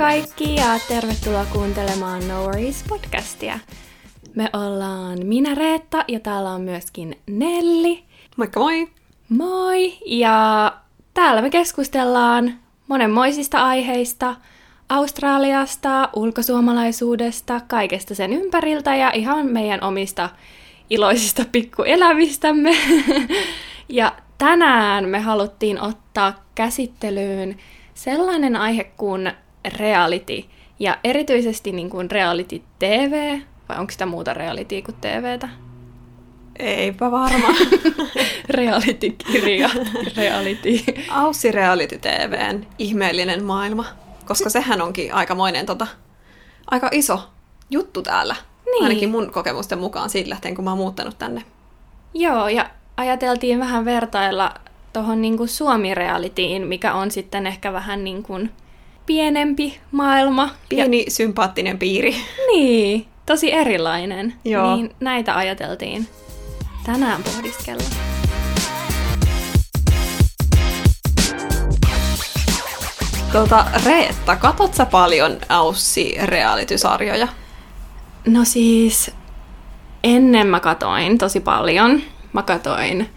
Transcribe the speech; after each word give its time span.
Kaikki 0.00 0.54
ja 0.54 0.66
tervetuloa 0.88 1.44
kuuntelemaan 1.52 2.28
No 2.28 2.42
Worries 2.42 2.84
podcastia. 2.88 3.58
Me 4.34 4.50
ollaan 4.52 5.18
minä 5.26 5.54
Reetta 5.54 6.04
ja 6.08 6.20
täällä 6.20 6.50
on 6.50 6.60
myöskin 6.60 7.18
Nelli. 7.26 8.04
Moikka 8.36 8.60
moi! 8.60 8.88
Moi! 9.28 9.98
Ja 10.06 10.72
täällä 11.14 11.42
me 11.42 11.50
keskustellaan 11.50 12.54
monenmoisista 12.88 13.64
aiheista, 13.64 14.36
Australiasta, 14.88 16.08
ulkosuomalaisuudesta, 16.16 17.60
kaikesta 17.68 18.14
sen 18.14 18.32
ympäriltä 18.32 18.96
ja 18.96 19.10
ihan 19.10 19.46
meidän 19.46 19.82
omista 19.82 20.30
iloisista 20.90 21.44
pikkuelämistämme. 21.52 22.76
ja 23.88 24.12
tänään 24.38 25.08
me 25.08 25.20
haluttiin 25.20 25.80
ottaa 25.80 26.44
käsittelyyn 26.54 27.56
sellainen 27.94 28.56
aihe 28.56 28.84
kuin 28.84 29.32
reality. 29.76 30.44
Ja 30.78 30.98
erityisesti 31.04 31.72
niin 31.72 31.90
kuin 31.90 32.10
reality 32.10 32.62
TV, 32.78 33.38
vai 33.68 33.78
onko 33.78 33.90
sitä 33.90 34.06
muuta 34.06 34.34
reality 34.34 34.82
kuin 34.82 34.96
TVtä? 35.00 35.48
Eipä 36.58 37.10
varma. 37.10 37.48
Reality-kirja, 38.48 39.70
reality. 40.16 40.84
Aussi 41.10 41.52
Reality 41.52 41.98
TVn 41.98 42.66
ihmeellinen 42.78 43.44
maailma, 43.44 43.84
koska 44.26 44.50
sehän 44.50 44.82
onkin 44.82 45.14
aikamoinen 45.14 45.66
tota, 45.66 45.86
aika 46.66 46.88
iso 46.92 47.28
juttu 47.70 48.02
täällä. 48.02 48.36
Niin. 48.64 48.84
Ainakin 48.84 49.10
mun 49.10 49.32
kokemusten 49.32 49.78
mukaan 49.78 50.10
siitä 50.10 50.30
lähtien, 50.30 50.54
kun 50.54 50.64
mä 50.64 50.70
oon 50.70 50.78
muuttanut 50.78 51.18
tänne. 51.18 51.42
Joo, 52.14 52.48
ja 52.48 52.70
ajateltiin 52.96 53.58
vähän 53.58 53.84
vertailla 53.84 54.54
tuohon 54.92 55.22
niin 55.22 55.48
Suomi-realityin, 55.48 56.66
mikä 56.66 56.94
on 56.94 57.10
sitten 57.10 57.46
ehkä 57.46 57.72
vähän 57.72 58.04
niin 58.04 58.22
kuin 58.22 58.50
pienempi 59.06 59.80
maailma. 59.92 60.50
Pieni 60.68 61.04
ja... 61.04 61.10
sympaattinen 61.10 61.78
piiri. 61.78 62.16
Niin, 62.52 63.06
tosi 63.26 63.52
erilainen. 63.52 64.34
Joo. 64.44 64.76
Niin 64.76 64.94
näitä 65.00 65.36
ajateltiin 65.36 66.08
tänään 66.84 67.22
pohdiskella. 67.22 67.82
Tota, 73.32 73.66
Reetta, 73.86 74.36
katot 74.36 74.74
sä 74.74 74.86
paljon 74.86 75.38
Aussi 75.48 76.14
reality-sarjoja? 76.24 77.28
No 78.26 78.44
siis, 78.44 79.10
ennen 80.04 80.46
mä 80.46 80.60
katoin 80.60 81.18
tosi 81.18 81.40
paljon. 81.40 82.02
Mä 82.32 82.42
katoin 82.42 83.08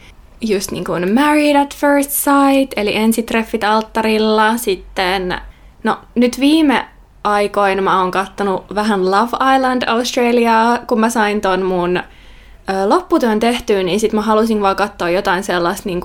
just 0.42 0.72
niin 0.72 0.84
kuin 0.84 1.14
Married 1.14 1.56
at 1.56 1.76
First 1.76 2.12
Sight, 2.12 2.74
eli 2.76 2.96
ensitreffit 2.96 3.64
alttarilla. 3.64 4.58
Sitten, 4.58 5.42
no 5.84 5.98
nyt 6.16 6.40
viime 6.40 6.88
aikoina 7.24 7.82
mä 7.82 8.00
oon 8.00 8.12
kattonut 8.12 8.76
vähän 8.76 9.12
Love 9.12 9.56
Island 9.56 9.84
Australiaa, 9.88 10.78
kun 10.78 11.00
mä 11.00 11.10
sain 11.10 11.42
ton 11.42 11.66
mun 11.66 11.98
ö, 11.98 12.90
lopputyön 12.90 13.40
tehtyä, 13.40 13.84
niin 13.84 14.00
sit 14.00 14.14
mä 14.14 14.22
halusin 14.22 14.62
vaan 14.62 14.76
katsoa 14.76 15.10
jotain 15.10 15.44
sellaista 15.44 15.90
niin 15.90 16.02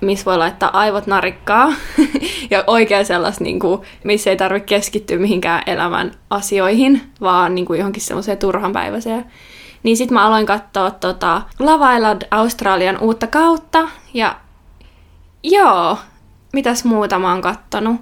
missä 0.00 0.24
voi 0.24 0.38
laittaa 0.38 0.78
aivot 0.78 1.06
narikkaa 1.06 1.72
ja 2.50 2.64
oikein 2.66 3.06
sellaista, 3.06 3.44
niin 3.44 3.60
kuin, 3.60 3.80
missä 4.04 4.30
ei 4.30 4.36
tarvitse 4.36 4.66
keskittyä 4.66 5.18
mihinkään 5.18 5.62
elämän 5.66 6.10
asioihin, 6.30 7.02
vaan 7.20 7.54
niin 7.54 7.64
kuin 7.64 7.78
johonkin 7.78 8.02
semmoiseen 8.02 8.38
turhanpäiväiseen. 8.38 9.24
Niin 9.82 9.96
sitten 9.96 10.14
mä 10.14 10.26
aloin 10.26 10.46
katsoa 10.46 10.90
tota, 10.90 11.42
Love 11.58 11.96
Island 11.96 12.22
Australian 12.30 12.98
uutta 12.98 13.26
kautta 13.26 13.88
ja 14.14 14.36
joo, 15.42 15.98
mitäs 16.52 16.84
muuta 16.84 17.18
mä 17.18 17.32
oon 17.32 17.42
kattonut? 17.42 18.00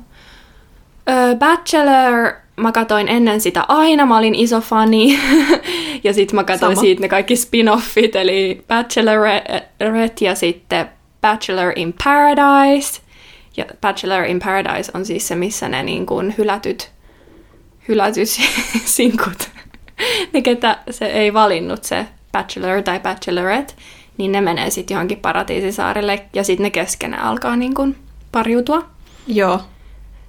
Bachelor, 1.39 2.33
mä 2.57 2.73
katoin 2.73 3.09
ennen 3.09 3.41
sitä 3.41 3.65
aina, 3.69 4.07
mä 4.07 4.19
olin 4.19 4.35
iso 4.35 4.61
fani. 4.61 5.19
ja 6.05 6.13
sitten 6.13 6.37
mä 6.37 6.45
katsoin 6.45 6.77
Sama. 6.77 6.81
siitä 6.81 7.01
ne 7.01 7.09
kaikki 7.09 7.35
spin-offit, 7.35 8.17
eli 8.17 8.65
Bachelorette 8.69 10.25
ja 10.25 10.35
sitten 10.35 10.89
Bachelor 11.21 11.73
in 11.77 11.95
Paradise. 12.05 13.01
Ja 13.57 13.65
Bachelor 13.81 14.25
in 14.25 14.39
Paradise 14.39 14.93
on 14.95 15.05
siis 15.05 15.29
se, 15.29 15.35
missä 15.35 15.69
ne 15.69 15.83
niin 15.83 16.07
kuin 16.07 16.35
hylätyt, 16.39 16.91
hylätyt 17.89 18.29
sinkut, 18.85 19.51
ne 20.33 20.43
ketä 20.43 20.79
se 20.91 21.07
ei 21.07 21.35
valinnut 21.35 21.85
se 21.85 22.07
Bachelor 22.33 22.83
tai 22.83 23.01
Bachelorette, 23.01 23.75
niin 24.19 24.33
ne 24.33 24.41
menee 24.41 24.71
sitten 24.71 24.95
johonkin 24.95 25.19
paratiisisaarelle 25.19 26.25
ja 26.33 26.45
sitten 26.45 26.65
ne 26.65 26.71
keskenään 26.71 27.23
alkaa 27.23 27.57
niin 27.57 27.75
kuin 27.75 27.97
pariutua. 28.33 28.83
Joo. 29.27 29.61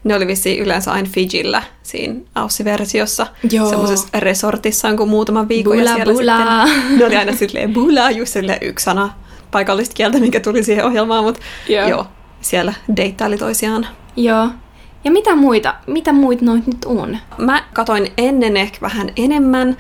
Ne 0.08 0.16
oli 0.16 0.28
vissiin 0.28 0.60
yleensä 0.60 0.92
aina 0.92 1.10
Fijillä 1.12 1.64
siinä 1.84 2.16
Aussi-versiossa. 2.36 3.28
Semmoisessa 3.70 4.08
resortissa 4.20 4.88
on 4.88 4.98
kuin 4.98 5.10
muutama 5.10 5.48
viikon. 5.48 5.78
Bula, 5.78 5.90
ja 5.90 5.96
siellä 5.96 6.14
bula. 6.14 6.68
Sitten, 6.68 6.98
ne 6.98 7.06
oli 7.06 7.16
aina 7.16 7.34
silleen 7.42 7.74
bula, 7.74 8.12
just 8.12 8.34
silleen 8.34 8.60
yksi 8.62 8.84
sana 8.84 9.14
paikallista 9.52 9.94
kieltä, 9.94 10.20
mikä 10.20 10.40
tuli 10.40 10.64
siihen 10.64 10.86
ohjelmaan, 10.86 11.24
mutta 11.24 11.42
Joo. 11.70 11.88
joo. 11.90 12.08
siellä 12.42 12.74
deittaili 12.96 13.38
toisiaan. 13.38 13.88
Joo. 14.16 14.50
Ja 15.04 15.12
mitä 15.12 15.36
muita, 15.36 15.76
mitä 15.88 16.14
muita 16.14 16.46
noit 16.46 16.68
nyt 16.68 16.86
on? 16.86 17.18
Mä 17.38 17.64
katoin 17.74 18.12
ennen 18.18 18.58
ehkä 18.58 18.78
vähän 18.82 19.10
enemmän, 19.16 19.78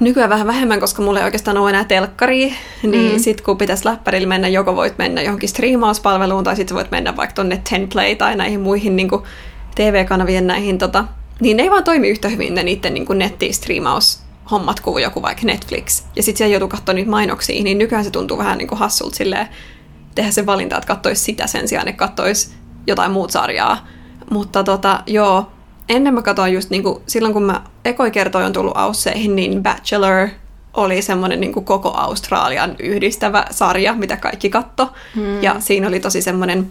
nykyään 0.00 0.30
vähän 0.30 0.46
vähemmän, 0.46 0.80
koska 0.80 1.02
mulla 1.02 1.18
ei 1.18 1.24
oikeastaan 1.24 1.56
ole 1.56 1.70
enää 1.70 1.84
telkkaria, 1.84 2.54
niin 2.82 3.06
Mm. 3.06 3.12
mm. 3.12 3.18
sit 3.18 3.40
kun 3.40 3.58
pitäisi 3.58 3.84
läppärillä 3.84 4.28
mennä, 4.28 4.48
joko 4.48 4.76
voit 4.76 4.98
mennä 4.98 5.22
johonkin 5.22 5.48
striimauspalveluun, 5.48 6.44
tai 6.44 6.56
sitten 6.56 6.76
voit 6.76 6.90
mennä 6.90 7.16
vaikka 7.16 7.34
tonne 7.34 7.62
Tenplay 7.70 8.16
tai 8.16 8.36
näihin 8.36 8.60
muihin 8.60 8.96
niin 8.96 9.10
TV-kanavien 9.74 10.46
näihin, 10.46 10.78
tota, 10.78 11.04
niin 11.40 11.56
ne 11.56 11.62
ei 11.62 11.70
vaan 11.70 11.84
toimi 11.84 12.08
yhtä 12.08 12.28
hyvin 12.28 12.54
ne 12.54 12.62
niiden 12.62 12.94
niin 12.94 13.06
nettistriimaus 13.14 14.22
hommat 14.50 14.80
kuin 14.80 15.02
joku 15.02 15.22
vaikka 15.22 15.46
Netflix. 15.46 16.02
Ja 16.16 16.22
sitten 16.22 16.38
siellä 16.38 16.52
joutuu 16.52 16.68
katsoa 16.68 16.94
niitä 16.94 17.10
mainoksia, 17.10 17.62
niin 17.62 17.78
nykyään 17.78 18.04
se 18.04 18.10
tuntuu 18.10 18.38
vähän 18.38 18.58
niin 18.58 18.68
kuin 18.68 18.78
hassulta 18.78 19.16
silleen, 19.16 19.48
tehdä 20.14 20.30
se 20.30 20.46
valinta, 20.46 20.76
että 20.76 20.86
katsoisi 20.86 21.22
sitä 21.22 21.46
sen 21.46 21.68
sijaan, 21.68 21.88
että 21.88 21.98
katsoisi 21.98 22.50
jotain 22.86 23.10
muut 23.10 23.30
sarjaa. 23.30 23.86
Mutta 24.30 24.64
tota, 24.64 25.02
joo, 25.06 25.50
ennen 25.90 26.14
mä 26.14 26.22
katsoin 26.22 26.52
just 26.52 26.70
niinku, 26.70 27.02
silloin 27.06 27.34
kun 27.34 27.42
mä 27.42 27.62
ekoi 27.84 28.10
kertoi 28.10 28.44
on 28.44 28.52
tullut 28.52 28.76
Ausseihin, 28.76 29.36
niin 29.36 29.62
Bachelor 29.62 30.28
oli 30.74 31.02
semmoinen 31.02 31.40
niinku 31.40 31.60
koko 31.60 31.94
Australian 31.94 32.76
yhdistävä 32.78 33.44
sarja, 33.50 33.94
mitä 33.94 34.16
kaikki 34.16 34.50
katto. 34.50 34.88
Hmm. 35.14 35.42
Ja 35.42 35.56
siinä 35.58 35.88
oli 35.88 36.00
tosi 36.00 36.22
semmoinen 36.22 36.70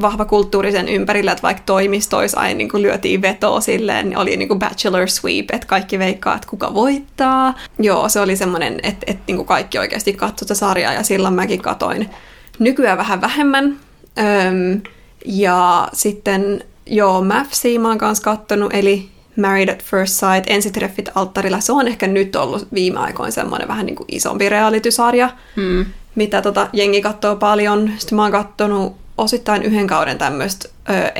vahva 0.00 0.24
kulttuurisen 0.24 0.88
ympärillä, 0.88 1.32
että 1.32 1.42
vaikka 1.42 1.62
toimistoissa 1.66 2.40
aina 2.40 2.58
niin 2.58 2.82
lyötiin 2.82 3.22
vetoa 3.22 3.60
silleen, 3.60 4.08
niin 4.08 4.18
oli 4.18 4.36
niin 4.36 4.48
kuin 4.48 4.58
bachelor 4.58 5.08
sweep, 5.08 5.50
että 5.52 5.66
kaikki 5.66 5.98
veikkaa, 5.98 6.34
että 6.34 6.48
kuka 6.48 6.74
voittaa. 6.74 7.54
Joo, 7.78 8.08
se 8.08 8.20
oli 8.20 8.36
semmoinen, 8.36 8.80
että, 8.82 9.06
että 9.06 9.22
niin 9.26 9.36
kuin 9.36 9.46
kaikki 9.46 9.78
oikeasti 9.78 10.12
katsoi 10.12 10.44
sitä 10.44 10.54
sarjaa 10.54 10.92
ja 10.92 11.02
silloin 11.02 11.34
mäkin 11.34 11.62
katoin. 11.62 12.10
Nykyään 12.58 12.98
vähän 12.98 13.20
vähemmän. 13.20 13.76
Öm, 14.18 14.80
ja 15.26 15.88
sitten 15.92 16.64
joo, 16.86 17.22
MAFSia 17.24 17.80
mä 17.80 17.88
oon 17.88 17.98
kanssa 17.98 18.24
kattonut, 18.24 18.74
eli 18.74 19.08
Married 19.36 19.68
at 19.68 19.82
First 19.84 20.12
Sight, 20.12 20.50
ensitreffit 20.50 21.08
alttarilla. 21.14 21.60
Se 21.60 21.72
on 21.72 21.88
ehkä 21.88 22.06
nyt 22.06 22.36
ollut 22.36 22.68
viime 22.74 22.98
aikoina 23.00 23.30
semmoinen 23.30 23.68
vähän 23.68 23.86
niin 23.86 23.96
kuin 23.96 24.06
isompi 24.12 24.48
reality-sarja, 24.48 25.30
Hmm. 25.56 25.84
mitä 26.14 26.42
tota, 26.42 26.68
jengi 26.72 27.00
katsoo 27.02 27.36
paljon. 27.36 27.90
Sitten 27.98 28.16
mä 28.16 28.22
oon 28.22 28.32
kattonut 28.32 28.96
osittain 29.18 29.62
yhden 29.62 29.86
kauden 29.86 30.18
tämmöistä 30.18 30.68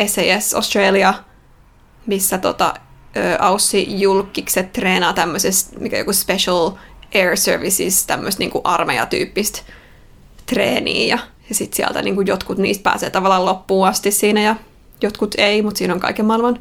SAS 0.06 0.54
Australia, 0.54 1.14
missä 2.06 2.38
tota, 2.38 2.74
ö, 3.16 3.36
Aussi 3.40 4.00
julkikset 4.00 4.72
treenaa 4.72 5.12
tämmöisestä, 5.12 5.78
mikä 5.78 5.98
joku 5.98 6.12
Special 6.12 6.70
Air 7.14 7.36
Services, 7.36 8.06
tämmöistä 8.06 8.38
niinku 8.38 8.60
armeijatyyppistä 8.64 9.58
treeniä. 10.46 11.06
Ja, 11.06 11.18
ja 11.48 11.54
sitten 11.54 11.76
sieltä 11.76 12.02
niinku 12.02 12.20
jotkut 12.20 12.58
niistä 12.58 12.82
pääsee 12.82 13.10
tavallaan 13.10 13.44
loppuun 13.44 13.88
asti 13.88 14.10
siinä 14.10 14.40
ja 14.40 14.56
jotkut 15.02 15.34
ei, 15.38 15.62
mutta 15.62 15.78
siinä 15.78 15.94
on 15.94 16.00
kaiken 16.00 16.24
maailman 16.26 16.58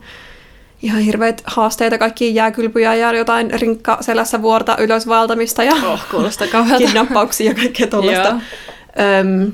ihan 0.81 1.01
hirveitä 1.01 1.43
haasteita, 1.45 1.97
kaikki 1.97 2.35
jääkylpyjä 2.35 2.95
ja 2.95 3.13
jotain 3.13 3.51
rinkka 3.59 3.97
selässä 4.01 4.41
vuorta 4.41 4.77
ylös 4.79 5.07
valtamista 5.07 5.63
ja 5.63 5.73
Oh, 5.85 5.99
kuulostaa 6.11 6.47
kauhealta. 6.47 6.85
kidnappauksia 6.85 7.51
ja 7.51 7.55
kaikkea 7.55 7.87
tuollaista. 7.87 8.35
Öm, 9.19 9.51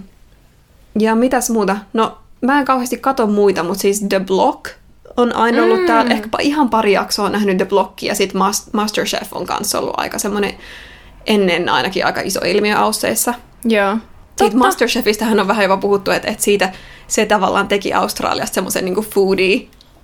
ja 1.00 1.16
mitäs 1.16 1.50
muuta? 1.50 1.78
No, 1.94 2.18
mä 2.42 2.60
en 2.60 2.66
kauheasti 2.66 2.98
kato 2.98 3.28
muita, 3.28 3.63
mutta 3.63 3.81
siis 3.81 4.06
The 4.10 4.19
Block 4.19 4.66
on 5.18 5.36
aina 5.36 5.63
ollut 5.63 5.80
Mm. 5.80 5.86
täällä. 5.86 6.12
Ehkä 6.12 6.30
ihan 6.42 6.69
pari 6.69 6.92
jaksoa 6.94 7.25
on 7.25 7.31
nähnyt 7.31 7.57
The 7.57 7.66
Blockia 7.66 8.12
ja 8.12 8.16
sitten 8.16 8.42
Masterchef 8.74 9.33
on 9.33 9.45
kanssa 9.45 9.80
ollut 9.80 9.94
aika 9.98 10.19
semmoinen 10.19 10.54
ennen 11.28 11.69
ainakin 11.69 12.06
aika 12.06 12.22
iso 12.22 12.39
ilmiö 12.45 12.78
Ausseissa. 12.78 13.33
Joo. 13.66 13.98
Siitä 14.41 14.57
Masterchefistähän 14.57 15.39
on 15.39 15.47
vähän 15.47 15.63
jopa 15.63 15.77
puhuttu, 15.77 16.11
että, 16.11 16.27
että 16.31 16.43
siitä 16.43 16.71
se 17.07 17.25
tavallaan 17.25 17.67
teki 17.67 17.93
Australiasta 17.93 18.55
semmoisen 18.55 18.85
niin 18.85 18.95
foodie 18.95 19.61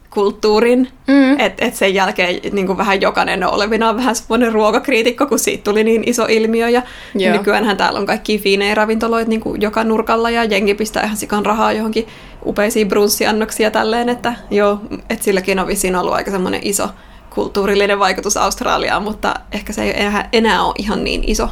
kulttuurin, 0.09 0.87
Mm. 1.07 1.39
että 1.39 1.65
et 1.65 1.75
sen 1.75 1.93
jälkeen 1.93 2.39
niin 2.51 2.67
kuin 2.67 2.77
vähän 2.77 3.01
jokainen 3.01 3.43
on 3.47 3.53
olevinaan 3.53 3.97
vähän 3.97 4.15
semmoinen 4.15 4.51
ruokakriitikko, 4.53 5.25
kun 5.25 5.39
siitä 5.39 5.63
tuli 5.63 5.83
niin 5.83 6.03
iso 6.05 6.25
ilmiö. 6.29 6.69
Ja 6.69 6.81
Joo. 7.15 7.37
nykyäänhän 7.37 7.77
täällä 7.77 7.99
on 7.99 8.05
kaikki 8.05 8.39
fiinejä 8.39 8.75
ravintoloita 8.75 9.29
niin 9.29 9.41
joka 9.59 9.83
nurkalla 9.83 10.29
ja 10.29 10.43
jengi 10.43 10.73
pistää 10.73 11.03
ihan 11.03 11.17
sikan 11.17 11.45
rahaa 11.45 11.73
johonkin 11.73 12.07
upeisia 12.45 12.85
brunssiannoksia 12.85 13.71
tälleen, 13.71 14.09
että 14.09 14.33
joo, 14.51 14.79
että 15.09 15.23
silläkin 15.23 15.59
on 15.59 15.67
vissiin 15.67 15.95
ollut 15.95 16.13
aika 16.13 16.31
semmoinen 16.31 16.61
iso 16.63 16.89
kulttuurillinen 17.29 17.99
vaikutus 17.99 18.37
Australiaan, 18.37 19.03
mutta 19.03 19.33
ehkä 19.51 19.73
se 19.73 19.83
ei 19.83 20.01
enää, 20.01 20.29
enää 20.33 20.63
ole 20.63 20.73
ihan 20.77 21.03
niin 21.03 21.23
iso 21.27 21.49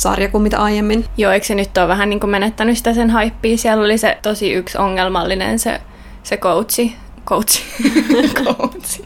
sarja 0.00 0.28
kuin 0.28 0.42
mitä 0.42 0.58
aiemmin. 0.58 1.04
Joo, 1.16 1.32
eikö 1.32 1.46
se 1.46 1.54
nyt 1.54 1.78
ole 1.78 1.88
vähän 1.88 2.10
niin 2.10 2.20
kuin 2.20 2.30
menettänyt 2.30 2.78
sitä 2.78 2.94
sen 2.94 3.10
haippia? 3.10 3.56
Siellä 3.56 3.84
oli 3.84 3.98
se 3.98 4.18
tosi 4.22 4.52
yksi 4.52 4.78
ongelmallinen 4.78 5.58
se, 5.58 5.80
se 6.22 6.36
coachi. 6.36 6.96
Coachi. 7.26 7.62
coachi. 8.44 9.04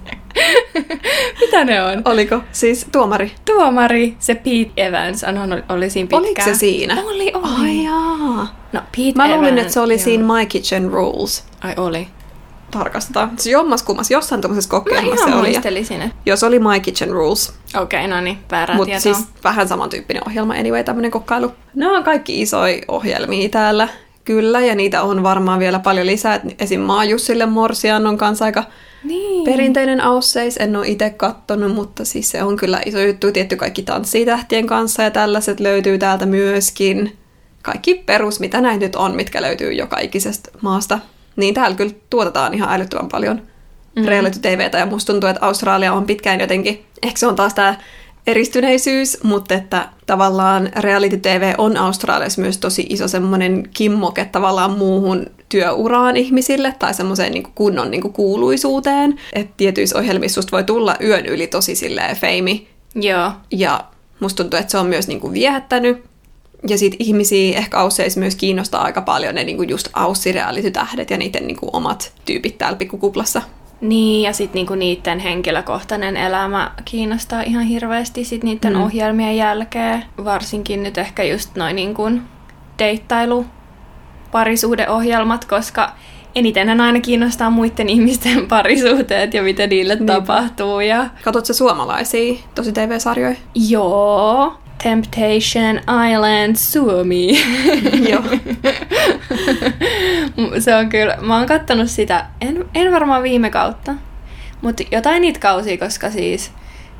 Mitä 1.40 1.64
ne 1.64 1.82
on? 1.82 2.02
Oliko? 2.04 2.40
Siis 2.52 2.86
tuomari? 2.92 3.32
Tuomari, 3.44 4.16
se 4.18 4.34
Pete 4.34 4.70
Evans, 4.76 5.24
anhan 5.24 5.64
oli 5.68 5.90
siinä 5.90 6.06
pitkään. 6.06 6.22
Oliko 6.22 6.42
se 6.44 6.54
siinä? 6.54 7.02
Oli, 7.04 7.32
oli. 7.34 7.60
Ai 7.60 7.84
jaa. 7.84 8.56
No, 8.72 8.80
Pete 8.96 9.12
Mä 9.16 9.28
luulin, 9.28 9.44
Evans, 9.44 9.60
että 9.60 9.72
se 9.72 9.80
oli 9.80 9.92
joo. 9.94 10.04
siinä 10.04 10.34
My 10.34 10.46
Kitchen 10.46 10.90
Rules. 10.90 11.44
Ai 11.60 11.74
oli. 11.76 12.08
Tarkastetaan. 12.78 13.30
Se 13.38 13.50
jommas 13.50 13.82
kummas, 13.82 14.10
jossain 14.10 14.40
tuommoisessa 14.40 14.76
Mä 14.76 14.80
kokeilmassa 14.80 15.26
se 15.26 15.34
oli. 15.34 15.56
että 15.56 15.68
Jos 16.26 16.44
oli 16.44 16.58
My 16.58 16.80
Kitchen 16.82 17.10
Rules. 17.10 17.52
okei, 17.76 18.04
okay, 18.04 18.16
no 18.16 18.20
niin, 18.20 18.38
väärää 18.50 18.76
Mutta 18.76 19.00
siis 19.00 19.18
vähän 19.44 19.68
samantyyppinen 19.68 20.28
ohjelma, 20.28 20.52
anyway, 20.52 20.84
tämmöinen 20.84 21.10
kokkailu. 21.10 21.52
Nämä 21.74 21.98
on 21.98 22.04
kaikki 22.04 22.42
isoja 22.42 22.82
ohjelmia 22.88 23.48
täällä. 23.48 23.88
Kyllä, 24.24 24.60
ja 24.60 24.74
niitä 24.74 25.02
on 25.02 25.22
varmaan 25.22 25.58
vielä 25.58 25.78
paljon 25.78 26.06
lisää. 26.06 26.40
Esim. 26.58 26.80
Maajussille 26.80 27.46
Morsian 27.46 28.06
on 28.06 28.18
kanssa 28.18 28.44
aika 28.44 28.64
niin. 29.04 29.44
perinteinen 29.44 30.00
ausseis. 30.00 30.56
En 30.56 30.76
ole 30.76 30.88
itse 30.88 31.10
kattonut, 31.10 31.74
mutta 31.74 32.04
siis 32.04 32.30
se 32.30 32.42
on 32.42 32.56
kyllä 32.56 32.80
iso 32.86 32.98
juttu. 32.98 33.32
Tietty 33.32 33.56
kaikki 33.56 33.82
tanssii 33.82 34.26
tähtien 34.26 34.66
kanssa 34.66 35.02
ja 35.02 35.10
tällaiset 35.10 35.60
löytyy 35.60 35.98
täältä 35.98 36.26
myöskin. 36.26 37.16
Kaikki 37.62 37.94
perus, 37.94 38.40
mitä 38.40 38.60
näitä 38.60 38.84
nyt 38.84 38.96
on, 38.96 39.14
mitkä 39.14 39.42
löytyy 39.42 39.72
joka 39.72 39.98
ikisestä 39.98 40.50
maasta. 40.60 40.98
Niin 41.36 41.54
täällä 41.54 41.76
kyllä 41.76 41.94
tuotetaan 42.10 42.54
ihan 42.54 42.72
älyttömän 42.72 43.08
paljon 43.08 43.42
mm. 43.96 44.04
reality 44.04 44.38
TVtä 44.38 44.78
ja 44.78 44.86
musta 44.86 45.12
tuntuu, 45.12 45.28
että 45.28 45.46
Australia 45.46 45.92
on 45.92 46.04
pitkään 46.04 46.40
jotenkin, 46.40 46.84
ehkä 47.02 47.18
se 47.18 47.26
on 47.26 47.36
taas 47.36 47.54
tämä 47.54 47.76
eristyneisyys, 48.26 49.22
mutta 49.22 49.54
että 49.54 49.88
tavallaan 50.06 50.70
reality 50.76 51.16
TV 51.16 51.54
on 51.58 51.76
Australiassa 51.76 52.40
myös 52.40 52.58
tosi 52.58 52.86
iso 52.88 53.08
semmoinen 53.08 53.68
kimmoke 53.74 54.24
tavallaan 54.24 54.70
muuhun 54.70 55.26
työuraan 55.48 56.16
ihmisille 56.16 56.74
tai 56.78 56.94
semmoiseen 56.94 57.32
niin 57.32 57.46
kunnon 57.54 57.90
niin 57.90 58.12
kuuluisuuteen. 58.12 59.20
Että 59.32 59.54
tietyissä 59.56 59.98
ohjelmissa 59.98 60.34
susta 60.34 60.56
voi 60.56 60.64
tulla 60.64 60.96
yön 61.00 61.26
yli 61.26 61.46
tosi 61.46 61.74
silleen 61.74 62.16
feimi 62.16 62.68
Joo. 62.94 63.32
ja 63.50 63.84
musta 64.20 64.42
tuntuu, 64.42 64.60
että 64.60 64.70
se 64.70 64.78
on 64.78 64.86
myös 64.86 65.08
niinku 65.08 65.32
viehättänyt. 65.32 66.04
Ja 66.68 66.78
sitten 66.78 67.06
ihmisiä 67.06 67.58
ehkä 67.58 67.78
Ausseissa 67.78 68.20
myös 68.20 68.36
kiinnostaa 68.36 68.82
aika 68.84 69.00
paljon 69.02 69.34
ne 69.34 69.44
niinku 69.44 69.62
just 69.62 69.88
Aussi-reality-tähdet 69.94 71.10
ja 71.10 71.16
niiden 71.18 71.46
niinku 71.46 71.70
omat 71.72 72.12
tyypit 72.24 72.58
täällä 72.58 72.76
pikkukuplassa. 72.78 73.42
Niin, 73.80 74.22
ja 74.22 74.32
sitten 74.32 74.54
niinku 74.54 74.74
niiden 74.74 75.18
henkilökohtainen 75.18 76.16
elämä 76.16 76.70
kiinnostaa 76.84 77.42
ihan 77.42 77.64
hirveästi 77.64 78.24
sit 78.24 78.44
niiden 78.44 78.72
Mm. 78.74 78.82
ohjelmien 78.82 79.36
jälkeen. 79.36 80.04
Varsinkin 80.24 80.82
nyt 80.82 80.98
ehkä 80.98 81.24
just 81.24 81.56
noin 81.56 81.76
niinku 81.76 82.10
deittailu 82.78 83.46
parisuhdeohjelmat, 84.32 85.44
koska 85.44 85.92
eniten 86.34 86.80
aina 86.80 87.00
kiinnostaa 87.00 87.50
muiden 87.50 87.88
ihmisten 87.88 88.46
parisuhteet 88.48 89.34
ja 89.34 89.42
mitä 89.42 89.66
niille 89.66 89.94
Niinpä. 89.94 90.12
tapahtuu. 90.12 90.80
Ja 90.80 91.06
Katsotko 91.24 91.52
suomalaisia 91.52 92.34
tosi 92.54 92.72
TV-sarjoja? 92.72 93.36
joo, 93.54 94.52
Temptation 94.82 95.80
Island 96.10 96.56
Suomi. 96.56 97.28
Joo. 98.10 98.22
se 100.64 100.74
on 100.74 100.88
kyllä, 100.88 101.18
mä 101.20 101.36
oon 101.38 101.46
kattonut 101.46 101.90
sitä, 101.90 102.26
en, 102.40 102.64
en 102.74 102.92
varmaan 102.92 103.22
viime 103.22 103.50
kautta, 103.50 103.94
mutta 104.62 104.82
jotain 104.90 105.20
niitä 105.20 105.40
kausia, 105.40 105.78
koska 105.78 106.10
siis 106.10 106.52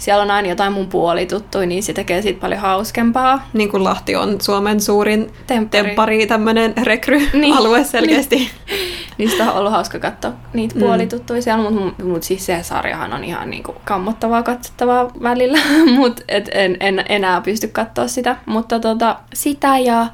siellä 0.04 0.22
on 0.22 0.30
aina 0.30 0.48
jotain 0.48 0.72
mun 0.72 0.86
puolituttuja, 0.88 1.66
niin 1.66 1.82
se 1.82 1.92
tekee 1.92 2.22
siitä 2.22 2.40
paljon 2.40 2.60
hauskempaa. 2.60 3.48
Niin 3.52 3.70
kuin 3.70 3.84
Lahti 3.84 4.16
on 4.16 4.40
Suomen 4.40 4.80
suurin 4.80 5.30
Temppari. 5.46 5.82
temppari, 5.84 6.26
tämmöinen 6.26 6.74
rekry-alue 6.82 7.76
Niin. 7.78 7.84
selkeästi. 7.86 8.50
Niin 9.18 9.30
sitä 9.30 9.50
on 9.52 9.58
ollut 9.58 9.72
hauska 9.72 9.98
katsoa 9.98 10.32
niitä 10.52 10.74
Mm. 10.74 10.80
puolituttuja 10.80 11.42
siellä, 11.42 11.70
mutta 11.70 12.02
mut 12.04 12.22
siis 12.22 12.46
se 12.46 12.58
sarjahan 12.62 13.12
on 13.12 13.24
ihan 13.24 13.50
niinku 13.50 13.74
kammottavaa 13.84 14.42
katsottavaa 14.42 15.10
välillä, 15.22 15.58
mutta 15.98 16.22
et 16.28 16.48
en, 16.52 16.76
en 16.80 17.04
enää 17.08 17.40
pysty 17.40 17.68
katsoa 17.68 18.08
sitä. 18.08 18.36
Mutta 18.46 18.80
tota, 18.80 19.16
sitä 19.34 19.78
ja 19.78 20.06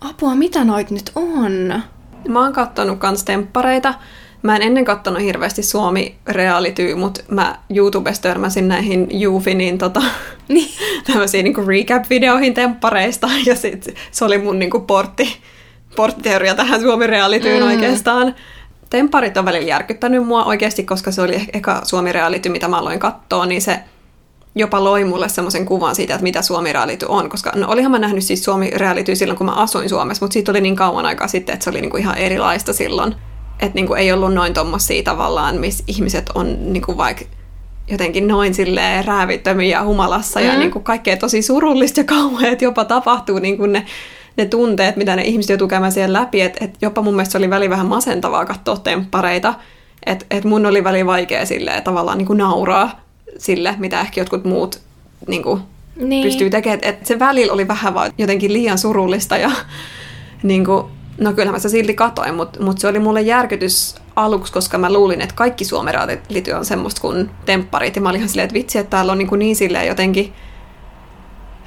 apua, 0.00 0.34
mitä 0.34 0.64
noit 0.64 0.90
nyt 0.90 1.10
on? 1.14 1.82
Mä 2.28 2.40
oon 2.40 2.52
kattonut 2.52 2.98
kans 2.98 3.24
temppareita. 3.24 3.94
Mä 4.42 4.56
en 4.56 4.62
ennen 4.62 4.84
kattonut 4.84 5.22
hirveästi 5.22 5.62
Suomi 5.62 6.14
reality, 6.26 6.94
mutta 6.94 7.20
mä 7.28 7.58
YouTubesta 7.74 8.22
törmäsin 8.22 8.68
näihin 8.68 9.06
Jufinin 9.10 9.78
tota, 9.78 10.02
Niin. 10.48 10.68
tämmöisiin 11.06 11.44
niinku 11.44 11.60
recap-videoihin 11.66 12.54
temppareista, 12.54 13.28
ja 13.46 13.56
sit 13.56 13.94
se 14.10 14.24
oli 14.24 14.38
mun 14.38 14.58
niinku 14.58 14.80
portti, 14.80 15.36
porttiteoria 15.96 16.54
tähän 16.54 16.80
Suomi 16.80 17.06
realityyn 17.06 17.62
Mm. 17.62 17.68
oikeastaan. 17.68 18.34
Tempparit 18.90 19.36
on 19.36 19.44
välillä 19.44 19.68
järkyttänyt 19.68 20.26
mua 20.26 20.44
oikeasti, 20.44 20.84
koska 20.84 21.10
se 21.12 21.22
oli 21.22 21.40
eka 21.52 21.80
Suomi 21.84 22.12
reality, 22.12 22.48
mitä 22.48 22.68
mä 22.68 22.78
aloin 22.78 22.98
katsoa, 22.98 23.46
niin 23.46 23.62
se 23.62 23.80
jopa 24.54 24.84
loi 24.84 25.04
mulle 25.04 25.28
semmoisen 25.28 25.66
kuvan 25.66 25.94
siitä, 25.94 26.14
että 26.14 26.22
mitä 26.22 26.42
Suomi 26.42 26.72
reality 26.72 27.06
on, 27.08 27.28
koska 27.28 27.52
no 27.54 27.68
olihan 27.70 27.90
mä 27.90 27.98
nähnyt 27.98 28.24
siis 28.24 28.44
Suomi 28.44 28.70
reality 28.70 29.16
silloin, 29.16 29.38
kun 29.38 29.46
mä 29.46 29.52
asuin 29.52 29.88
Suomessa, 29.88 30.24
mutta 30.24 30.32
siitä 30.32 30.52
oli 30.52 30.60
niin 30.60 30.76
kauan 30.76 31.06
aikaa 31.06 31.28
sitten, 31.28 31.52
että 31.52 31.64
se 31.64 31.70
oli 31.70 31.80
niinku 31.80 31.96
ihan 31.96 32.18
erilaista 32.18 32.72
silloin. 32.72 33.14
Että 33.62 33.74
niinku 33.74 33.94
ei 33.94 34.12
ollut 34.12 34.34
noin 34.34 34.54
tommosia 34.54 35.02
tavallaan, 35.02 35.56
missä 35.56 35.84
ihmiset 35.86 36.30
on 36.34 36.72
niinku 36.72 36.96
vaikka 36.96 37.24
jotenkin 37.88 38.28
noin 38.28 38.54
silleen 38.54 39.04
räävittömiä 39.04 39.78
ja 39.78 39.84
humalassa 39.84 40.40
mm. 40.40 40.46
ja 40.46 40.58
niinku 40.58 40.80
kaikkea 40.80 41.16
tosi 41.16 41.42
surullista 41.42 42.00
ja 42.00 42.04
kauheat 42.04 42.62
jopa 42.62 42.84
tapahtuu 42.84 43.38
niinku 43.38 43.66
ne, 43.66 43.86
ne 44.36 44.46
tunteet, 44.46 44.96
mitä 44.96 45.16
ne 45.16 45.22
ihmiset 45.22 45.50
joutuu 45.50 45.68
käymään 45.68 45.92
siellä 45.92 46.20
läpi. 46.20 46.40
Että 46.40 46.64
et 46.64 46.74
jopa 46.80 47.02
mun 47.02 47.14
mielestä 47.14 47.32
se 47.32 47.38
oli 47.38 47.50
väli 47.50 47.70
vähän 47.70 47.86
masentavaa 47.86 48.44
katsoa 48.44 48.76
temppareita. 48.76 49.54
Että 50.06 50.26
et 50.30 50.44
mun 50.44 50.66
oli 50.66 50.84
väli 50.84 51.06
vaikea 51.06 51.46
silleen 51.46 51.82
tavallaan 51.82 52.18
niinku 52.18 52.34
nauraa 52.34 53.00
sille, 53.38 53.74
mitä 53.78 54.00
ehkä 54.00 54.20
jotkut 54.20 54.44
muut 54.44 54.80
niinku 55.28 55.60
Niin. 55.96 56.24
pystyy 56.24 56.50
tekemään. 56.50 56.80
Et 56.82 57.06
se 57.06 57.18
välillä 57.18 57.52
oli 57.52 57.68
vähän 57.68 57.94
vaan 57.94 58.12
jotenkin 58.18 58.52
liian 58.52 58.78
surullista 58.78 59.36
ja 59.36 59.50
niin 60.42 60.64
kuin, 60.64 60.84
no 61.22 61.32
kyllähän 61.32 61.54
mä 61.54 61.58
sitä 61.58 61.68
silti 61.68 61.94
katoin, 61.94 62.34
mutta 62.34 62.62
mut 62.62 62.78
se 62.78 62.88
oli 62.88 62.98
mulle 62.98 63.20
järkytys 63.20 63.94
aluksi, 64.16 64.52
koska 64.52 64.78
mä 64.78 64.92
luulin, 64.92 65.20
että 65.20 65.34
kaikki 65.34 65.64
Suomen 65.64 65.94
reality 65.94 66.52
on 66.52 66.64
semmoista 66.64 67.00
kuin 67.00 67.30
tempparit. 67.46 67.96
Ja 67.96 68.02
mä 68.02 68.08
olin 68.08 68.18
ihan 68.18 68.28
silleen, 68.28 68.44
että 68.44 68.54
vitsi, 68.54 68.78
että 68.78 68.90
täällä 68.90 69.12
on 69.12 69.18
niin, 69.18 69.28
kuin 69.28 69.38
niin 69.38 69.56
silleen 69.56 69.86
jotenkin, 69.86 70.32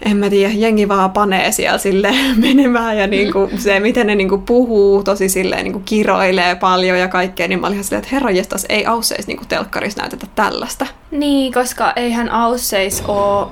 en 0.01 0.17
mä 0.17 0.29
tiedä, 0.29 0.53
jengi 0.53 0.87
vaan 0.87 1.11
panee 1.11 1.51
siellä 1.51 1.77
sille 1.77 2.13
menemään 2.47 2.97
ja 2.97 3.07
niin 3.07 3.33
kuin 3.33 3.57
se, 3.61 3.79
miten 3.79 4.07
ne 4.07 4.15
niin 4.15 4.29
kuin 4.29 4.41
puhuu, 4.41 5.03
tosi 5.03 5.29
silleen 5.29 5.63
niin 5.63 5.73
kuin 5.73 5.83
kiroilee 5.83 6.55
paljon 6.55 6.99
ja 6.99 7.07
kaikkea, 7.07 7.47
niin 7.47 7.59
mä 7.59 7.67
olin 7.67 7.75
ihan 7.75 7.83
silleen, 7.83 8.03
että 8.03 8.15
herra 8.15 8.31
jestas, 8.31 8.65
ei 8.69 8.85
ausseis 8.85 9.27
niin 9.27 9.47
telkkarissa 9.47 10.01
näytetä 10.01 10.27
tällaista. 10.35 10.85
Niin, 11.11 11.53
koska 11.53 11.93
eihän 11.95 12.29
Ausseis 12.29 13.03
oo, 13.07 13.51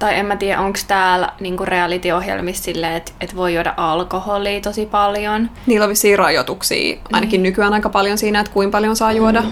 tai 0.00 0.18
en 0.18 0.26
mä 0.26 0.36
tiedä, 0.36 0.60
onko 0.60 0.78
täällä 0.88 1.32
niinku 1.40 1.64
reality-ohjelmissa 1.64 2.64
silleen, 2.64 2.92
että 2.94 3.12
et 3.20 3.36
voi 3.36 3.54
juoda 3.54 3.74
alkoholia 3.76 4.60
tosi 4.60 4.86
paljon. 4.86 5.50
Niillä 5.66 5.84
on 5.84 5.90
vissiin 5.90 6.18
rajoituksia, 6.18 6.96
ainakin 7.12 7.42
nykyään 7.42 7.72
aika 7.72 7.88
paljon 7.88 8.18
siinä, 8.18 8.40
että 8.40 8.52
kuinka 8.52 8.76
paljon 8.76 8.96
saa 8.96 9.12
juoda. 9.12 9.42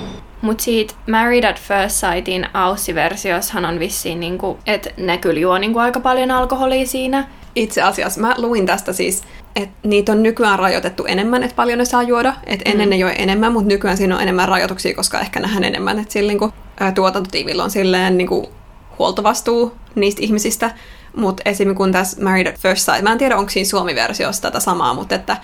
Mut 0.42 0.60
siitä 0.60 0.94
Married 1.10 1.44
at 1.44 1.60
First 1.60 1.96
Sightin 1.96 2.46
Aussi-versiossahan 2.54 3.64
on 3.64 3.78
vissiin, 3.78 4.20
niinku, 4.20 4.58
että 4.66 4.90
ne 4.96 5.18
kyllä 5.18 5.40
juo 5.40 5.58
niinku 5.58 5.78
aika 5.78 6.00
paljon 6.00 6.30
alkoholia 6.30 6.86
siinä. 6.86 7.26
Itse 7.54 7.82
asiassa 7.82 8.20
mä 8.20 8.34
luin 8.38 8.66
tästä 8.66 8.92
siis, 8.92 9.22
että 9.56 9.88
niitä 9.88 10.12
on 10.12 10.22
nykyään 10.22 10.58
rajoitettu 10.58 11.04
enemmän, 11.04 11.42
että 11.42 11.56
paljon 11.56 11.78
ne 11.78 11.84
saa 11.84 12.02
juoda. 12.02 12.34
Että 12.46 12.70
ennen 12.70 12.88
Mm. 12.88 12.90
ne 12.90 12.96
joi 12.96 13.12
enemmän, 13.18 13.52
mutta 13.52 13.68
nykyään 13.68 13.96
siinä 13.96 14.14
on 14.16 14.22
enemmän 14.22 14.48
rajoituksia, 14.48 14.94
koska 14.94 15.20
ehkä 15.20 15.40
nähdään 15.40 15.64
enemmän, 15.64 15.98
että 15.98 16.12
sillä 16.12 16.28
niinku, 16.28 16.52
ää, 16.80 16.92
tuotantotiimillä 16.92 17.64
on 17.64 17.70
silleen 17.70 18.18
niinku, 18.18 18.48
huoltovastuu 18.98 19.74
niistä 20.00 20.22
ihmisistä. 20.22 20.70
Mutta 21.16 21.42
esimerkiksi 21.46 21.76
kun 21.76 21.92
tässä 21.92 22.22
Married 22.22 22.46
at 22.46 22.58
First 22.60 22.82
Sight, 22.84 23.02
mä 23.02 23.12
en 23.12 23.18
tiedä 23.18 23.36
onko 23.36 23.50
siinä 23.50 23.68
Suomi-versiossa 23.68 24.42
tätä 24.42 24.60
samaa, 24.60 24.94
mutta 24.94 25.14
että, 25.14 25.36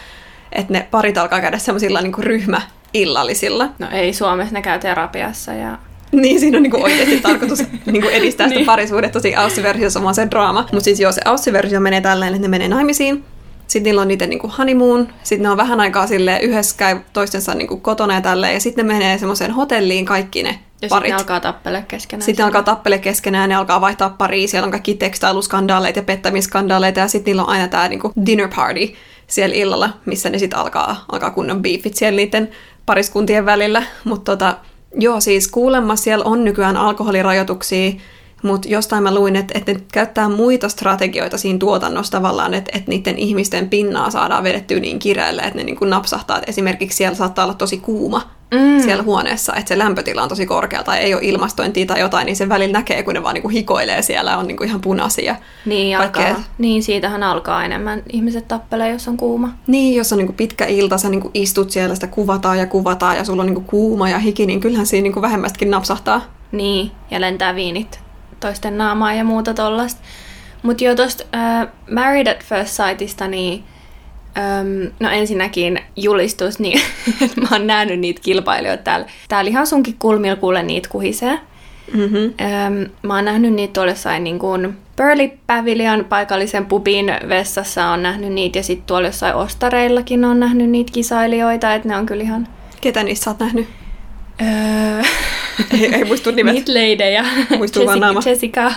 että 0.53 0.73
ne 0.73 0.89
parit 0.91 1.19
alkaa 1.19 1.41
käydä 1.41 1.59
semmoisilla 1.59 2.01
niinku 2.01 2.23
ryhmäillallisilla. 2.23 3.69
No 3.79 3.87
ei 3.93 4.13
Suomessa, 4.13 4.55
ne 4.55 4.63
käy 4.63 4.79
terapiassa 4.79 5.53
ja... 5.53 5.79
Niin, 6.13 6.41
siinä 6.41 6.57
on 6.57 6.63
niinku 6.63 6.83
oikeasti 6.83 7.21
tarkoitus 7.29 7.63
niinku 7.87 8.09
edistää 8.09 8.49
sitä 8.49 8.59
Niin. 8.59 8.67
parisuudetta. 8.67 9.13
Tosi 9.19 9.37
Aussi-versiossa 9.37 9.99
on 10.01 10.05
vaan 10.05 10.15
se 10.15 10.29
draama. 10.31 10.69
Mutta 10.73 10.85
siis 10.85 11.01
joo, 11.01 11.13
se 11.13 11.21
Aussi-versio 11.25 11.81
menee 11.81 12.01
tälleen, 12.01 12.35
että 12.35 12.43
ne 12.43 12.49
menee 12.49 12.69
naimisiin. 12.69 13.25
Sitten 13.67 13.83
niillä 13.83 14.03
on 14.03 14.09
niiden 14.09 14.31
niinku 14.31 14.51
honeymoon. 14.59 15.09
Sitten 15.23 15.43
ne 15.43 15.51
on 15.51 15.57
vähän 15.57 15.81
aikaa 15.81 16.07
sille 16.07 16.39
yhdessä 16.43 16.75
käy 16.79 16.97
toistensa 17.13 17.55
niinku 17.55 17.77
kotona 17.77 18.15
ja 18.15 18.21
tälleen. 18.21 18.55
Ja 18.55 18.61
sitten 18.61 18.87
ne 18.87 18.93
menee 18.95 19.19
semmoiseen 19.19 19.51
hotelliin 19.51 20.05
kaikki 20.05 20.43
ne 20.43 20.59
Ja 20.85 20.89
parit. 20.89 21.07
sitten 21.07 21.19
alkaa 21.19 21.41
tappele 21.41 21.85
keskenään. 21.89 22.25
Sitten 22.25 22.47
alkaa 22.47 22.63
tappele 22.63 22.99
keskenään, 22.99 23.49
ne 23.49 23.55
alkaa 23.55 23.81
vaihtaa 23.81 24.11
paria, 24.11 24.49
siellä 24.49 24.65
on 24.65 24.71
kaikki 24.71 24.95
tekstailuskandaaleita 24.95 25.99
ja 25.99 26.03
pettämiskandaaleita, 26.03 27.01
ja 27.01 27.09
sitten 27.09 27.31
niillä 27.31 27.43
on 27.43 27.49
aina 27.49 27.69
tämä 27.69 27.89
niinku 27.89 28.13
dinner 28.27 28.49
party, 28.57 28.95
siellä 29.27 29.55
illalla, 29.55 29.91
missä 30.07 30.31
ne 30.31 30.39
sitten 30.39 30.59
alkaa, 30.59 31.05
alkaa 31.13 31.31
kunnon 31.31 31.63
beefit 31.63 31.95
siellä 31.95 32.17
niiden 32.17 32.51
pariskuntien 32.87 33.47
välillä. 33.47 33.83
Mutta 34.05 34.33
tota, 34.33 34.57
joo, 34.99 35.21
siis 35.21 35.49
kuulemma 35.49 35.97
siellä 35.97 36.25
on 36.25 36.45
nykyään 36.45 36.77
alkoholirajoituksia, 36.77 37.93
mutta 38.43 38.69
jostain 38.69 39.03
mä 39.03 39.15
luin, 39.15 39.37
että, 39.37 39.59
että 39.59 39.73
ne 39.73 39.81
käyttää 39.93 40.29
muita 40.29 40.69
strategioita 40.69 41.39
siinä 41.39 41.59
tuotannossa 41.59 42.13
tavallaan, 42.13 42.55
että, 42.55 42.71
että 42.75 42.91
niiden 42.91 43.19
ihmisten 43.19 43.69
pinnaa 43.69 44.11
saadaan 44.11 44.45
vedettyä 44.45 44.81
niin 44.81 44.99
kireelle, 44.99 45.43
että 45.43 45.59
ne 45.59 45.65
niin 45.65 45.77
kuin 45.77 45.91
napsahtaa. 45.91 46.37
Että 46.37 46.51
esimerkiksi 46.51 46.97
siellä 46.97 47.15
saattaa 47.15 47.45
olla 47.45 47.55
tosi 47.55 47.77
kuuma 47.77 48.31
mm. 48.51 48.83
siellä 48.83 49.03
huoneessa, 49.03 49.55
että 49.55 49.69
se 49.69 49.79
lämpötila 49.79 50.23
on 50.23 50.29
tosi 50.29 50.47
korkea 50.47 50.83
tai 50.83 50.99
ei 50.99 51.15
ole 51.15 51.23
ilmastointia 51.25 51.87
tai 51.87 52.01
jotain, 52.01 52.27
niin 52.27 52.37
sen 52.37 52.49
välillä 52.49 52.73
näkee, 52.73 53.03
kun 53.03 53.15
ne 53.15 53.23
vaan 53.23 53.35
niin 53.35 53.43
kuin 53.43 53.53
hikoilee 53.53 54.03
siellä 54.03 54.39
on 54.39 54.47
niin 54.47 54.57
kuin 54.57 54.69
ihan 54.69 54.81
punaisia. 54.81 55.37
Niin, 55.67 55.99
alkaa. 55.99 56.45
niin, 56.59 56.83
siitähän 56.83 57.23
alkaa 57.23 57.65
enemmän 57.65 58.03
ihmiset 58.13 58.49
tappelee, 58.49 58.91
jos 58.91 59.09
on 59.09 59.17
kuuma. 59.17 59.55
Niin, 59.67 59.97
jos 59.97 60.13
on 60.13 60.19
niin 60.19 60.27
kuin 60.27 60.37
pitkä 60.37 60.67
ilta, 60.67 60.99
sä 60.99 61.09
niin 61.09 61.21
kuin 61.21 61.31
istut 61.35 61.71
siellä, 61.71 61.95
sitä 61.95 62.07
kuvataan 62.07 62.59
ja 62.59 62.67
kuvataan 62.67 63.17
ja 63.17 63.25
sulla 63.25 63.43
on 63.43 63.47
niin 63.47 63.55
kuin 63.55 63.67
kuuma 63.67 64.09
ja 64.09 64.19
hiki, 64.19 64.47
niin 64.47 64.61
kyllähän 64.61 64.87
siinä 64.87 65.03
niin 65.03 65.13
kuin 65.13 65.23
vähemmästäkin 65.23 65.71
napsahtaa. 65.71 66.21
Niin, 66.53 66.91
ja 67.11 67.21
lentää 67.21 67.55
viinit 67.55 68.01
toisten 68.41 68.79
naamaa 68.79 69.15
ja 69.15 69.25
muuta 69.25 69.55
tollasta. 69.55 70.01
Mutta 70.63 70.85
jo 70.85 70.95
tuosta 70.95 71.25
uh, 71.25 71.69
Married 71.95 72.27
at 72.27 72.45
First 72.45 72.71
Sightista, 72.71 73.29
niin 73.29 73.65
um, 74.39 74.91
no 75.01 75.11
ensinnäkin 75.11 75.81
julistus, 75.97 76.59
niin 76.59 76.81
mä 77.41 77.49
oon 77.53 77.67
nähnyt 77.67 78.01
niitä 78.01 78.21
kilpailijoita 78.25 78.83
täällä. 78.83 79.07
Täällä 79.29 79.49
ihan 79.49 79.67
sunkin 79.67 79.97
kulmilla 79.99 80.37
kuule 80.37 80.63
niitä 80.63 80.89
kuhisee. 80.89 81.39
Mm-hmm. 81.95 82.19
Um, 82.19 82.91
mä 83.03 83.15
oon 83.15 83.25
nähnyt 83.25 83.53
niitä 83.53 83.73
tuolla 83.73 83.93
jossain 83.93 84.25
niin 84.25 84.39
kuin 84.39 84.77
Burley 84.97 85.31
Pavilion 85.47 86.05
paikallisen 86.05 86.67
pubin 86.67 87.07
vessassa 87.29 87.87
on 87.87 88.03
nähnyt 88.03 88.33
niitä 88.33 88.59
ja 88.59 88.63
sitten 88.63 88.87
tuolla 88.87 89.09
jossain 89.09 89.35
ostareillakin 89.35 90.25
on 90.25 90.41
nähnyt 90.41 90.71
niitä 90.71 90.93
kisailijoita, 90.93 91.75
että 91.75 91.89
ne 91.89 91.97
on 91.97 92.07
kyllä 92.07 92.23
ihan... 92.23 92.49
Ketä 92.81 93.03
niistä 93.03 93.25
sä 93.25 93.31
oot 93.31 93.39
nähnyt? 93.39 93.69
Öö... 94.43 95.03
ei, 95.71 95.95
ei 95.95 96.05
muistu 96.05 96.31
nimet. 96.31 96.55
Niitä 96.55 96.75
leidejä. 96.75 97.25
Muistuu 97.57 97.87
vaan 97.87 98.01
naama. 98.01 98.21
Jessica, 98.27 98.73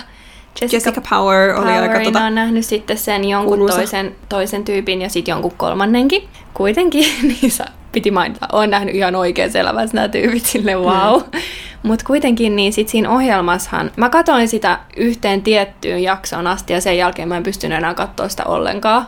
Jessica, 0.60 0.76
Jessica 0.76 1.00
Power 1.10 1.50
oli 1.50 1.60
Powerin 1.60 1.90
aika 1.90 2.04
tota... 2.04 2.24
on 2.24 2.34
nähnyt 2.34 2.64
sitten 2.64 2.98
sen 2.98 3.24
jonkun 3.24 3.66
toisen, 3.66 4.16
toisen 4.28 4.64
tyypin 4.64 5.02
ja 5.02 5.08
sitten 5.08 5.32
jonkun 5.32 5.52
kolmannenkin. 5.56 6.28
Kuitenkin 6.54 7.04
niissä 7.42 7.64
piti 7.92 8.10
mainita, 8.10 8.48
on 8.52 8.70
nähnyt 8.70 8.94
ihan 8.94 9.14
oikein 9.14 9.56
elämässä 9.56 9.94
nämä 9.94 10.08
tyypit, 10.08 10.46
sille 10.46 10.74
wow. 10.74 11.22
Mm. 11.22 11.40
Mutta 11.82 12.04
kuitenkin 12.04 12.56
niin 12.56 12.72
sit 12.72 12.88
siinä 12.88 13.10
ohjelmassahan, 13.10 13.90
mä 13.96 14.10
katsoin 14.10 14.48
sitä 14.48 14.78
yhteen 14.96 15.42
tiettyyn 15.42 16.02
jaksoon 16.02 16.46
asti 16.46 16.72
ja 16.72 16.80
sen 16.80 16.96
jälkeen 16.96 17.28
mä 17.28 17.36
en 17.36 17.42
pystynyt 17.42 17.78
enää 17.78 17.94
katsoa 17.94 18.28
sitä 18.28 18.44
ollenkaan. 18.44 19.06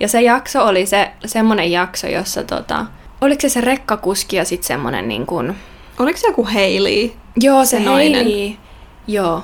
Ja 0.00 0.08
se 0.08 0.22
jakso 0.22 0.66
oli 0.66 0.86
se 0.86 1.10
semmonen 1.24 1.72
jakso, 1.72 2.06
jossa 2.06 2.44
tota, 2.44 2.86
oliko 3.20 3.40
se 3.40 3.48
se 3.48 3.60
rekkakuski 3.60 4.36
ja 4.36 4.44
sitten 4.44 4.66
semmonen 4.66 5.08
niin 5.08 5.26
kuin, 5.26 5.54
Oliko 5.98 6.18
se 6.18 6.26
joku 6.26 6.44
Hailey? 6.44 7.10
Joo, 7.40 7.64
se, 7.64 7.78
se. 7.78 7.84
Hailey. 7.84 8.52
Joo. 9.06 9.42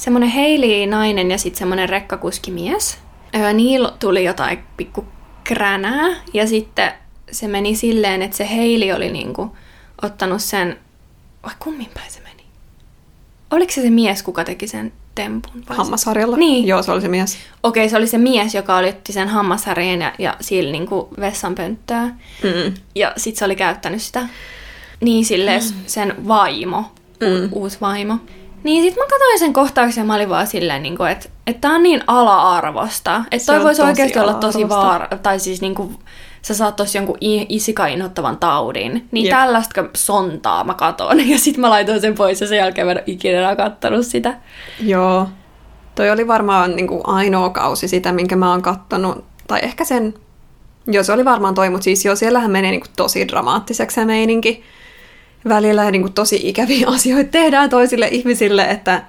Semmoinen 0.00 0.30
Hailey 0.30 0.86
nainen 0.86 1.30
ja 1.30 1.38
sitten 1.38 1.58
semmoinen 1.58 1.88
rekkakuskimies. 1.88 2.98
Öö, 3.34 3.52
niillä 3.52 3.92
tuli 3.98 4.24
jotain 4.24 4.58
pikku 4.76 5.04
kränää 5.44 6.08
ja 6.34 6.46
sitten 6.46 6.92
se 7.32 7.48
meni 7.48 7.76
silleen, 7.76 8.22
että 8.22 8.36
se 8.36 8.46
Hailey 8.46 8.92
oli 8.92 9.12
niinku 9.12 9.56
ottanut 10.02 10.42
sen... 10.42 10.76
Vai 11.42 11.52
kummin 11.58 11.88
päin 11.94 12.10
se 12.10 12.20
meni? 12.20 12.42
Oliko 13.50 13.72
se 13.72 13.82
se 13.82 13.90
mies, 13.90 14.22
kuka 14.22 14.44
teki 14.44 14.66
sen 14.66 14.92
tempun? 15.14 15.64
Hammasharjalla? 15.66 16.36
Niin. 16.36 16.66
Joo, 16.66 16.82
se 16.82 16.92
oli 16.92 17.00
se 17.00 17.08
mies. 17.08 17.38
Okei, 17.62 17.88
se 17.88 17.96
oli 17.96 18.06
se 18.06 18.18
mies, 18.18 18.54
joka 18.54 18.76
oli 18.76 18.88
otti 18.88 19.12
sen 19.12 19.28
hammasharjan 19.28 20.00
ja, 20.00 20.12
ja 20.18 20.36
sillä 20.40 20.72
niinku 20.72 21.08
vessanpönttöä. 21.20 22.02
Mm. 22.42 22.74
Ja 22.94 23.12
sit 23.16 23.36
se 23.36 23.44
oli 23.44 23.56
käyttänyt 23.56 24.02
sitä 24.02 24.28
niin 25.00 25.24
silleen 25.24 25.62
mm. 25.62 25.80
sen 25.86 26.28
vaimo, 26.28 26.92
mm. 27.20 27.48
uusi 27.52 27.78
vaimo. 27.80 28.18
Niin 28.62 28.82
sit 28.82 28.96
mä 28.96 29.04
katsoin 29.10 29.38
sen 29.38 29.52
kohtauksen 29.52 30.02
ja 30.02 30.06
mä 30.06 30.14
olin 30.14 30.28
vaan 30.28 30.46
silleen, 30.46 30.82
niin 30.82 31.06
että 31.10 31.28
et 31.46 31.60
tää 31.60 31.70
on 31.70 31.82
niin 31.82 32.02
ala-arvosta. 32.06 33.24
Että 33.30 33.52
toi 33.52 33.64
voisi 33.64 33.82
oikeasti 33.82 34.18
olla 34.18 34.34
tosi 34.34 34.68
vaara, 34.68 35.08
tai 35.22 35.40
siis 35.40 35.60
niinku, 35.60 35.92
sä 36.42 36.54
saat 36.54 36.76
tosi 36.76 36.98
jonkun 36.98 37.16
isika 37.20 37.86
inhottavan 37.86 38.36
taudin. 38.36 39.08
Niin 39.10 39.26
yep. 39.26 39.36
tällaista 39.36 39.84
sontaa 39.96 40.64
mä 40.64 40.74
katon. 40.74 41.28
Ja 41.30 41.38
sit 41.38 41.56
mä 41.56 41.70
laitoin 41.70 42.00
sen 42.00 42.14
pois 42.14 42.40
ja 42.40 42.46
sen 42.46 42.58
jälkeen 42.58 42.86
mä 42.86 42.92
en 42.92 43.02
ikinä 43.06 43.38
enää 43.38 43.56
kattonut 43.56 44.06
sitä. 44.06 44.34
Joo. 44.80 45.28
Toi 45.94 46.10
oli 46.10 46.28
varmaan 46.28 46.76
niin 46.76 46.88
kuin 46.88 47.00
ainoa 47.04 47.50
kausi 47.50 47.88
sitä, 47.88 48.12
minkä 48.12 48.36
mä 48.36 48.50
oon 48.50 48.62
kattonut. 48.62 49.24
Tai 49.46 49.60
ehkä 49.62 49.84
sen... 49.84 50.14
Joo, 50.86 51.04
se 51.04 51.12
oli 51.12 51.24
varmaan 51.24 51.54
toi, 51.54 51.70
mutta 51.70 51.84
siis 51.84 52.04
joo, 52.04 52.16
siellähän 52.16 52.50
menee 52.50 52.70
niin 52.70 52.80
kuin 52.80 52.90
tosi 52.96 53.28
dramaattiseksi 53.28 53.94
se 53.94 54.04
meininki 54.04 54.64
välillä 55.48 55.90
niin 55.90 56.02
kuin 56.02 56.12
tosi 56.12 56.40
ikäviä 56.42 56.88
asioita 56.94 57.30
tehdään 57.30 57.70
toisille 57.70 58.08
ihmisille, 58.08 58.62
että 58.62 59.02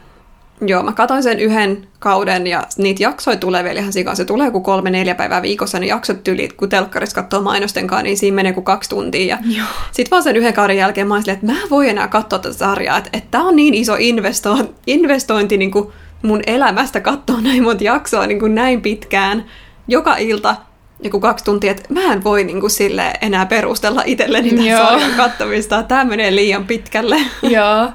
joo, 0.68 0.84
mä 0.84 0.92
katsoin 0.92 1.24
sen 1.24 1.40
yhden 1.40 1.88
kauden 2.00 2.48
ja 2.48 2.64
niitä 2.78 3.04
jaksoja 3.04 3.38
tulee 3.38 3.64
vielä 3.64 3.80
ihan 3.80 3.94
sikaan. 3.94 4.18
Se 4.18 4.26
tulee 4.26 4.48
joku 4.48 4.62
kolme, 4.62 4.90
neljä 4.90 5.16
päivää 5.16 5.42
viikossa, 5.42 5.80
ne 5.80 5.86
jaksot 5.86 6.24
tyli, 6.24 6.50
kun 6.58 6.70
telkkarissa 6.70 7.16
katsoo 7.16 7.42
mainosten 7.42 7.88
kanssa, 7.88 8.04
niin 8.04 8.18
siinä 8.18 8.36
menee 8.36 8.54
kuin 8.54 8.64
kaksi 8.64 8.90
tuntia. 8.90 9.38
Ja 9.46 9.64
sitten 9.92 10.12
vaan 10.12 10.24
sen 10.24 10.36
yhden 10.36 10.54
kauden 10.54 10.78
jälkeen 10.78 11.08
mä 11.08 11.14
olin, 11.14 11.30
että 11.30 11.46
mä 11.46 11.58
voin 11.70 11.90
enää 11.90 12.08
katsoa 12.08 12.40
tätä 12.40 12.56
sarjaa, 12.56 12.98
että, 12.98 13.10
että 13.14 13.28
tämä 13.32 13.48
on 13.48 13.56
niin 13.56 13.74
iso 13.74 13.96
investo- 13.96 14.74
investointi 14.88 15.58
niin 15.58 15.72
kuin 15.72 15.88
mun 16.22 16.42
elämästä 16.48 17.00
katsoa 17.00 17.42
näin 17.42 17.64
monta 17.64 17.84
jaksoa 17.84 18.28
niin 18.28 18.40
kuin 18.40 18.56
näin 18.56 18.82
pitkään 18.82 19.46
joka 19.88 20.16
ilta 20.16 20.56
joku 21.02 21.20
kaksi 21.20 21.46
tuntia, 21.46 21.72
että 21.72 21.94
mä 21.94 22.14
en 22.14 22.24
voi 22.24 22.44
niin 22.44 22.60
kuin 22.60 22.72
sille 22.72 23.14
enää 23.22 23.46
perustella 23.46 24.04
itselleni 24.06 24.50
tämän 24.50 24.78
sarjan 24.78 25.12
kattomista. 25.18 25.84
Tämä 25.84 26.04
menee 26.04 26.36
liian 26.36 26.68
pitkälle. 26.68 27.18
Joo. 27.56 27.90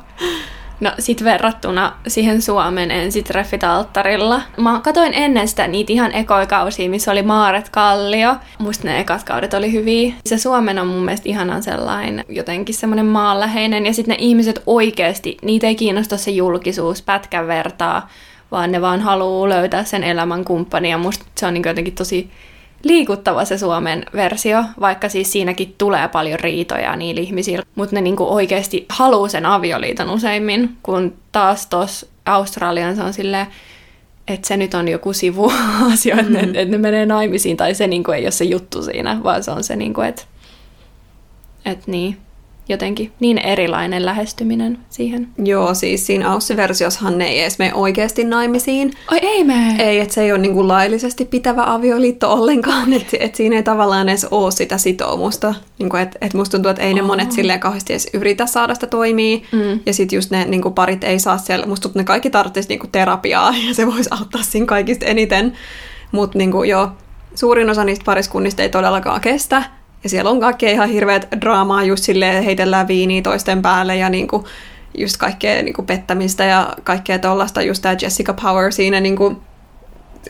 No 0.80 0.92
sit 0.98 1.24
verrattuna 1.24 1.92
siihen 2.06 2.42
Suomen 2.42 2.90
ensitreffit 2.90 3.64
alttarilla. 3.64 4.42
Mä 4.56 4.80
katoin 4.84 5.14
ennen 5.14 5.48
sitä 5.48 5.66
niitä 5.68 5.92
ihan 5.92 6.12
ekoikausia, 6.12 6.90
missä 6.90 7.12
oli 7.12 7.22
Maaret 7.22 7.68
Kallio. 7.68 8.36
Musta 8.58 8.84
ne 8.84 9.00
ekat 9.00 9.24
kaudet 9.24 9.54
oli 9.54 9.72
hyviä. 9.72 10.14
Se 10.26 10.38
Suomen 10.38 10.78
on 10.78 10.86
mun 10.86 11.04
mielestä 11.04 11.28
ihanan 11.28 11.62
sellainen 11.62 12.24
jotenkin 12.28 12.74
semmoinen 12.74 13.06
maanläheinen. 13.06 13.86
Ja 13.86 13.94
sitten 13.94 14.12
ne 14.12 14.24
ihmiset 14.24 14.62
oikeasti, 14.66 15.36
niitä 15.42 15.66
ei 15.66 15.74
kiinnosta 15.74 16.16
se 16.16 16.30
julkisuus 16.30 17.02
pätkän 17.02 17.46
vertaa, 17.46 18.08
vaan 18.50 18.72
ne 18.72 18.80
vaan 18.80 19.00
haluaa 19.00 19.48
löytää 19.48 19.84
sen 19.84 20.04
elämän 20.04 20.44
kumppani. 20.44 20.90
Ja 20.90 20.98
musta 20.98 21.24
se 21.36 21.46
on 21.46 21.54
niin 21.54 21.64
jotenkin 21.66 21.94
tosi 21.94 22.30
liikuttava 22.82 23.44
se 23.44 23.58
Suomen 23.58 24.06
versio, 24.14 24.64
vaikka 24.80 25.08
siis 25.08 25.32
siinäkin 25.32 25.74
tulee 25.78 26.08
paljon 26.08 26.40
riitoja 26.40 26.96
niillä 26.96 27.20
ihmisillä, 27.20 27.64
mutta 27.74 27.94
ne 27.94 28.00
niinku 28.00 28.34
oikeasti 28.34 28.86
haluaa 28.88 29.28
sen 29.28 29.46
avioliiton 29.46 30.10
useimmin, 30.10 30.76
kun 30.82 31.14
taas 31.32 31.66
tuossa 31.66 32.06
Australian 32.26 32.96
se 32.96 33.02
on 33.02 33.12
silleen, 33.12 33.46
että 34.28 34.48
se 34.48 34.56
nyt 34.56 34.74
on 34.74 34.88
joku 34.88 35.12
sivuasia, 35.12 36.16
mm-hmm. 36.16 36.36
että, 36.36 36.60
että 36.60 36.72
ne 36.72 36.78
menee 36.78 37.06
naimisiin, 37.06 37.56
tai 37.56 37.74
se 37.74 37.86
niinku 37.86 38.10
ei 38.10 38.24
ole 38.24 38.30
se 38.30 38.44
juttu 38.44 38.82
siinä, 38.82 39.20
vaan 39.22 39.44
se 39.44 39.50
on 39.50 39.64
se, 39.64 39.76
niinku, 39.76 40.00
että, 40.00 40.22
että 41.64 41.90
niin 41.90 42.25
jotenkin 42.68 43.12
niin 43.20 43.38
erilainen 43.38 44.06
lähestyminen 44.06 44.78
siihen. 44.88 45.28
Joo, 45.38 45.74
siis 45.74 46.06
siinä 46.06 46.32
Aussi-versiossahan 46.32 47.18
ne 47.18 47.26
ei 47.26 47.40
edes 47.40 47.58
mene 47.58 47.74
oikeasti 47.74 48.24
naimisiin. 48.24 48.92
Ai 49.06 49.18
ei 49.22 49.44
me. 49.44 49.76
Ei, 49.78 50.00
että 50.00 50.14
se 50.14 50.22
ei 50.22 50.32
ole 50.32 50.38
niinku 50.38 50.68
laillisesti 50.68 51.24
pitävä 51.24 51.62
avioliitto 51.66 52.32
ollenkaan, 52.32 52.92
että 52.92 53.16
et 53.20 53.34
siinä 53.34 53.56
ei 53.56 53.62
tavallaan 53.62 54.08
edes 54.08 54.26
ole 54.30 54.50
sitä 54.50 54.78
sitoumusta. 54.78 55.54
Niinku, 55.78 55.96
että 55.96 56.18
et 56.20 56.34
musta 56.34 56.56
tuntuu, 56.56 56.70
että 56.70 56.82
ei 56.82 56.94
ne 56.94 57.02
oh. 57.02 57.06
monet 57.06 57.32
silleen 57.32 57.60
kauheasti 57.60 57.92
edes 57.92 58.08
yritä 58.12 58.46
saada 58.46 58.74
sitä 58.74 58.86
toimii. 58.86 59.42
Mm. 59.52 59.80
Ja 59.86 59.94
sitten 59.94 60.16
just 60.16 60.30
ne 60.30 60.44
niinku, 60.44 60.70
parit 60.70 61.04
ei 61.04 61.18
saa 61.18 61.38
siellä, 61.38 61.66
musta 61.66 61.82
tuntuu, 61.82 62.00
että 62.00 62.12
ne 62.12 62.14
kaikki 62.14 62.30
tarvitsisi 62.30 62.68
niinku, 62.68 62.86
terapiaa 62.86 63.54
ja 63.68 63.74
se 63.74 63.86
voisi 63.86 64.10
auttaa 64.20 64.42
siinä 64.42 64.66
kaikista 64.66 65.06
eniten. 65.06 65.52
Mutta 66.12 66.38
niinku, 66.38 66.62
joo, 66.62 66.88
suurin 67.34 67.70
osa 67.70 67.84
niistä 67.84 68.04
pariskunnista 68.04 68.62
ei 68.62 68.68
todellakaan 68.68 69.20
kestä. 69.20 69.62
Ja 70.06 70.10
siellä 70.10 70.30
on 70.30 70.40
kaikkea 70.40 70.70
ihan 70.70 70.88
hirveät 70.88 71.28
draamaa, 71.40 71.84
just 71.84 72.04
silleen 72.04 72.44
heitellään 72.44 72.88
viiniä 72.88 73.22
toisten 73.22 73.62
päälle 73.62 73.96
ja 73.96 74.08
niinku, 74.08 74.44
just 74.98 75.16
kaikkea 75.16 75.62
niinku 75.62 75.82
pettämistä 75.82 76.44
ja 76.44 76.74
kaikkea 76.84 77.18
tollasta. 77.18 77.62
Just 77.62 77.82
tämä 77.82 77.96
Jessica 78.02 78.32
Power 78.32 78.72
siinä, 78.72 79.00
niinku, 79.00 79.42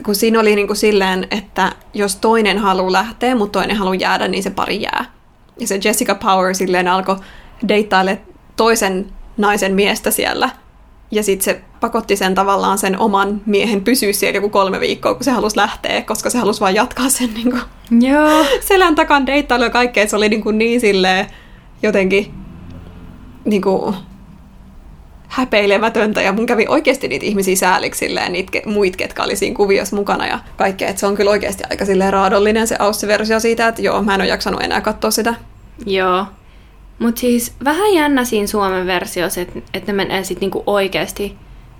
kun 0.05 0.15
siinä 0.15 0.39
oli 0.39 0.55
niinku 0.55 0.75
silleen, 0.75 1.27
että 1.31 1.71
jos 1.93 2.15
toinen 2.15 2.57
haluaa 2.57 2.91
lähteä, 2.91 3.35
mutta 3.35 3.59
toinen 3.59 3.77
haluaa 3.77 3.95
jäädä, 3.95 4.27
niin 4.27 4.43
se 4.43 4.49
pari 4.49 4.81
jää. 4.81 5.05
Ja 5.59 5.67
se 5.67 5.79
Jessica 5.83 6.15
Power 6.15 6.55
silleen 6.55 6.87
alkoi 6.87 7.15
deittaille 7.67 8.21
toisen 8.55 9.05
naisen 9.37 9.73
miestä 9.73 10.11
siellä– 10.11 10.49
ja 11.11 11.23
sitten 11.23 11.43
se 11.45 11.61
pakotti 11.79 12.15
sen 12.15 12.35
tavallaan 12.35 12.77
sen 12.77 12.99
oman 12.99 13.41
miehen 13.45 13.83
pysyä 13.83 14.13
siellä 14.13 14.37
joku 14.37 14.49
kolme 14.49 14.79
viikkoa, 14.79 15.13
kun 15.13 15.23
se 15.23 15.31
halusi 15.31 15.57
lähteä, 15.57 16.01
koska 16.01 16.29
se 16.29 16.37
halusi 16.37 16.61
vain 16.61 16.75
jatkaa 16.75 17.09
sen 17.09 17.33
niin 17.33 17.51
kuin, 17.51 17.61
Joo. 18.09 18.45
selän 18.61 18.95
takan 18.95 19.25
deittailu 19.25 19.63
ja 19.63 19.69
kaikkea. 19.69 20.07
Se 20.07 20.15
oli 20.15 20.29
niin, 20.29 20.43
kuin 20.43 20.57
niin 20.57 20.81
silleen 20.81 21.27
jotenkin 21.83 22.33
niin 23.45 23.61
kuin, 23.61 23.95
häpeilemätöntä 25.27 26.21
ja 26.21 26.33
mun 26.33 26.45
kävi 26.45 26.65
oikeasti 26.69 27.07
niitä 27.07 27.25
ihmisiä 27.25 27.55
sääliksi 27.55 27.99
silleen, 27.99 28.31
niitä 28.31 28.59
ke- 28.59 28.69
muit, 28.69 28.95
ketkä 28.95 29.23
oli 29.23 29.35
siinä 29.35 29.55
kuviossa 29.55 29.95
mukana 29.95 30.27
ja 30.27 30.39
kaikkea. 30.57 30.89
Et 30.89 30.97
se 30.97 31.05
on 31.05 31.15
kyllä 31.15 31.31
oikeasti 31.31 31.63
aika 31.69 31.85
silleen 31.85 32.13
raadollinen 32.13 32.67
se 32.67 32.75
Aussi-versio 32.79 33.39
siitä, 33.39 33.67
että 33.67 33.81
joo, 33.81 34.01
mä 34.01 34.15
en 34.15 34.21
ole 34.21 34.29
jaksanut 34.29 34.61
enää 34.63 34.81
katsoa 34.81 35.11
sitä. 35.11 35.35
Joo. 35.85 36.25
Mutta 36.99 37.19
siis 37.19 37.53
vähän 37.63 37.93
jännä 37.93 38.25
siinä 38.25 38.47
Suomen 38.47 38.87
versiossa, 38.87 39.41
että 39.41 39.59
et 39.73 39.87
ne 39.87 39.93
menee 39.93 40.23
sitten 40.23 40.41
niinku 40.41 40.63
oikeasti 40.65 41.37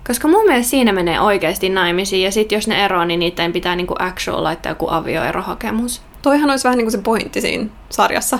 koska 0.08 0.28
mun 0.28 0.46
mielestä 0.46 0.70
siinä 0.70 0.92
menee 0.92 1.20
oikeasti 1.20 1.68
naimisiin, 1.68 2.22
ja 2.22 2.32
sitten 2.32 2.56
jos 2.56 2.68
ne 2.68 2.84
eroaa, 2.84 3.04
niin 3.04 3.20
niiden 3.20 3.52
pitää 3.52 3.76
niinku 3.76 3.94
actual 3.98 4.44
laittaa 4.44 4.72
joku 4.72 4.86
avioerohakemus. 4.90 6.02
Toihan 6.22 6.50
olisi 6.50 6.64
vähän 6.64 6.78
niin 6.78 6.84
kuin 6.84 6.92
se 6.92 6.98
pointti 6.98 7.40
siinä 7.40 7.66
sarjassa. 7.90 8.38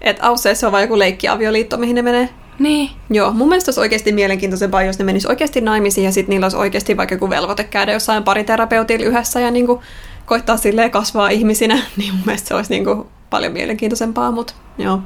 Että 0.00 0.26
Ausseissa 0.26 0.66
on 0.66 0.72
vain 0.72 0.82
joku 0.82 0.98
leikkiavioliitto, 0.98 1.76
mihin 1.76 1.94
ne 1.94 2.02
menee. 2.02 2.28
Niin. 2.58 2.90
Joo, 3.10 3.32
mun 3.32 3.48
mielestä 3.48 3.68
olisi 3.68 3.80
oikeasti 3.80 4.12
mielenkiintoisempaa, 4.12 4.82
jos 4.82 4.98
ne 4.98 5.04
menis 5.04 5.26
oikeasti 5.26 5.60
naimisiin 5.60 6.04
ja 6.04 6.12
sitten 6.12 6.30
niillä 6.30 6.44
olisi 6.44 6.56
oikeasti 6.56 6.96
vaikka 6.96 7.14
joku 7.14 7.30
velvoite 7.30 7.64
käydä 7.64 7.92
jossain 7.92 8.22
pariterapeutilla 8.22 9.06
yhdessä 9.06 9.40
ja 9.40 9.50
niinku 9.50 9.82
koittaa 10.26 10.56
silleen 10.56 10.90
kasvaa 10.90 11.28
ihmisinä, 11.28 11.74
niin 11.96 12.14
mun 12.14 12.22
mielestä 12.26 12.48
se 12.48 12.54
olisi 12.54 12.70
niinku 12.70 13.06
paljon 13.30 13.52
mielenkiintoisempaa, 13.52 14.30
mutta 14.30 14.54
joo. 14.78 15.00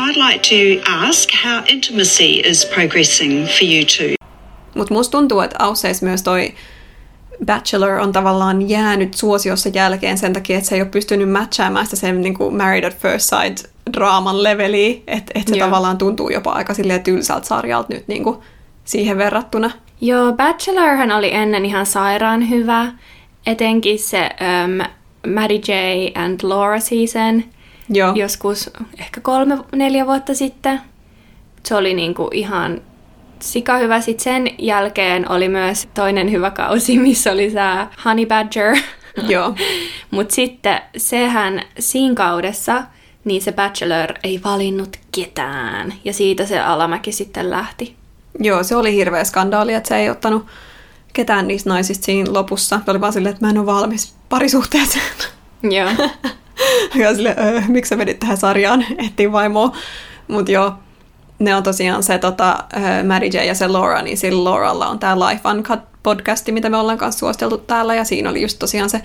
I'd 0.00 0.16
like 0.16 0.42
to 0.48 0.90
ask 1.08 1.30
how 1.44 1.62
intimacy 1.66 2.40
is 2.44 2.64
progressing 2.74 3.46
for 3.46 3.64
you 3.64 3.84
two. 3.84 4.14
Mutta 4.74 4.94
musta 4.94 5.18
tuntuu, 5.18 5.40
että 5.40 5.56
Ausseissa 5.58 6.06
myös 6.06 6.22
toi 6.22 6.54
Bachelor 7.46 7.90
on 7.90 8.12
tavallaan 8.12 8.68
jäänyt 8.68 9.14
suosiossa 9.14 9.68
jälkeen 9.68 10.18
sen 10.18 10.32
takia, 10.32 10.56
että 10.58 10.68
se 10.68 10.74
ei 10.74 10.80
ole 10.80 10.88
pystynyt 10.88 11.30
matchaamaan 11.30 11.86
sitä 11.86 11.96
sen 11.96 12.20
niin 12.20 12.34
kuin 12.34 12.56
Married 12.56 12.84
at 12.84 12.96
First 12.98 13.28
Sight 13.30 13.64
draaman 13.92 14.42
leveliä, 14.42 14.96
että 15.06 15.32
et 15.34 15.48
se 15.48 15.56
Joo. 15.56 15.66
tavallaan 15.66 15.98
tuntuu 15.98 16.30
jopa 16.30 16.52
aika 16.52 16.74
silleen 16.74 17.02
tylsältä 17.02 17.46
sarjalta 17.46 17.94
nyt 17.94 18.08
niin 18.08 18.24
kuin 18.24 18.36
siihen 18.84 19.18
verrattuna. 19.18 19.70
Joo, 20.00 20.32
Bachelorhan 20.32 21.12
oli 21.12 21.34
ennen 21.34 21.64
ihan 21.64 21.86
sairaan 21.86 22.50
hyvä. 22.50 22.92
Etenkin 23.46 23.98
se 23.98 24.30
um, 24.64 24.86
Maddie 25.34 25.60
J. 25.68 25.72
and 26.14 26.40
Laura 26.42 26.80
season 26.80 27.44
Joo, 27.88 28.14
joskus 28.14 28.70
ehkä 28.98 29.20
kolme, 29.20 29.58
neljä 29.72 30.06
vuotta 30.06 30.34
sitten. 30.34 30.80
Se 31.62 31.74
oli 31.74 31.94
niinku 31.94 32.30
ihan 32.32 32.80
sika 33.40 33.78
hyvä. 33.78 34.00
Sitten 34.00 34.24
sen 34.24 34.54
jälkeen 34.58 35.30
oli 35.30 35.48
myös 35.48 35.88
toinen 35.94 36.32
hyvä 36.32 36.50
kausi, 36.50 36.98
missä 37.08 37.32
oli 37.32 37.50
se 37.50 37.60
Honey 38.04 38.26
Badger. 38.26 38.76
joo. 39.28 39.54
Mutta 40.10 40.34
sitten 40.34 40.80
sehän 40.96 41.62
siinä 41.78 42.14
kaudessa, 42.14 42.82
niin 43.24 43.42
se 43.42 43.52
Bachelor 43.52 44.14
ei 44.24 44.40
valinnut 44.44 44.96
ketään. 45.12 45.94
Ja 46.04 46.12
siitä 46.12 46.46
se 46.46 46.60
alamäki 46.60 47.12
sitten 47.12 47.50
lähti. 47.50 47.96
Joo, 48.38 48.62
se 48.62 48.76
oli 48.76 48.94
hirveä 48.94 49.24
skandaali, 49.24 49.74
että 49.74 49.88
se 49.88 49.96
ei 49.96 50.10
ottanut 50.10 50.46
ketään 51.12 51.48
niistä 51.48 51.70
naisista 51.70 52.04
siinä 52.04 52.32
lopussa. 52.32 52.80
Se 52.84 52.90
oli 52.90 53.00
vaan 53.00 53.12
silleen, 53.12 53.34
että 53.34 53.46
mä 53.46 53.50
en 53.50 53.58
ole 53.58 53.66
valmis 53.66 54.14
parisuhteeseen. 54.28 55.04
Joo. 55.62 55.90
Ja 56.94 57.14
sille, 57.14 57.36
öö, 57.38 57.60
miksi 57.68 57.88
sä 57.88 57.98
vedit 57.98 58.18
tähän 58.18 58.36
sarjaan, 58.36 58.84
ettiin 59.06 59.32
vaimoa. 59.32 59.76
Mutta 60.28 60.52
joo, 60.52 60.72
ne 61.38 61.54
on 61.54 61.62
tosiaan 61.62 62.02
se 62.02 62.18
tota, 62.18 62.64
Mary 63.06 63.26
J 63.26 63.36
ja 63.36 63.54
se 63.54 63.68
Laura, 63.68 64.02
niin 64.02 64.16
sillä 64.16 64.44
Lauralla 64.50 64.86
on 64.88 64.98
tämä 64.98 65.18
Life 65.18 65.48
Uncut 65.48 65.80
podcasti, 66.02 66.52
mitä 66.52 66.70
me 66.70 66.76
ollaan 66.76 66.98
kanssa 66.98 67.18
suositeltu 67.18 67.58
täällä, 67.58 67.94
ja 67.94 68.04
siinä 68.04 68.30
oli 68.30 68.42
just 68.42 68.58
tosiaan 68.58 68.90
se 68.90 69.02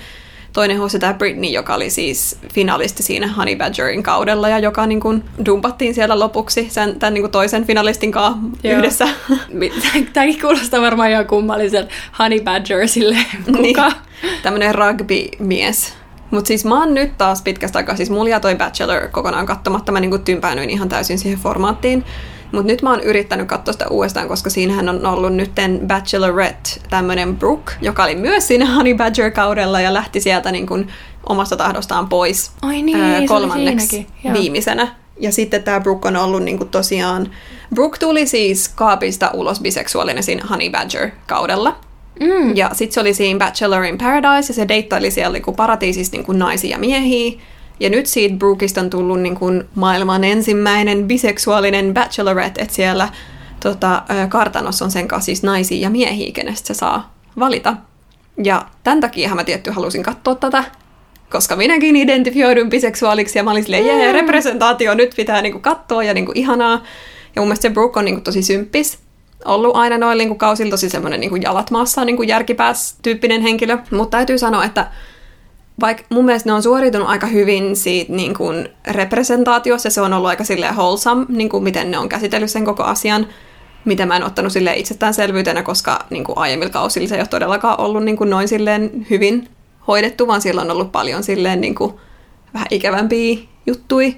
toinen 0.53 0.77
host, 0.77 0.95
tämä 0.99 1.13
Britney, 1.13 1.49
joka 1.49 1.75
oli 1.75 1.89
siis 1.89 2.37
finalisti 2.53 3.03
siinä 3.03 3.27
Honey 3.27 3.55
Badgerin 3.55 4.03
kaudella, 4.03 4.49
ja 4.49 4.59
joka 4.59 4.85
niin 4.87 4.99
kuin 4.99 5.23
dumpattiin 5.45 5.93
siellä 5.93 6.19
lopuksi 6.19 6.67
sen, 6.69 6.99
tämän 6.99 7.13
niin 7.13 7.21
kuin 7.21 7.31
toisen 7.31 7.65
finalistin 7.65 8.11
kanssa 8.11 8.37
Joo. 8.63 8.77
yhdessä. 8.77 9.07
Tämäkin 10.13 10.41
kuulostaa 10.41 10.81
varmaan 10.81 11.09
ihan 11.09 11.27
kummalliselta 11.27 11.91
Honey 12.19 12.41
Badger 12.41 12.87
silleen, 12.87 13.25
Niin. 13.47 13.75
kuka? 13.75 13.91
Tämmönen 14.43 14.75
rugby-mies. 14.75 15.93
Mutta 16.31 16.47
siis 16.47 16.65
mä 16.65 16.79
oon 16.79 16.93
nyt 16.93 17.17
taas 17.17 17.41
pitkästä 17.41 17.79
aikaa, 17.79 17.95
siis 17.95 18.09
mulla 18.09 18.39
toi 18.39 18.55
Bachelor 18.55 19.07
kokonaan 19.07 19.45
katsomatta, 19.45 19.91
mä 19.91 19.99
niinku 19.99 20.17
tympäännyin 20.17 20.69
ihan 20.69 20.89
täysin 20.89 21.19
siihen 21.19 21.39
formaattiin. 21.39 22.05
Mutta 22.51 22.67
nyt 22.67 22.81
mä 22.81 22.89
oon 22.89 22.99
yrittänyt 22.99 23.47
katsoa 23.47 23.71
sitä 23.71 23.87
uudestaan, 23.87 24.27
koska 24.27 24.49
siinähän 24.49 24.89
on 24.89 25.05
ollut 25.05 25.33
nytten 25.33 25.79
Bachelorette, 25.87 26.69
tämmönen 26.89 27.37
Brooke, 27.37 27.73
joka 27.81 28.03
oli 28.03 28.15
myös 28.15 28.47
siinä 28.47 28.75
Honey 28.75 28.93
Badger-kaudella 28.93 29.81
ja 29.81 29.93
lähti 29.93 30.21
sieltä 30.21 30.51
niinku 30.51 30.85
omasta 31.29 31.57
tahdostaan 31.57 32.09
pois 32.09 32.51
Ai 32.61 32.81
niin, 32.81 33.01
ää, 33.01 33.21
kolmanneksi 33.27 34.07
viimeisenä. 34.33 34.95
Ja 35.19 35.31
sitten 35.31 35.63
tämä 35.63 35.79
Brooke 35.79 36.07
on 36.07 36.15
ollut 36.15 36.43
niinku 36.43 36.65
tosiaan... 36.65 37.31
Brooke 37.75 37.97
tuli 37.97 38.27
siis 38.27 38.69
kaapista 38.69 39.31
ulos 39.33 39.59
biseksuaalinen 39.59 40.23
siinä 40.23 40.45
Honey 40.49 40.69
Badger-kaudella. 40.69 41.75
Mm. 42.19 42.55
Ja 42.55 42.69
sitten 42.73 42.93
se 42.93 42.99
oli 42.99 43.13
siinä 43.13 43.39
Bachelor 43.39 43.83
in 43.83 43.97
Paradise, 43.97 44.51
ja 44.51 44.55
se 44.55 44.67
deittaili 44.67 45.11
siellä 45.11 45.33
niinku 45.33 45.53
paratiisissa 45.53 46.11
niinku 46.11 46.31
naisia 46.31 46.69
ja 46.69 46.79
miehiä. 46.79 47.39
Ja 47.79 47.89
nyt 47.89 48.05
siitä 48.05 48.35
Brookista 48.35 48.81
on 48.81 48.89
tullut 48.89 49.19
niinku 49.19 49.45
maailman 49.75 50.23
ensimmäinen 50.23 51.07
biseksuaalinen 51.07 51.93
bachelorette, 51.93 52.61
että 52.61 52.73
siellä 52.73 53.09
tota, 53.63 54.03
kartanossa 54.29 54.85
on 54.85 54.91
sen 54.91 55.07
kanssa 55.07 55.25
siis 55.25 55.43
naisia 55.43 55.81
ja 55.81 55.89
miehiä, 55.89 56.31
kenestä 56.33 56.67
se 56.67 56.73
saa 56.73 57.13
valita. 57.39 57.75
Ja 58.43 58.65
tämän 58.83 59.01
takia 59.01 59.35
mä 59.35 59.43
tietty 59.43 59.71
halusin 59.71 60.03
katsoa 60.03 60.35
tätä, 60.35 60.63
koska 61.31 61.55
minäkin 61.55 61.95
identifioidun 61.95 62.69
biseksuaaliksi, 62.69 63.39
ja 63.39 63.43
mä 63.43 63.51
olin 63.51 63.63
silleen, 63.63 63.85
jee, 63.85 64.11
representaatio, 64.11 64.93
nyt 64.93 65.13
pitää 65.15 65.41
niinku 65.41 65.59
katsoa, 65.59 66.03
ja 66.03 66.13
niinku 66.13 66.31
ihanaa. 66.35 66.83
Ja 67.35 67.41
mun 67.41 67.47
mielestä 67.47 67.61
se 67.61 67.69
Brooke 67.69 67.99
on 67.99 68.05
niinku 68.05 68.21
tosi 68.21 68.41
symppis 68.41 68.99
ollut 69.45 69.75
aina 69.75 69.97
noin 69.97 70.17
niinku 70.17 70.35
kausilla 70.35 70.71
tosi 70.71 70.89
semmoinen 70.89 71.19
niinku 71.19 71.35
jalat 71.35 71.71
maassa 71.71 72.05
niinku 72.05 72.23
järkipääs 72.23 72.97
tyyppinen 73.01 73.41
henkilö. 73.41 73.77
Mutta 73.91 74.17
täytyy 74.17 74.37
sanoa, 74.37 74.65
että 74.65 74.87
vaikka 75.81 76.03
mun 76.09 76.25
mielestä 76.25 76.49
ne 76.49 76.53
on 76.53 76.63
suoriutunut 76.63 77.09
aika 77.09 77.27
hyvin 77.27 77.75
siitä 77.75 78.13
niin 78.13 78.33
kuin 78.33 78.69
representaatiossa, 78.91 79.89
se 79.89 80.01
on 80.01 80.13
ollut 80.13 80.29
aika 80.29 80.43
silleen 80.43 80.75
wholesome, 80.75 81.25
niin 81.29 81.49
kuin 81.49 81.63
miten 81.63 81.91
ne 81.91 81.97
on 81.97 82.09
käsitellyt 82.09 82.51
sen 82.51 82.65
koko 82.65 82.83
asian, 82.83 83.27
mitä 83.85 84.05
mä 84.05 84.15
en 84.15 84.23
ottanut 84.23 84.51
silleen 84.51 84.77
itsestäänselvyytenä, 84.77 85.63
koska 85.63 86.05
niin 86.09 86.23
kuin 86.23 86.37
aiemmilla 86.37 86.73
kausilla 86.73 87.07
se 87.07 87.15
ei 87.15 87.21
ole 87.21 87.27
todellakaan 87.27 87.79
ollut 87.79 88.03
niin 88.03 88.17
kuin 88.17 88.29
noin 88.29 88.47
silleen 88.47 89.05
hyvin 89.09 89.47
hoidettu, 89.87 90.27
vaan 90.27 90.41
siellä 90.41 90.61
on 90.61 90.71
ollut 90.71 90.91
paljon 90.91 91.23
silleen 91.23 91.61
niin 91.61 91.75
kuin 91.75 91.93
vähän 92.53 92.67
ikävämpiä 92.71 93.37
juttui. 93.65 94.17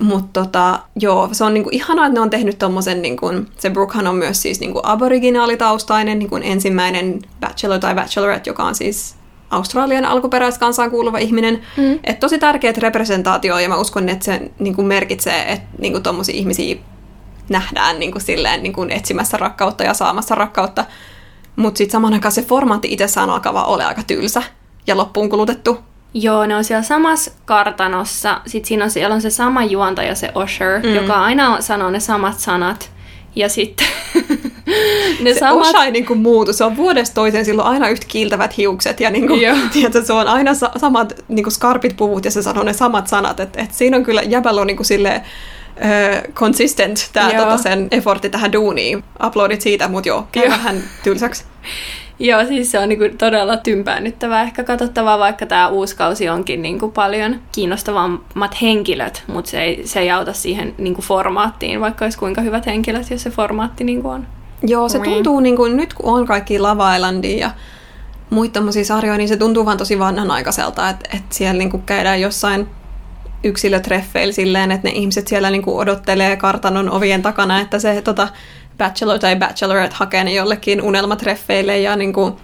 Mutta 0.00 0.42
tota, 0.42 0.80
joo, 1.00 1.28
se 1.32 1.44
on 1.44 1.54
niinku 1.54 1.70
ihanaa, 1.72 2.06
että 2.06 2.14
ne 2.14 2.20
on 2.20 2.30
tehnyt 2.30 2.58
tommosen, 2.58 3.02
niinku, 3.02 3.26
se 3.58 3.70
Brookehan 3.70 4.06
on 4.06 4.16
myös 4.16 4.42
siis 4.42 4.60
niinku 4.60 4.80
aboriginaalitaustainen, 4.82 6.18
niinku 6.18 6.36
ensimmäinen 6.36 7.22
bachelor 7.40 7.78
tai 7.78 7.94
bachelorette, 7.94 8.50
joka 8.50 8.64
on 8.64 8.74
siis 8.74 9.16
Australian 9.50 10.04
alkuperäiskansaan 10.04 10.90
kuuluva 10.90 11.18
ihminen. 11.18 11.62
Mm. 11.76 11.98
Et 12.04 12.20
tosi 12.20 12.38
tärkeät 12.38 12.78
representaatio, 12.78 13.58
ja 13.58 13.68
mä 13.68 13.76
uskon, 13.76 14.08
että 14.08 14.24
se 14.24 14.50
niinku 14.58 14.82
merkitsee, 14.82 15.52
että 15.52 15.68
niinku 15.78 16.00
tommosia 16.00 16.34
ihmisiä 16.34 16.76
nähdään 17.48 17.98
niinku 17.98 18.20
silleen 18.20 18.62
niinku 18.62 18.86
etsimässä 18.88 19.36
rakkautta 19.36 19.84
ja 19.84 19.94
saamassa 19.94 20.34
rakkautta. 20.34 20.84
Mutta 21.56 21.78
sitten 21.78 21.92
saman 21.92 22.12
aikaan 22.12 22.32
se 22.32 22.42
formaatti 22.42 22.92
itsessään 22.92 23.30
alkaa 23.30 23.54
vaan 23.54 23.66
olla 23.66 23.86
aika 23.86 24.02
tylsä 24.06 24.42
ja 24.86 24.96
loppuun 24.96 25.30
kulutettu. 25.30 25.78
Joo, 26.14 26.46
ne 26.46 26.56
on 26.56 26.64
siellä 26.64 26.82
samassa 26.82 27.30
kartanossa. 27.44 28.40
Sitten 28.46 28.68
siinä 28.68 28.84
on, 28.84 28.90
siellä 28.90 29.14
on 29.14 29.22
se 29.22 29.30
sama 29.30 29.64
juontaja, 29.64 30.14
se 30.14 30.30
Osher, 30.34 30.82
mm. 30.82 30.94
joka 30.94 31.14
aina 31.14 31.60
sanoo 31.60 31.90
ne 31.90 32.00
samat 32.00 32.40
sanat. 32.40 32.90
Ja 33.36 33.48
sitten 33.48 33.86
ne 35.20 35.32
se 35.32 35.38
samat... 35.38 35.66
Osha 35.66 35.84
ei 35.84 35.90
niinku 35.90 36.14
muutu. 36.14 36.52
Se 36.52 36.64
on 36.64 36.76
vuodesta 36.76 37.14
toiseen, 37.14 37.44
sillä 37.44 37.62
on 37.62 37.70
aina 37.70 37.88
yhtä 37.88 38.06
kiiltävät 38.08 38.56
hiukset 38.56 39.00
ja 39.00 39.10
niinku, 39.10 39.34
Joo. 39.34 39.56
tiedätkö, 39.72 40.04
se 40.04 40.12
on 40.12 40.28
aina 40.28 40.54
sa- 40.54 40.72
samat 40.76 41.24
niinku 41.28 41.50
skarpit 41.50 41.96
puvut 41.96 42.24
ja 42.24 42.30
se 42.30 42.42
sanoo 42.42 42.64
ne 42.64 42.72
samat 42.72 43.06
sanat. 43.06 43.40
Et, 43.40 43.56
et 43.56 43.74
siinä 43.74 43.96
on 43.96 44.02
kyllä 44.02 44.22
jäbällä 44.22 44.60
on 44.60 44.66
niinku 44.66 44.84
silleen, 44.84 45.22
ö, 45.76 46.32
consistent 46.32 47.10
tää 47.12 47.30
Joo. 47.30 47.44
tota 47.44 47.58
sen 47.58 47.88
effortti 47.90 48.30
tähän 48.30 48.52
duuniin. 48.52 49.04
Uploadit 49.26 49.60
siitä, 49.60 49.88
mutta 49.88 50.08
joo, 50.08 50.28
käy 50.32 50.48
vähän 50.48 50.82
tylsäksi. 51.02 51.44
Joo, 52.18 52.44
siis 52.44 52.70
se 52.70 52.78
on 52.78 52.88
niinku 52.88 53.04
todella 53.18 53.56
tympäännyttävää 53.56 54.42
ehkä 54.42 54.64
katsottavaa, 54.64 55.18
vaikka 55.18 55.46
tämä 55.46 55.68
uusi 55.68 55.96
kausi 55.96 56.28
onkin 56.28 56.62
niinku 56.62 56.90
paljon 56.90 57.40
kiinnostavammat 57.52 58.62
henkilöt, 58.62 59.22
mutta 59.26 59.50
se 59.50 59.62
ei, 59.62 59.86
se 59.86 60.00
ei 60.00 60.10
auta 60.10 60.32
siihen 60.32 60.74
niinku 60.78 61.02
formaattiin, 61.02 61.80
vaikka 61.80 62.04
olisi 62.04 62.18
kuinka 62.18 62.40
hyvät 62.40 62.66
henkilöt, 62.66 63.10
jos 63.10 63.22
se 63.22 63.30
formaatti 63.30 63.84
niinku 63.84 64.08
on. 64.08 64.26
Joo, 64.62 64.88
se 64.88 64.98
Niin. 64.98 65.12
tuntuu 65.14 65.40
niin 65.40 65.56
kuin, 65.56 65.76
nyt 65.76 65.94
kun 65.94 66.14
on 66.14 66.26
kaikki 66.26 66.58
Lava 66.58 66.94
Islandia 66.94 67.38
ja 67.38 67.50
muita 68.30 68.52
tommosia 68.52 68.84
sarjoja, 68.84 69.18
niin 69.18 69.28
se 69.28 69.36
tuntuu 69.36 69.66
vaan 69.66 69.78
tosi 69.78 69.98
vanhanaikaiselta, 69.98 70.88
että, 70.88 71.08
että 71.16 71.34
siellä 71.34 71.58
niin 71.58 71.70
kuin 71.70 71.82
käydään 71.82 72.20
jossain 72.20 72.66
yksilötreffeillä 73.44 74.32
silleen, 74.32 74.72
että 74.72 74.88
ne 74.88 74.94
ihmiset 74.94 75.28
siellä 75.28 75.50
niin 75.50 75.62
kuin 75.62 75.76
odottelee 75.76 76.36
kartanon 76.36 76.90
ovien 76.90 77.22
takana, 77.22 77.60
että 77.60 77.78
se 77.78 78.02
tota, 78.02 78.28
bachelor 78.78 79.18
tai 79.18 79.36
bachelorette 79.36 79.96
hakee 79.96 80.24
ne 80.24 80.32
jollekin 80.32 80.82
unelmatreffeille 80.82 81.78
ja 81.78 81.96
niin 81.96 82.12
kuin, 82.12 82.34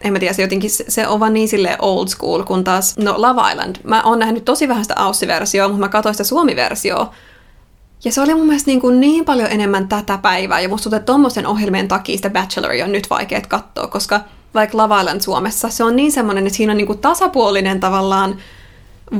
en 0.00 0.12
mä 0.12 0.18
tiedä, 0.18 0.34
se 0.34 0.42
jotenkin 0.42 0.70
se, 0.70 1.08
on 1.08 1.20
vaan 1.20 1.34
niin 1.34 1.48
sille 1.48 1.76
old 1.78 2.08
school, 2.08 2.42
kun 2.42 2.64
taas, 2.64 2.96
no 2.98 3.14
Love 3.16 3.52
Island, 3.52 3.76
mä 3.84 4.02
oon 4.02 4.18
nähnyt 4.18 4.44
tosi 4.44 4.68
vähän 4.68 4.84
sitä 4.84 4.94
Aussi-versioa, 4.94 5.68
mutta 5.68 5.80
mä 5.80 5.88
katsoin 5.88 6.14
sitä 6.14 6.24
Suomi-versioa, 6.24 7.14
Ja 8.04 8.12
se 8.12 8.20
oli 8.20 8.34
mun 8.34 8.46
mielestä 8.46 8.70
niin, 8.70 8.80
kuin 8.80 9.00
niin 9.00 9.24
paljon 9.24 9.50
enemmän 9.50 9.88
tätä 9.88 10.18
päivää, 10.18 10.60
ja 10.60 10.68
musta 10.68 10.82
tuntuu, 10.82 10.96
että 10.96 11.12
tommosen 11.12 11.46
ohjelmien 11.46 11.88
takia 11.88 12.16
sitä 12.16 12.30
Bacheloria 12.30 12.84
on 12.84 12.92
nyt 12.92 13.10
vaikea 13.10 13.40
katsoa, 13.48 13.86
koska 13.86 14.20
vaikka 14.54 14.78
Love 14.78 15.00
Island 15.00 15.20
Suomessa, 15.20 15.68
se 15.68 15.84
on 15.84 15.96
niin 15.96 16.12
semmoinen, 16.12 16.46
että 16.46 16.56
siinä 16.56 16.72
on 16.72 16.76
niin 16.76 16.86
kuin 16.86 16.98
tasapuolinen 16.98 17.80
tavallaan 17.80 18.36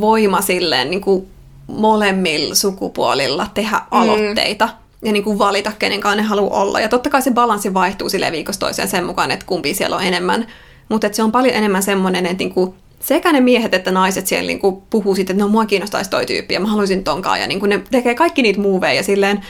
voima 0.00 0.40
silleen 0.40 0.90
niin 0.90 1.00
kuin 1.00 1.26
molemmilla 1.66 2.54
sukupuolilla 2.54 3.46
tehdä 3.54 3.80
aloitteita. 3.90 4.66
Mm 4.66 4.83
ja 5.04 5.12
niin 5.12 5.24
kuin 5.24 5.38
valita, 5.38 5.72
kenenkaan 5.78 6.16
ne 6.16 6.22
haluaa 6.22 6.62
olla. 6.62 6.80
Ja 6.80 6.88
totta 6.88 7.10
kai 7.10 7.22
se 7.22 7.30
balanssi 7.30 7.74
vaihtuu 7.74 8.08
sille 8.08 8.32
viikosta 8.32 8.66
toiseen 8.66 8.88
sen 8.88 9.04
mukaan, 9.04 9.30
että 9.30 9.46
kumpi 9.46 9.74
siellä 9.74 9.96
on 9.96 10.04
enemmän. 10.04 10.46
Mutta 10.88 11.08
se 11.12 11.22
on 11.22 11.32
paljon 11.32 11.54
enemmän 11.54 11.82
semmoinen, 11.82 12.26
että 12.26 12.44
niin 12.44 12.54
kuin 12.54 12.74
sekä 13.00 13.32
ne 13.32 13.40
miehet 13.40 13.74
että 13.74 13.90
naiset 13.90 14.26
siellä 14.26 14.46
niin 14.46 14.60
kuin 14.60 14.82
puhuu 14.90 15.14
sitten, 15.14 15.34
että 15.34 15.44
no 15.44 15.50
mua 15.50 15.66
kiinnostaisi 15.66 16.10
toi 16.10 16.26
tyyppi 16.26 16.54
ja 16.54 16.60
mä 16.60 16.68
haluaisin 16.68 17.04
tonkaan. 17.04 17.40
Ja 17.40 17.46
niin 17.46 17.60
kuin 17.60 17.70
ne 17.70 17.82
tekee 17.90 18.14
kaikki 18.14 18.42
niitä 18.42 18.60
moveja 18.60 19.02
silleen, 19.02 19.40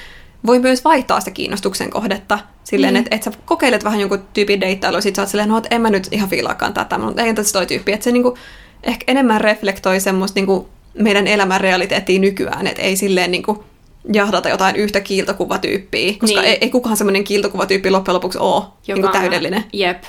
voi 0.46 0.58
myös 0.58 0.84
vaihtaa 0.84 1.20
sitä 1.20 1.30
kiinnostuksen 1.30 1.90
kohdetta 1.90 2.38
silleen, 2.64 2.94
mm. 2.94 2.98
että, 2.98 3.14
että 3.14 3.30
sä 3.30 3.38
kokeilet 3.44 3.84
vähän 3.84 4.00
jonkun 4.00 4.24
tyypin 4.32 4.60
deittailu, 4.60 4.96
ja 4.96 5.00
sit 5.00 5.16
sä 5.16 5.22
oot 5.22 5.28
silleen, 5.28 5.48
no 5.48 5.62
en 5.70 5.80
mä 5.80 5.90
nyt 5.90 6.08
ihan 6.10 6.28
fiilaakaan 6.28 6.74
tätä, 6.74 6.98
mutta 6.98 7.22
ei 7.22 7.34
tässä 7.34 7.52
toi 7.52 7.66
tyyppi. 7.66 7.92
Että 7.92 8.04
se 8.04 8.12
niinku, 8.12 8.38
ehkä 8.82 9.04
enemmän 9.06 9.40
reflektoi 9.40 10.00
semmoista 10.00 10.38
niinku 10.38 10.68
meidän 10.94 11.26
elämän 11.26 11.60
realiteettia 11.60 12.20
nykyään, 12.20 12.66
että 12.66 12.82
ei 12.82 12.96
silleen 12.96 13.30
niinku, 13.30 13.64
jahdata 14.12 14.48
jotain 14.48 14.76
yhtä 14.76 15.00
kiiltokuvatyyppiä, 15.00 16.14
koska 16.18 16.40
niin. 16.40 16.50
ei, 16.50 16.58
ei 16.60 16.70
kukaan 16.70 16.96
semmoinen 16.96 17.24
kiiltokuvatyyppi 17.24 17.90
loppujen 17.90 18.14
lopuksi 18.14 18.38
ole 18.38 18.64
Joka, 18.86 19.00
niin 19.00 19.12
täydellinen. 19.12 19.64
Jep. 19.72 20.02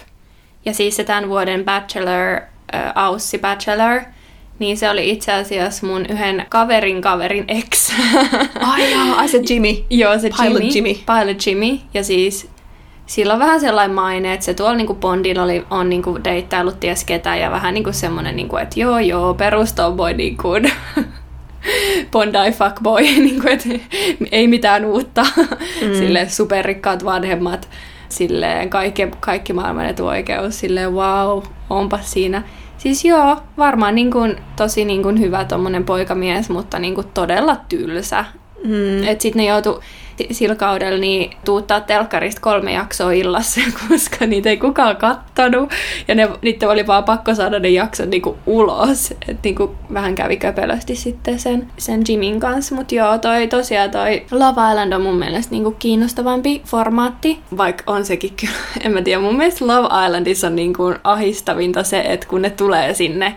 Ja 0.66 0.74
siis 0.74 0.96
se 0.96 1.04
tämän 1.04 1.30
vuoden 1.30 1.66
Bachelor, 1.66 2.42
äh, 2.76 2.92
Aussi 2.96 3.38
Bachelor, 3.38 4.02
niin 4.60 4.78
se 4.78 4.90
oli 4.90 5.10
itse 5.10 5.34
asiassa 5.34 5.88
mun 5.88 6.06
yhden 6.06 6.46
kaverin 6.50 7.02
kaverin 7.02 7.46
ex. 7.48 7.92
Ai 8.72 8.92
jaa, 8.92 9.16
ai 9.16 9.28
se 9.28 9.42
Jimmy. 9.50 9.86
Joo, 9.90 10.20
se 10.20 10.30
Pilot 10.30 10.62
Jimmy. 10.62 10.70
Jimmy. 10.74 10.94
Pilot 10.94 11.46
Jimmy. 11.46 11.80
Ja 11.94 12.04
siis 12.04 12.50
sillä 13.06 13.34
on 13.34 13.40
vähän 13.40 13.60
sellainen 13.60 13.96
maine, 13.96 14.34
että 14.34 14.46
se 14.46 14.54
tuolla 14.54 14.76
niinku 14.76 14.94
Bondilla 14.94 15.44
oli, 15.44 15.66
on 15.70 15.90
niinku 15.90 16.20
deittailut 16.24 16.80
ties 16.80 17.04
ketä 17.04 17.36
ja 17.36 17.52
vähän 17.52 17.74
niinku 17.74 17.94
semmoinen, 17.94 18.36
niinku, 18.36 18.58
että 18.58 18.80
joo 18.80 19.00
joo, 19.00 19.34
perustomboy 19.34 20.14
niinku, 20.14 20.50
Bondi 22.12 22.52
fuckboy, 22.52 23.02
niin 23.26 23.42
kuin, 23.42 23.54
että 23.54 23.70
ei 24.32 24.48
mitään 24.48 24.86
uutta. 24.86 25.26
Mm. 25.82 25.94
Sille 25.94 26.30
superrikkaat 26.30 27.06
vanhemmat, 27.06 27.70
silleen 28.10 28.70
kaikki, 28.70 29.08
kaikki 29.20 29.54
maailman 29.54 29.86
etuoikeus, 29.86 30.60
silleen 30.60 30.94
wow, 30.94 31.44
onpa 31.70 32.00
siinä. 32.02 32.44
Siis 32.78 33.06
joo, 33.06 33.38
varmaan 33.58 33.96
niin 33.96 34.12
kuin, 34.12 34.36
tosi 34.56 34.86
niin 34.86 35.04
kuin 35.04 35.20
hyvä 35.20 35.46
tommonen 35.46 35.84
poikamies, 35.84 36.50
mutta 36.50 36.80
niin 36.80 36.96
kuin 36.96 37.08
todella 37.14 37.58
tylsä. 37.70 38.26
Mm. 38.64 39.04
Että 39.08 39.22
sitten 39.22 39.40
ne 39.40 39.46
joutu 39.46 39.82
sillä 40.32 40.56
kaudella 40.56 40.98
niin 40.98 41.32
tuuttaa 41.46 41.82
telkkarista 41.82 42.42
kolme 42.42 42.74
jaksoa 42.74 43.12
illassa, 43.12 43.62
koska 43.90 44.26
niitä 44.26 44.50
ei 44.50 44.58
kukaan 44.58 44.98
kattonut. 44.98 45.72
Ja 46.08 46.16
ne, 46.16 46.30
niitä 46.42 46.70
oli 46.70 46.88
vaan 46.88 47.04
pakko 47.04 47.36
saada 47.36 47.60
ne 47.60 47.70
jaksot 47.70 48.10
niinku 48.10 48.38
ulos. 48.46 49.12
Että 49.12 49.40
niinku 49.44 49.76
vähän 49.94 50.16
kävi 50.16 50.38
köpelösti 50.38 50.96
sitten 50.96 51.40
sen, 51.40 51.68
sen 51.78 52.02
Jimin 52.08 52.40
kanssa. 52.40 52.76
Mutta 52.76 52.96
joo, 52.96 53.18
toi 53.18 53.48
tosiaan 53.48 53.92
toi 53.92 54.24
Love 54.32 54.72
Island 54.72 54.94
on 54.94 55.02
mun 55.02 55.20
mielestä 55.20 55.52
niinku 55.52 55.72
kiinnostavampi 55.72 56.62
formaatti. 56.66 57.40
Vaikka 57.58 57.84
on 57.88 58.06
sekin 58.06 58.34
kyllä, 58.40 58.54
en 58.86 58.92
mä 58.92 59.02
tiedä, 59.02 59.22
mun 59.22 59.38
mielestä 59.38 59.68
Love 59.68 60.06
Islandissa 60.06 60.48
on 60.48 60.56
niinku 60.56 60.94
ahistavinta 61.04 61.84
se, 61.84 62.02
että 62.02 62.28
kun 62.28 62.42
ne 62.42 62.50
tulee 62.50 62.94
sinne 62.94 63.36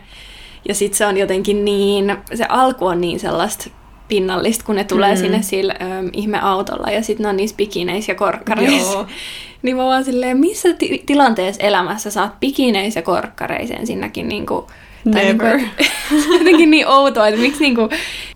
ja 0.68 0.74
sitten 0.74 0.98
se 0.98 1.06
on 1.06 1.16
jotenkin 1.16 1.64
niin, 1.64 2.16
se 2.34 2.44
alku 2.48 2.86
on 2.86 3.00
niin 3.00 3.20
sellaista 3.20 3.70
pinnallista, 4.08 4.64
kun 4.64 4.76
ne 4.76 4.84
tulee 4.84 5.14
mm. 5.14 5.20
sinne 5.20 5.42
sillä 5.42 5.74
ö, 5.80 5.84
ihmeautolla 6.12 6.90
ja 6.90 7.02
sitten 7.02 7.24
ne 7.24 7.28
on 7.28 7.36
niissä 7.36 7.56
bikineissä 7.56 8.12
ja 8.12 8.16
korkkareissa. 8.16 9.06
niin 9.62 9.76
mä 9.76 9.84
vaan 9.84 10.04
silleen, 10.04 10.38
missä 10.38 10.72
ti- 10.72 11.02
tilanteessa 11.06 11.62
elämässä 11.62 12.10
saat 12.10 12.40
bikineissä 12.40 12.98
ja 12.98 13.02
korkkareissa 13.02 13.74
ensinnäkin 13.74 14.28
niinku, 14.28 14.66
tai 15.12 15.24
Never. 15.24 15.56
Niinku, 15.56 15.84
jotenkin 16.38 16.70
niin 16.70 16.88
outoa, 16.88 17.28
että 17.28 17.40
miksi 17.40 17.60
niinku, 17.60 17.88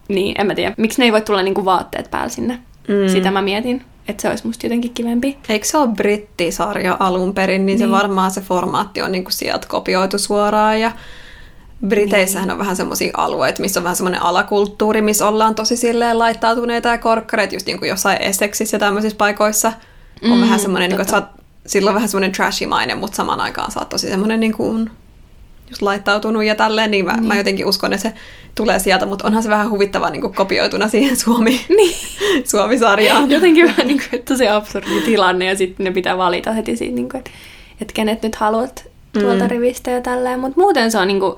niin 0.08 0.40
en 0.40 0.46
mä 0.46 0.54
tiedä, 0.54 0.74
miksi 0.76 1.00
ne 1.00 1.04
ei 1.04 1.12
voi 1.12 1.20
tulla 1.20 1.42
niinku 1.42 1.64
vaatteet 1.64 2.10
päällä 2.10 2.28
sinne. 2.28 2.58
Mm. 2.88 3.08
Sitä 3.08 3.30
mä 3.30 3.42
mietin, 3.42 3.82
että 4.08 4.22
se 4.22 4.28
olisi 4.28 4.46
musta 4.46 4.66
jotenkin 4.66 4.94
kivempi. 4.94 5.38
Eikö 5.48 5.66
se 5.66 5.78
ole 5.78 5.88
brittisarja 5.88 6.96
alun 7.00 7.34
perin, 7.34 7.66
niin, 7.66 7.78
niin. 7.78 7.78
se 7.78 7.90
varmaan 7.90 8.30
se 8.30 8.40
formaatti 8.40 9.02
on 9.02 9.12
niinku 9.12 9.30
sieltä 9.30 9.66
kopioitu 9.68 10.18
suoraan 10.18 10.80
ja 10.80 10.92
Briteissähän 11.88 12.48
niin. 12.48 12.52
on 12.52 12.58
vähän 12.58 12.76
semmoisia 12.76 13.10
alueita, 13.16 13.62
missä 13.62 13.80
on 13.80 13.84
vähän 13.84 13.96
semmoinen 13.96 14.22
alakulttuuri, 14.22 15.02
missä 15.02 15.28
ollaan 15.28 15.54
tosi 15.54 15.76
silleen 15.76 16.18
laittautuneita 16.18 16.88
ja 16.88 16.98
korkkareita, 16.98 17.54
just 17.54 17.66
niin 17.66 17.78
kuin 17.78 17.88
jossain 17.88 18.22
Essexissa 18.22 18.74
ja 18.74 18.80
tämmöisissä 18.80 19.16
paikoissa. 19.16 19.72
On 20.24 20.38
mm, 20.38 20.40
vähän 20.40 20.60
semmoinen, 20.60 20.88
niin 20.88 20.96
kuin, 20.96 21.02
että 21.02 21.10
sä 21.10 21.16
oot, 21.16 21.44
silloin 21.66 21.94
vähän 21.94 22.08
semmoinen 22.08 22.32
trashimainen, 22.32 22.98
mutta 22.98 23.16
samaan 23.16 23.40
aikaan 23.40 23.70
sä 23.70 23.80
oot 23.80 23.88
tosi 23.88 24.08
semmoinen 24.08 24.40
niin 24.40 24.52
kuin, 24.52 24.90
just 25.70 25.82
laittautunut 25.82 26.44
ja 26.44 26.54
tälleen, 26.54 26.90
niin 26.90 27.04
mä, 27.04 27.12
niin. 27.12 27.26
mä 27.26 27.36
jotenkin 27.36 27.66
uskon, 27.66 27.92
että 27.92 28.08
se 28.08 28.14
tulee 28.54 28.78
sieltä, 28.78 29.06
mutta 29.06 29.26
onhan 29.26 29.42
se 29.42 29.48
vähän 29.48 29.70
huvittavaa 29.70 30.10
niin 30.10 30.20
kuin 30.20 30.34
kopioituna 30.34 30.88
siihen 30.88 31.16
Suomi, 31.16 31.60
niin. 31.68 31.96
Suomi-sarjaan. 32.50 33.30
Jotenkin 33.30 33.66
vähän 33.66 33.86
niin 33.86 34.02
kuin, 34.10 34.22
tosi 34.22 34.48
absurdi 34.48 35.00
tilanne 35.04 35.44
ja 35.44 35.56
sitten 35.56 35.84
ne 35.84 35.90
pitää 35.90 36.18
valita 36.18 36.52
heti 36.52 36.76
siitä, 36.76 36.94
niin 36.94 37.08
kuin, 37.08 37.18
että, 37.18 37.30
että 37.80 37.94
kenet 37.94 38.22
nyt 38.22 38.34
haluat 38.34 38.84
tuolta 39.12 39.44
mm. 39.44 39.50
rivistä 39.50 39.90
ja 39.90 40.00
tälleen, 40.00 40.40
mutta 40.40 40.60
muuten 40.60 40.90
se 40.90 40.98
on 40.98 41.08
niin 41.08 41.20
kuin, 41.20 41.36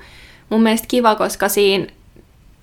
mun 0.50 0.62
mielestä 0.62 0.88
kiva, 0.88 1.14
koska 1.14 1.48
siinä, 1.48 1.86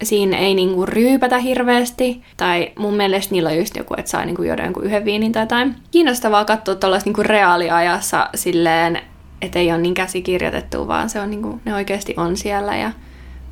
siinä 0.03 0.37
ei 0.37 0.55
niinku 0.55 0.85
ryypätä 0.85 1.37
hirveästi. 1.37 2.21
Tai 2.37 2.71
mun 2.79 2.95
mielestä 2.95 3.31
niillä 3.31 3.49
on 3.49 3.57
just 3.57 3.77
joku, 3.77 3.93
että 3.97 4.11
saa 4.11 4.25
niinku 4.25 4.43
juoda 4.43 4.63
jonkun 4.63 4.83
yhden 4.83 5.05
viinin 5.05 5.31
tai 5.31 5.43
jotain. 5.43 5.75
Kiinnostavaa 5.91 6.45
katsoa 6.45 6.75
tuollaista 6.75 7.07
niinku 7.07 7.23
reaaliajassa 7.23 8.29
silleen, 8.35 9.01
että 9.41 9.59
ei 9.59 9.71
ole 9.71 9.81
niin 9.81 9.93
käsikirjoitettu, 9.93 10.87
vaan 10.87 11.09
se 11.09 11.19
on 11.19 11.29
niinku, 11.29 11.59
ne 11.65 11.75
oikeasti 11.75 12.13
on 12.17 12.37
siellä 12.37 12.77
ja 12.77 12.91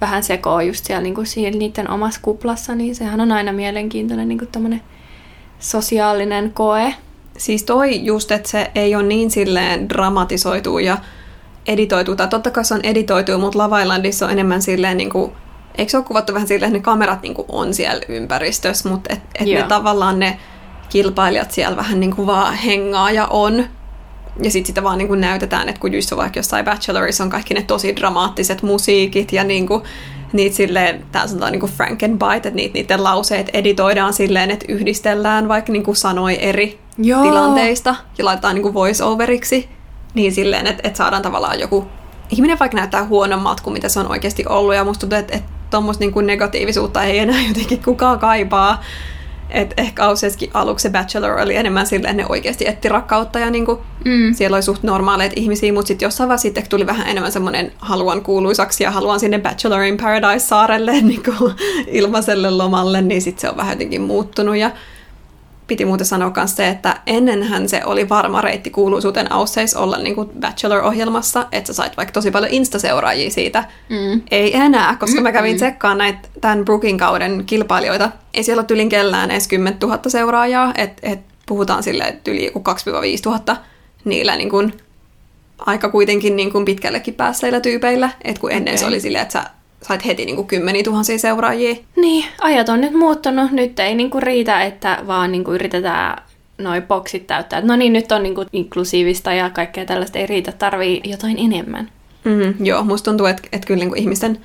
vähän 0.01 0.23
sekoo 0.23 0.61
just 0.61 0.85
siellä 0.85 1.03
niinku 1.03 1.25
siinä 1.25 1.57
niiden 1.57 1.89
omassa 1.89 2.19
kuplassa, 2.23 2.75
niin 2.75 2.95
sehän 2.95 3.21
on 3.21 3.31
aina 3.31 3.53
mielenkiintoinen 3.53 4.27
niinku 4.27 4.45
sosiaalinen 5.59 6.51
koe. 6.53 6.93
Siis 7.37 7.63
toi 7.63 8.05
just, 8.05 8.31
että 8.31 8.49
se 8.49 8.71
ei 8.75 8.95
ole 8.95 9.03
niin 9.03 9.31
silleen 9.31 9.89
dramatisoitu 9.89 10.79
ja 10.79 10.97
editoitu, 11.69 12.15
tai 12.15 12.27
totta 12.27 12.51
kai 12.51 12.65
se 12.65 12.73
on 12.73 12.79
editoitu, 12.83 13.39
mutta 13.39 13.59
Lava 13.59 13.79
Islandissa 13.79 14.25
on 14.25 14.31
enemmän 14.31 14.61
silleen 14.61 14.97
niin 14.97 15.09
kuin, 15.09 15.31
eikö 15.77 15.91
se 15.91 15.97
ole 15.97 16.05
kuvattu 16.05 16.33
vähän 16.33 16.47
silleen, 16.47 16.69
että 16.69 16.79
ne 16.79 16.83
kamerat 16.83 17.21
niin 17.21 17.33
kuin 17.33 17.45
on 17.49 17.73
siellä 17.73 18.01
ympäristössä, 18.09 18.89
mutta 18.89 19.13
et, 19.13 19.21
et 19.39 19.47
ne 19.47 19.63
tavallaan 19.63 20.19
ne 20.19 20.39
kilpailijat 20.89 21.51
siellä 21.51 21.77
vähän 21.77 21.99
niin 21.99 22.15
kuin 22.15 22.27
vaan 22.27 22.53
hengaa 22.53 23.11
ja 23.11 23.27
on. 23.27 23.65
Ja 24.43 24.51
sitten 24.51 24.67
sitä 24.67 24.83
vaan 24.83 24.97
niin 24.97 25.07
kuin 25.07 25.21
näytetään, 25.21 25.69
että 25.69 25.81
kun 25.81 25.93
just 25.93 26.15
vaikka 26.15 26.39
jossain 26.39 26.65
Bachelorissa 26.65 27.23
on 27.23 27.29
kaikki 27.29 27.53
ne 27.53 27.61
tosi 27.61 27.95
dramaattiset 27.95 28.61
musiikit 28.63 29.33
ja 29.33 29.43
niin 29.43 29.67
kuin, 29.67 29.83
niitä 30.33 30.55
silleen, 30.55 31.05
tää 31.11 31.27
sanotaan 31.27 31.51
niin 31.51 31.59
kuin 31.59 31.71
Frankenbite, 31.71 32.35
että 32.35 32.49
niitä, 32.49 32.73
niiden 32.73 33.03
lauseet 33.03 33.49
editoidaan 33.53 34.13
silleen, 34.13 34.51
että 34.51 34.65
yhdistellään 34.69 35.47
vaikka 35.47 35.71
niin 35.71 35.83
kuin 35.83 35.95
sanoi 35.95 36.37
eri 36.41 36.79
Joo. 36.97 37.23
tilanteista 37.23 37.95
ja 38.17 38.25
laitetaan 38.25 38.55
niin 38.55 38.63
kuin 38.63 38.73
voice-overiksi. 38.73 39.78
Niin 40.13 40.31
silleen, 40.31 40.67
että, 40.67 40.87
että 40.87 40.97
saadaan 40.97 41.21
tavallaan 41.21 41.59
joku 41.59 41.87
ihminen 42.29 42.59
vaikka 42.59 42.77
näyttää 42.77 43.05
huonommalta 43.05 43.63
kuin 43.63 43.73
mitä 43.73 43.89
se 43.89 43.99
on 43.99 44.11
oikeasti 44.11 44.45
ollut. 44.49 44.75
Ja 44.75 44.83
musta 44.83 45.01
tuntuu, 45.01 45.19
että, 45.19 45.37
että 45.37 45.49
tuommoista 45.69 46.03
niin 46.05 46.27
negatiivisuutta 46.27 47.03
ei 47.03 47.19
enää 47.19 47.41
jotenkin 47.47 47.83
kukaan 47.83 48.19
kaipaa. 48.19 48.83
Et 49.49 49.73
ehkä 49.77 50.05
Auseskin 50.05 50.49
aluksi 50.53 50.83
se 50.83 50.89
Bachelor 50.89 51.39
oli 51.39 51.55
enemmän 51.55 51.87
silleen, 51.87 52.11
että 52.11 52.23
ne 52.23 52.29
oikeasti 52.29 52.67
etti 52.67 52.89
rakkautta 52.89 53.39
ja 53.39 53.49
niinku, 53.49 53.81
mm. 54.05 54.33
siellä 54.33 54.55
oli 54.55 54.63
suht 54.63 54.83
normaaleita 54.83 55.33
ihmisiä, 55.37 55.73
mutta 55.73 55.87
sitten 55.87 56.05
jossain 56.05 56.27
vaiheessa 56.27 56.41
sitten 56.41 56.69
tuli 56.69 56.87
vähän 56.87 57.07
enemmän 57.07 57.31
semmoinen 57.31 57.71
haluan 57.79 58.21
kuuluisaksi 58.21 58.83
ja 58.83 58.91
haluan 58.91 59.19
sinne 59.19 59.39
Bachelor 59.39 59.81
in 59.81 59.97
Paradise-saarelle 59.97 61.01
niinku, 61.01 61.51
ilmaiselle 61.87 62.51
lomalle, 62.51 63.01
niin 63.01 63.21
sitten 63.21 63.41
se 63.41 63.49
on 63.49 63.57
vähän 63.57 63.73
jotenkin 63.73 64.01
muuttunut 64.01 64.57
ja 64.57 64.71
piti 65.69 65.85
muuten 65.85 66.05
sanoa 66.05 66.31
myös 66.35 66.55
se, 66.55 66.67
että 66.67 66.99
ennenhän 67.07 67.69
se 67.69 67.81
oli 67.85 68.09
varma 68.09 68.41
reitti 68.41 68.69
kuuluisuuteen 68.69 69.31
Ausseis 69.31 69.75
olla 69.75 69.97
niin 69.97 70.15
kuin 70.15 70.29
Bachelor-ohjelmassa, 70.39 71.47
että 71.51 71.67
sä 71.67 71.73
sait 71.73 71.97
vaikka 71.97 72.13
tosi 72.13 72.31
paljon 72.31 72.51
Insta-seuraajia 72.51 73.31
siitä. 73.31 73.63
Mm. 73.89 74.21
Ei 74.31 74.55
enää, 74.55 74.95
koska 74.95 75.21
mä 75.21 75.31
kävin 75.31 75.55
tsekkaan 75.55 75.97
näitä 75.97 76.29
tämän 76.41 76.65
Brookin 76.65 76.97
kauden 76.97 77.43
kilpailijoita. 77.45 78.11
Ei 78.33 78.43
siellä 78.43 78.59
ole 78.59 78.67
tylin 78.67 78.89
kellään 78.89 79.31
edes 79.31 79.47
10 79.47 79.79
000 79.81 79.99
seuraajaa, 80.07 80.73
että 80.75 81.09
et 81.09 81.19
puhutaan 81.45 81.83
silleen, 81.83 82.09
että 82.09 82.31
yli 82.31 82.51
2-5 82.57 82.61
000 83.25 83.57
niillä 84.05 84.35
niin 84.35 84.49
kuin 84.49 84.73
aika 85.59 85.89
kuitenkin 85.89 86.35
niin 86.35 86.51
kuin 86.51 86.65
pitkällekin 86.65 87.13
päässeillä 87.13 87.59
tyypeillä. 87.59 88.09
Että 88.23 88.41
kun 88.41 88.51
ennen 88.51 88.73
okay. 88.73 88.77
se 88.77 88.85
oli 88.85 88.99
silleen, 88.99 89.21
että 89.21 89.33
sä 89.33 89.58
sait 89.81 90.05
heti 90.05 90.25
niin 90.25 90.35
kuin 90.35 90.47
kymmeniä 90.47 90.83
tuhansia 90.83 91.19
seuraajia. 91.19 91.75
Niin, 91.95 92.25
ajat 92.41 92.69
on 92.69 92.81
nyt 92.81 92.93
muuttunut. 92.93 93.51
Nyt 93.51 93.79
ei 93.79 93.95
niin 93.95 94.09
kuin 94.09 94.23
riitä, 94.23 94.63
että 94.63 94.97
vaan 95.07 95.31
niin 95.31 95.43
kuin 95.43 95.55
yritetään 95.55 96.23
noin 96.57 96.83
boksit 96.83 97.27
täyttää. 97.27 97.61
No 97.61 97.75
niin, 97.75 97.93
nyt 97.93 98.11
on 98.11 98.23
niin 98.23 98.35
kuin 98.35 98.47
inklusiivista 98.53 99.33
ja 99.33 99.49
kaikkea 99.49 99.85
tällaista 99.85 100.19
ei 100.19 100.25
riitä, 100.25 100.51
tarvii 100.51 101.01
jotain 101.03 101.37
enemmän. 101.39 101.89
Mm-hmm, 102.23 102.65
joo, 102.65 102.83
musta 102.83 103.11
tuntuu, 103.11 103.25
että, 103.25 103.43
että 103.51 103.67
kyllä 103.67 103.79
niin 103.79 103.89
kuin 103.89 103.99
ihmisten 103.99 104.39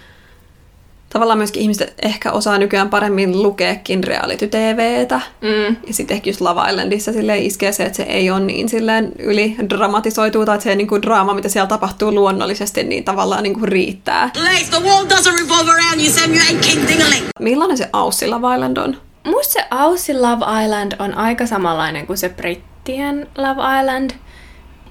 tavallaan 1.14 1.38
myöskin 1.38 1.62
ihmiset 1.62 1.94
ehkä 2.02 2.32
osaa 2.32 2.58
nykyään 2.58 2.88
paremmin 2.88 3.42
lukeekin 3.42 4.04
reality-tvtä. 4.04 5.20
Mm. 5.40 5.76
Ja 5.86 5.94
sitten 5.94 6.14
ehkä 6.14 6.30
just 6.30 6.40
Lava 6.40 6.68
Islandissa 6.68 7.10
iskee 7.36 7.72
se, 7.72 7.84
että 7.84 7.96
se 7.96 8.02
ei 8.02 8.30
ole 8.30 8.40
niin 8.40 8.68
silleen 8.68 9.12
yli 9.18 9.56
dramatisoituu, 9.68 10.46
tai 10.46 10.54
että 10.54 10.64
se 10.64 10.74
niin 10.74 10.88
kuin 10.88 11.02
draama, 11.02 11.34
mitä 11.34 11.48
siellä 11.48 11.66
tapahtuu 11.66 12.14
luonnollisesti, 12.14 12.82
niin 12.82 13.04
tavallaan 13.04 13.42
niin 13.42 13.54
kuin 13.54 13.68
riittää. 13.68 14.30
Lace, 14.36 14.70
the 14.70 14.82
world 14.88 15.10
doesn't 15.10 15.40
revolve 15.40 15.70
around 15.70 16.00
you, 16.00 16.10
Sam. 16.10 16.30
You 16.30 16.42
ain't 16.50 16.66
King 16.66 16.88
Dingaling. 16.88 17.26
Millainen 17.40 17.78
se 17.78 17.88
Aussi 17.92 18.26
Lava 18.26 18.54
Island 18.54 18.76
on? 18.76 18.96
Musta 19.24 19.52
se 19.52 19.64
Aussie 19.70 20.20
Love 20.20 20.64
Island 20.64 20.92
on 20.98 21.14
aika 21.14 21.46
samanlainen 21.46 22.06
kuin 22.06 22.18
se 22.18 22.28
brittien 22.28 23.28
Love 23.36 23.80
Island. 23.80 24.10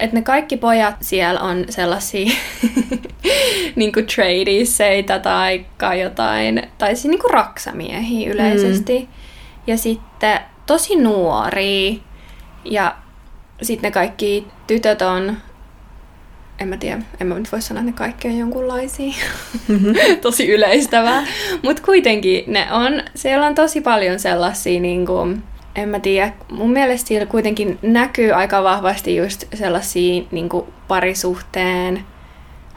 Että 0.03 0.15
ne 0.15 0.21
kaikki 0.21 0.57
pojat 0.57 0.95
siellä 1.01 1.39
on 1.39 1.65
sellaisia 1.69 2.31
niinku 3.75 3.99
tradieseita 4.15 5.19
tai 5.19 5.65
jotain, 6.01 6.63
tai 6.77 6.95
siis 6.95 7.05
niinku 7.05 7.27
raksamiehiä 7.27 8.33
yleisesti. 8.33 8.99
Mm. 8.99 9.07
Ja 9.67 9.77
sitten 9.77 10.39
tosi 10.65 10.95
nuoria. 10.95 11.93
Ja 12.65 12.95
sitten 13.61 13.87
ne 13.87 13.91
kaikki 13.91 14.47
tytöt 14.67 15.01
on, 15.01 15.37
en 16.59 16.67
mä 16.67 16.77
tiedä, 16.77 17.01
en 17.21 17.27
mä 17.27 17.35
nyt 17.35 17.51
voi 17.51 17.61
sanoa, 17.61 17.81
että 17.81 17.91
ne 17.91 17.97
kaikki 17.97 18.27
on 18.27 18.37
jonkunlaisia. 18.37 19.13
tosi 20.21 20.47
yleistävää. 20.47 21.27
Mutta 21.61 21.81
kuitenkin 21.81 22.43
ne 22.47 22.67
on, 22.71 23.03
siellä 23.15 23.45
on 23.45 23.55
tosi 23.55 23.81
paljon 23.81 24.19
sellaisia 24.19 24.79
niinku, 24.79 25.27
en 25.75 25.89
mä 25.89 25.99
tiedä, 25.99 26.33
mun 26.51 26.71
mielestä 26.71 27.07
siellä 27.07 27.25
kuitenkin 27.25 27.79
näkyy 27.81 28.31
aika 28.31 28.63
vahvasti 28.63 29.15
just 29.15 29.43
sellaisia 29.53 30.23
niin 30.31 30.49
kuin 30.49 30.65
parisuhteen 30.87 32.05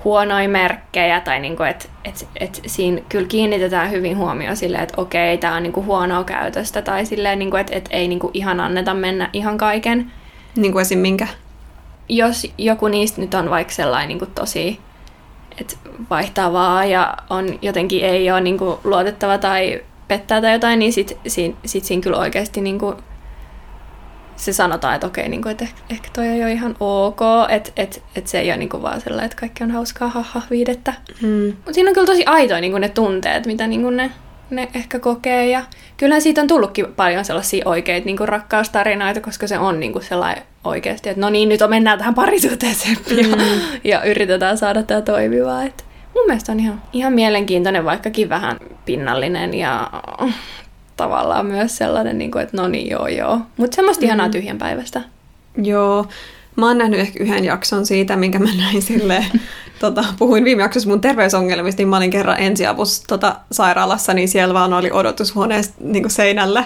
huonoja 0.04 0.48
merkkejä, 0.48 1.20
tai 1.20 1.40
niin 1.40 1.56
kuin, 1.56 1.68
että 1.68 1.88
et, 2.04 2.28
et 2.40 2.62
siinä 2.66 3.00
kyllä 3.08 3.28
kiinnitetään 3.28 3.90
hyvin 3.90 4.16
huomioon 4.16 4.56
silleen, 4.56 4.82
että 4.82 5.00
okei, 5.00 5.38
tämä 5.38 5.56
on 5.56 5.62
niin 5.62 5.72
kuin 5.72 5.86
huonoa 5.86 6.24
käytöstä, 6.24 6.82
tai 6.82 7.06
silleen, 7.06 7.38
niin 7.38 7.50
kuin, 7.50 7.60
että 7.60 7.76
et 7.76 7.88
ei 7.90 8.08
niin 8.08 8.18
kuin 8.18 8.30
ihan 8.34 8.60
anneta 8.60 8.94
mennä 8.94 9.30
ihan 9.32 9.58
kaiken. 9.58 10.12
Niin 10.56 10.72
kuin 10.72 10.82
esim. 10.82 10.98
minkä? 10.98 11.26
Jos 12.08 12.52
joku 12.58 12.88
niistä 12.88 13.20
nyt 13.20 13.34
on 13.34 13.50
vaikka 13.50 13.72
sellainen 13.72 14.08
niin 14.08 14.18
kuin 14.18 14.30
tosi 14.34 14.80
että 15.60 15.76
vaihtavaa 16.10 16.84
ja 16.84 17.16
on 17.30 17.58
jotenkin 17.62 18.04
ei 18.04 18.30
ole 18.30 18.40
niin 18.40 18.58
kuin 18.58 18.78
luotettava 18.84 19.38
tai 19.38 19.80
pettää 20.08 20.40
tai 20.40 20.52
jotain, 20.52 20.78
niin 20.78 20.92
sit, 20.92 21.18
sit, 21.26 21.56
sit 21.64 21.84
siinä 21.84 22.02
kyllä 22.02 22.18
oikeasti 22.18 22.60
niin 22.60 22.78
kuin 22.78 22.96
se 24.36 24.52
sanotaan, 24.52 24.94
että 24.94 25.06
okei, 25.06 25.28
niin 25.28 25.42
kuin, 25.42 25.50
että 25.50 25.64
ehkä, 25.64 25.80
ehkä 25.90 26.08
toi 26.12 26.26
ei 26.26 26.42
ole 26.42 26.52
ihan 26.52 26.76
ok, 26.80 27.20
että 27.48 27.72
et, 27.76 28.02
et 28.16 28.26
se 28.26 28.40
ei 28.40 28.50
ole 28.50 28.56
niin 28.56 28.68
kuin 28.68 28.82
vaan 28.82 29.00
sellainen, 29.00 29.26
että 29.26 29.40
kaikki 29.40 29.64
on 29.64 29.70
hauskaa, 29.70 30.08
haha, 30.08 30.42
viidettä. 30.50 30.94
Hmm. 31.20 31.46
Mutta 31.46 31.72
siinä 31.72 31.90
on 31.90 31.94
kyllä 31.94 32.06
tosi 32.06 32.24
aitoja 32.26 32.60
niin 32.60 32.70
kuin 32.70 32.80
ne 32.80 32.88
tunteet, 32.88 33.46
mitä 33.46 33.66
niin 33.66 33.82
kuin 33.82 33.96
ne, 33.96 34.10
ne 34.50 34.68
ehkä 34.74 34.98
kokee. 34.98 35.48
Ja 35.48 35.62
kyllähän 35.96 36.22
siitä 36.22 36.40
on 36.40 36.46
tullutkin 36.46 36.86
paljon 36.96 37.24
sellaisia 37.24 37.68
oikeita 37.68 38.06
niin 38.06 38.16
kuin 38.16 38.28
rakkaustarinoita, 38.28 39.20
koska 39.20 39.46
se 39.46 39.58
on 39.58 39.80
niin 39.80 39.92
kuin 39.92 40.04
sellainen 40.04 40.42
oikeasti, 40.64 41.08
että 41.08 41.20
no 41.20 41.30
niin, 41.30 41.48
nyt 41.48 41.62
on 41.62 41.70
mennään 41.70 41.98
tähän 41.98 42.14
parisuhteeseen 42.14 42.96
ja, 43.10 43.36
ja 43.92 44.04
yritetään 44.04 44.58
saada 44.58 44.82
tämä 44.82 45.00
toimivaa. 45.00 45.64
Että 45.64 45.84
mun 46.16 46.26
mielestä 46.26 46.52
on 46.52 46.60
ihan, 46.60 46.82
ihan 46.92 47.12
mielenkiintoinen, 47.12 47.84
vaikkakin 47.84 48.28
vähän 48.28 48.56
pinnallinen 48.84 49.54
ja 49.54 49.90
tavallaan 50.96 51.46
myös 51.46 51.76
sellainen, 51.76 52.18
niin 52.18 52.30
kuin, 52.30 52.42
että 52.42 52.56
no 52.56 52.68
niin, 52.68 52.90
joo, 52.90 53.06
joo. 53.06 53.40
Mutta 53.56 53.74
semmoista 53.74 54.02
mm. 54.02 54.06
ihanaa 54.06 54.28
tyhjän 54.28 54.58
päivästä. 54.58 55.02
Joo. 55.62 56.06
Mä 56.56 56.66
oon 56.66 56.78
nähnyt 56.78 57.00
ehkä 57.00 57.24
yhden 57.24 57.44
jakson 57.44 57.86
siitä, 57.86 58.16
minkä 58.16 58.38
mä 58.38 58.48
näin 58.58 58.82
silleen, 58.82 59.26
tota, 59.80 60.04
puhuin 60.18 60.44
viime 60.44 60.62
jaksossa 60.62 60.88
mun 60.88 61.00
terveysongelmista, 61.00 61.80
niin 61.80 61.88
mä 61.88 61.96
olin 61.96 62.10
kerran 62.10 62.40
ensiavussa 62.40 63.04
tota, 63.06 63.36
sairaalassa, 63.52 64.14
niin 64.14 64.28
siellä 64.28 64.54
vaan 64.54 64.72
oli 64.72 64.90
odotushuoneessa 64.92 65.72
niin 65.80 66.10
seinällä 66.10 66.64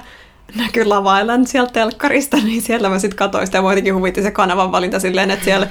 näkyy 0.57 0.85
lavailan 0.85 1.47
sieltä 1.47 1.73
telkkarista, 1.73 2.37
niin 2.45 2.63
siellä 2.63 2.89
mä 2.89 2.99
sitten 2.99 3.17
katsoin 3.17 3.47
sitä 3.47 3.59
ja 3.59 3.63
muutenkin 3.63 3.95
huvitti 3.95 4.23
se 4.23 4.31
kanavan 4.31 4.73
valinta 4.73 5.01
silleen, 5.01 5.31
että 5.31 5.45
siellä 5.45 5.67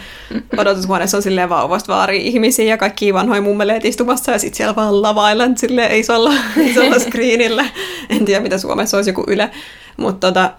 odotushuoneessa 0.57 1.17
on 1.17 1.23
silleen 1.23 1.49
vauvasta 1.49 1.93
vaari 1.93 2.27
ihmisiä 2.27 2.65
ja 2.65 2.77
kaikki 2.77 3.13
vanhoja 3.13 3.41
mummeleet 3.41 3.85
istumassa 3.85 4.31
ja 4.31 4.39
sitten 4.39 4.57
siellä 4.57 4.75
vaan 4.75 5.01
lavailan 5.01 5.57
silleen 5.57 5.91
isolla, 5.91 6.33
isolla 6.71 6.99
screenillä. 6.99 7.65
En 8.09 8.25
tiedä 8.25 8.41
mitä 8.41 8.57
Suomessa 8.57 8.97
olisi 8.97 9.09
joku 9.09 9.23
Yle, 9.27 9.51
mutta 9.97 10.27
tota, 10.27 10.51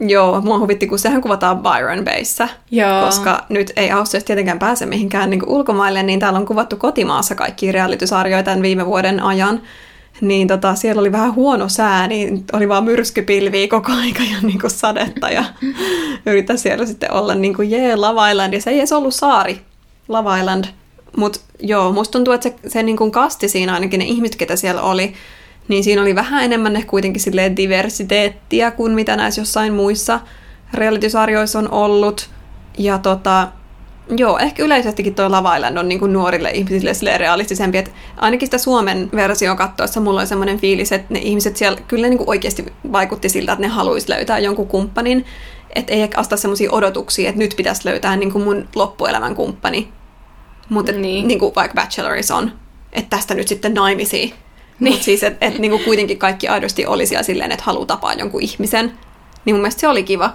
Joo, 0.00 0.40
mua 0.40 0.58
huvitti, 0.58 0.86
kun 0.86 0.98
sehän 0.98 1.20
kuvataan 1.20 1.58
Byron 1.62 2.04
Bayssä, 2.04 2.48
Joo. 2.70 3.04
koska 3.04 3.44
nyt 3.48 3.72
ei 3.76 3.90
Australiassa 3.90 4.26
tietenkään 4.26 4.58
pääse 4.58 4.86
mihinkään 4.86 5.30
niin 5.30 5.46
ulkomaille, 5.46 6.02
niin 6.02 6.20
täällä 6.20 6.38
on 6.38 6.46
kuvattu 6.46 6.76
kotimaassa 6.76 7.34
kaikki 7.34 7.72
tämän 8.44 8.62
viime 8.62 8.86
vuoden 8.86 9.22
ajan 9.22 9.60
niin 10.20 10.48
tota, 10.48 10.74
siellä 10.74 11.00
oli 11.00 11.12
vähän 11.12 11.34
huono 11.34 11.68
sää, 11.68 12.08
niin 12.08 12.44
oli 12.52 12.68
vaan 12.68 12.84
myrskypilviä 12.84 13.68
koko 13.68 13.92
aika 13.92 14.22
ja 14.22 14.36
niin 14.42 14.60
kuin 14.60 14.70
sadetta 14.70 15.30
ja 15.30 15.44
yrittää 16.26 16.56
siellä 16.56 16.86
sitten 16.86 17.12
olla 17.12 17.34
niin 17.34 17.54
kuin 17.54 17.70
jee, 17.70 17.96
Lava 17.96 18.30
Island, 18.30 18.54
ja 18.54 18.60
se 18.60 18.70
ei 18.70 18.78
edes 18.78 18.92
ollut 18.92 19.14
saari, 19.14 19.60
Lava 20.08 20.36
Island. 20.36 20.64
Mutta 21.16 21.40
joo, 21.60 21.92
musta 21.92 22.12
tuntuu, 22.12 22.34
että 22.34 22.48
se, 22.48 22.54
se 22.66 22.82
niin 22.82 22.96
kuin 22.96 23.10
kasti 23.10 23.48
siinä 23.48 23.74
ainakin 23.74 23.98
ne 23.98 24.04
ihmiset, 24.04 24.36
ketä 24.36 24.56
siellä 24.56 24.82
oli, 24.82 25.14
niin 25.68 25.84
siinä 25.84 26.02
oli 26.02 26.14
vähän 26.14 26.44
enemmän 26.44 26.72
ne 26.72 26.82
kuitenkin 26.82 27.22
silleen 27.22 27.56
diversiteettiä 27.56 28.70
kuin 28.70 28.92
mitä 28.92 29.16
näissä 29.16 29.40
jossain 29.40 29.72
muissa 29.72 30.20
reality-sarjoissa 30.74 31.58
on 31.58 31.70
ollut. 31.70 32.30
Ja 32.78 32.98
tota, 32.98 33.48
Joo, 34.16 34.38
ehkä 34.38 34.64
yleisestikin 34.64 35.14
tuo 35.14 35.30
Lava 35.30 35.56
Island 35.56 35.76
on 35.76 35.88
niin 35.88 35.98
kuin 35.98 36.12
nuorille 36.12 36.50
ihmisille 36.50 36.94
sille 36.94 37.18
realistisempi. 37.18 37.78
Että 37.78 37.90
ainakin 38.16 38.46
sitä 38.46 38.58
Suomen 38.58 39.10
versio 39.14 39.56
katsoessa 39.56 40.00
mulla 40.00 40.20
on 40.20 40.26
semmoinen 40.26 40.58
fiilis, 40.60 40.92
että 40.92 41.14
ne 41.14 41.18
ihmiset 41.18 41.56
siellä 41.56 41.80
kyllä 41.88 42.08
niin 42.08 42.18
kuin 42.18 42.28
oikeasti 42.28 42.66
vaikutti 42.92 43.28
siltä, 43.28 43.52
että 43.52 43.62
ne 43.62 43.68
haluaisi 43.68 44.10
löytää 44.10 44.38
jonkun 44.38 44.68
kumppanin. 44.68 45.24
Että 45.74 45.92
ei 45.92 46.02
ehkä 46.02 46.20
asta 46.20 46.36
semmoisia 46.36 46.72
odotuksia, 46.72 47.28
että 47.28 47.38
nyt 47.38 47.54
pitäisi 47.56 47.88
löytää 47.88 48.16
niin 48.16 48.32
kuin 48.32 48.44
mun 48.44 48.68
loppuelämän 48.74 49.34
kumppani. 49.34 49.88
Mutta 50.68 50.92
niin. 50.92 51.28
niin 51.28 51.38
kuin 51.38 51.54
vaikka 51.54 51.82
Bachelorissa 51.82 52.36
on, 52.36 52.52
että 52.92 53.16
tästä 53.16 53.34
nyt 53.34 53.48
sitten 53.48 53.74
naimisiin. 53.74 54.34
Niin. 54.80 55.02
Siis, 55.02 55.22
että 55.22 55.46
et, 55.46 55.58
niin 55.58 55.84
kuitenkin 55.84 56.18
kaikki 56.18 56.48
aidosti 56.48 56.86
oli 56.86 57.06
siellä 57.06 57.22
silleen, 57.22 57.52
että 57.52 57.64
haluaa 57.64 57.86
tapaa 57.86 58.12
jonkun 58.12 58.42
ihmisen. 58.42 58.92
Niin 59.44 59.56
mun 59.56 59.60
mielestä 59.60 59.80
se 59.80 59.88
oli 59.88 60.02
kiva. 60.02 60.32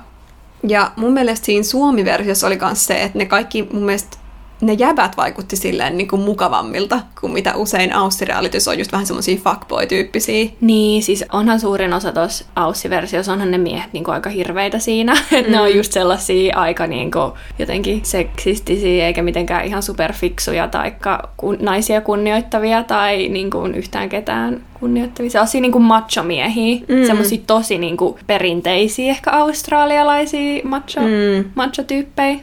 Ja 0.67 0.91
mun 0.95 1.13
mielestä 1.13 1.45
siinä 1.45 1.63
Suomi-versiossa 1.63 2.47
oli 2.47 2.59
myös 2.61 2.85
se, 2.85 3.03
että 3.03 3.17
ne 3.17 3.25
kaikki 3.25 3.67
mun 3.73 3.83
mielestä 3.83 4.17
ne 4.65 4.73
jäbät 4.73 5.17
vaikutti 5.17 5.55
silleen 5.55 5.97
niin 5.97 6.07
kuin 6.07 6.21
mukavammilta 6.21 6.99
kuin 7.21 7.33
mitä 7.33 7.55
usein 7.55 7.95
Aussirealitys 7.95 8.67
on 8.67 8.79
just 8.79 8.91
vähän 8.91 9.05
semmoisia 9.05 9.37
fuckboy-tyyppisiä. 9.37 10.49
Niin, 10.61 11.03
siis 11.03 11.25
onhan 11.31 11.59
suurin 11.59 11.93
osa 11.93 12.11
tuossa 12.11 12.45
Aussi-versiossa, 12.55 13.33
onhan 13.33 13.51
ne 13.51 13.57
miehet 13.57 13.93
niin 13.93 14.03
kuin 14.03 14.15
aika 14.15 14.29
hirveitä 14.29 14.79
siinä. 14.79 15.13
Että 15.31 15.49
mm. 15.49 15.51
ne 15.51 15.61
on 15.61 15.75
just 15.75 15.91
sellaisia 15.91 16.57
aika 16.57 16.87
niin 16.87 17.11
kuin, 17.11 17.31
jotenkin 17.59 18.05
seksistisiä, 18.05 19.07
eikä 19.07 19.21
mitenkään 19.21 19.65
ihan 19.65 19.83
superfiksuja 19.83 20.67
tai 20.67 20.93
kun, 21.37 21.57
naisia 21.59 22.01
kunnioittavia 22.01 22.83
tai 22.83 23.29
niin 23.29 23.49
kuin 23.49 23.75
yhtään 23.75 24.09
ketään 24.09 24.61
kunnioittavia. 24.79 25.29
Sellaisia 25.29 25.61
niin 25.61 25.71
kuin 25.71 25.83
macho-miehiä, 25.83 26.81
mm. 26.87 27.05
semmoisia 27.07 27.41
tosi 27.47 27.77
niin 27.77 27.97
kuin 27.97 28.15
perinteisiä 28.27 29.09
ehkä 29.09 29.31
australialaisia 29.31 30.61
macho, 30.63 31.01
mm. 31.01 31.51
macho-tyyppejä. 31.55 32.39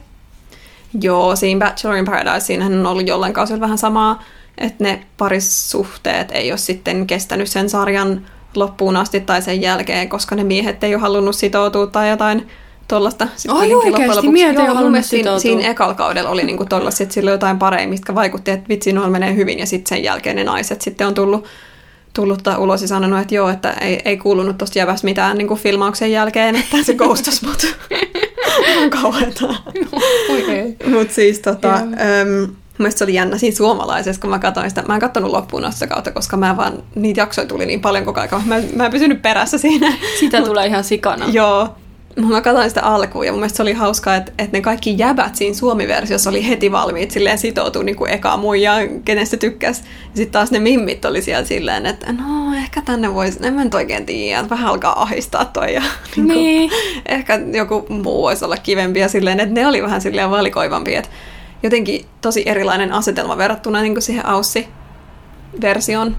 Joo, 1.01 1.37
siinä 1.37 1.67
Bachelor 1.67 1.97
in 1.97 2.05
Paradise 2.05 2.47
siinähän 2.47 2.81
on 2.81 2.87
ollut 2.87 3.07
jollain 3.07 3.33
kausilla 3.33 3.61
vähän 3.61 3.79
samaa, 3.79 4.23
että 4.59 4.85
ne 4.85 5.07
parisuhteet 5.17 6.29
ei 6.33 6.53
ole 6.53 6.59
sitten 6.59 7.07
kestänyt 7.07 7.49
sen 7.49 7.71
sarjan 7.71 8.27
loppuun 8.55 8.97
asti 8.97 9.21
tai 9.21 9.43
sen 9.43 9.61
jälkeen, 9.61 10.09
koska 10.09 10.37
ne 10.37 10.45
miehet 10.45 10.85
ei 10.85 10.95
ole 10.95 11.03
halunnut 11.03 11.37
sitoutua 11.37 11.87
tai 11.87 12.11
jotain 12.11 12.49
tuollaista. 12.89 13.29
Ai 13.49 13.75
oikeasti, 13.75 14.29
miehet 14.29 14.59
ei 14.59 14.69
ole 14.69 14.75
halunnut 14.75 15.05
siinä, 15.05 15.39
siinä 15.39 15.69
ekalla 15.69 15.95
kaudella 15.95 16.31
oli 16.31 16.45
niinku 16.45 16.65
tollaisia, 16.65 17.05
että 17.05 17.15
sillä 17.15 17.31
jotain 17.31 17.59
paremmin, 17.59 17.89
mitkä 17.89 18.15
vaikutti, 18.15 18.51
että 18.51 18.69
vitsi, 18.69 18.93
noilla 18.93 19.11
menee 19.11 19.35
hyvin, 19.35 19.59
ja 19.59 19.67
sitten 19.67 19.89
sen 19.89 20.05
jälkeen 20.05 20.37
ne 20.37 20.45
naiset 20.45 20.81
sitten 20.81 21.07
on 21.07 21.15
tullut 21.15 21.45
tullut 22.21 22.59
ulos 22.59 22.83
ja 22.83 22.89
sanonut, 22.89 23.21
että 23.21 23.35
joo, 23.35 23.49
että 23.49 23.73
ei, 23.73 24.03
ei 24.05 24.17
kuulunut 24.17 24.59
tuosta 24.59 24.79
jävästä 24.79 25.05
mitään 25.05 25.39
niin 25.39 25.49
kuin 25.49 25.61
filmauksen 25.61 26.13
jälkeen, 26.13 26.57
että 26.57 26.83
se 26.83 26.95
ghostas 26.95 27.43
mut. 27.43 27.77
on 28.83 28.91
kauheeta. 28.91 29.55
Mutta 30.91 31.15
siis 31.15 31.39
tota, 31.41 31.75
um, 31.83 32.57
Mielestäni 32.79 32.99
se 32.99 33.05
oli 33.05 33.15
jännä 33.15 33.39
siinä 33.39 33.57
suomalaisessa, 33.57 34.21
kun 34.21 34.31
mä 34.31 34.39
katsoin 34.39 34.71
sitä. 34.71 34.83
Mä 34.83 34.95
en 34.95 35.01
katsonut 35.01 35.31
loppuun 35.31 35.65
asti 35.65 35.87
kautta, 35.87 36.13
koska 36.13 36.37
mä 36.37 36.57
vaan, 36.57 36.73
niitä 36.95 37.21
jaksoja 37.21 37.47
tuli 37.47 37.67
niin 37.67 37.81
paljon 37.81 38.05
koko 38.05 38.21
ajan. 38.21 38.43
Mä, 38.47 38.61
mä 38.77 38.85
en 38.87 38.91
pysynyt 38.91 39.23
perässä 39.23 39.59
siinä. 39.59 39.93
Sitä 40.21 40.39
Mut, 40.39 40.49
tulee 40.49 40.67
ihan 40.67 40.85
sikana. 40.85 41.27
Joo, 41.33 41.69
Mä 42.29 42.41
katsoin 42.41 42.69
sitä 42.69 42.83
alkuun 42.83 43.27
ja 43.27 43.33
mun 43.33 43.41
mielestä 43.41 43.57
se 43.57 43.63
oli 43.63 43.73
hauskaa, 43.73 44.17
että, 44.17 44.33
että 44.39 44.57
ne 44.57 44.61
kaikki 44.61 44.95
jäbät 44.99 45.37
siinä 45.37 45.55
suomi-versiossa 45.55 46.31
oli 46.31 46.49
heti 46.49 46.73
valmiit 46.73 47.11
silleen 47.11 47.39
sitoutua 47.39 47.83
niin 47.83 47.97
kuin 47.97 48.11
eka 48.11 48.37
muijaan, 48.37 49.03
kenestä 49.05 49.37
tykkäs. 49.37 49.79
Ja 49.81 49.85
sitten 50.15 50.33
taas 50.33 50.51
ne 50.51 50.59
mimmit 50.59 51.05
oli 51.05 51.23
siellä 51.23 51.45
silleen, 51.45 51.87
että 51.87 52.13
no 52.13 52.55
ehkä 52.57 52.83
tänne 52.83 53.15
voisi, 53.15 53.39
en 53.43 53.55
mä 53.55 53.65
nyt 53.65 53.75
oikein 53.75 54.07
tiedä, 54.07 54.41
että 54.41 54.51
vähän 54.51 54.69
alkaa 54.69 55.03
ahistaa 55.03 55.45
toi. 55.45 55.75
Ja, 55.75 55.83
niin 56.17 56.27
kuin, 56.27 56.29
niin. 56.29 56.71
Ehkä 57.07 57.41
joku 57.53 57.87
muu 57.89 58.23
voisi 58.23 58.45
olla 58.45 58.57
kivempi 58.57 59.01
ja 59.01 59.09
silleen, 59.09 59.41
että 59.41 59.55
ne 59.55 59.67
oli 59.67 59.83
vähän 59.83 60.01
silleen 60.01 60.31
valikoivampi. 60.31 60.95
Että 60.95 61.11
jotenkin 61.63 62.07
tosi 62.21 62.43
erilainen 62.47 62.93
asetelma 62.93 63.39
verrattuna 63.39 63.81
niin 63.81 63.95
kuin 63.95 64.03
siihen 64.03 64.27
Aussi-versioon. 64.27 66.17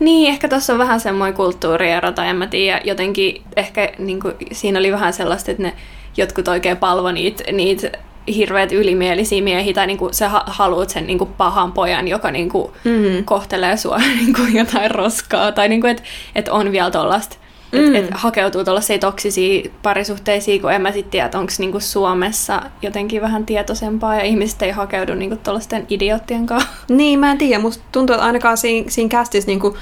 Niin, 0.00 0.28
ehkä 0.28 0.48
tuossa 0.48 0.72
on 0.72 0.78
vähän 0.78 1.00
semmoinen 1.00 1.34
kulttuuriero, 1.34 2.12
tai 2.12 2.28
en 2.28 2.36
mä 2.36 2.46
tiedä, 2.46 2.80
jotenkin 2.84 3.42
ehkä 3.56 3.92
niin 3.98 4.20
kuin, 4.20 4.34
siinä 4.52 4.78
oli 4.78 4.92
vähän 4.92 5.12
sellaista, 5.12 5.50
että 5.50 5.62
ne 5.62 5.72
jotkut 6.16 6.48
oikein 6.48 6.76
palvo 6.76 7.12
niitä, 7.12 7.44
niitä 7.52 7.90
hirveät 8.34 8.72
ylimielisiä 8.72 9.42
miehiä, 9.42 9.74
tai 9.74 9.86
niin 9.86 9.98
kuin, 9.98 10.14
sä 10.14 10.28
ha- 10.28 10.44
haluat 10.46 10.90
sen 10.90 11.06
niin 11.06 11.18
kuin, 11.18 11.30
pahan 11.36 11.72
pojan, 11.72 12.08
joka 12.08 12.30
niin 12.30 12.48
kuin, 12.48 12.72
mm. 12.84 13.24
kohtelee 13.24 13.76
sua 13.76 13.98
niin 14.20 14.34
kuin, 14.34 14.54
jotain 14.54 14.90
roskaa, 14.90 15.52
tai 15.52 15.68
niin 15.68 15.80
kuin, 15.80 15.90
että 15.90 16.02
et 16.34 16.48
on 16.48 16.72
vielä 16.72 16.90
tuollaista 16.90 17.36
Mm. 17.72 17.94
Että 17.94 17.98
et 17.98 18.20
hakeutuu 18.20 18.64
tuollaisiin 18.64 19.00
toksisiin 19.00 19.72
parisuhteisiin, 19.82 20.60
kun 20.60 20.72
en 20.72 20.82
mä 20.82 20.92
sitten 20.92 21.10
tiedä, 21.10 21.30
onko 21.34 21.52
niinku 21.58 21.80
Suomessa 21.80 22.62
jotenkin 22.82 23.22
vähän 23.22 23.46
tietoisempaa 23.46 24.14
ja 24.14 24.22
ihmiset 24.22 24.62
ei 24.62 24.70
hakeudu 24.70 25.14
niinku 25.14 25.36
tuollaisten 25.36 25.86
idioottien 25.88 26.46
kanssa. 26.46 26.68
Niin, 26.88 27.18
mä 27.18 27.30
en 27.30 27.38
tiedä. 27.38 27.62
Musta 27.62 27.84
tuntuu, 27.92 28.14
että 28.14 28.26
ainakaan 28.26 28.56
siinä, 28.56 28.90
siinä 28.90 29.08
kästissä 29.08 29.46
niinku, 29.46 29.76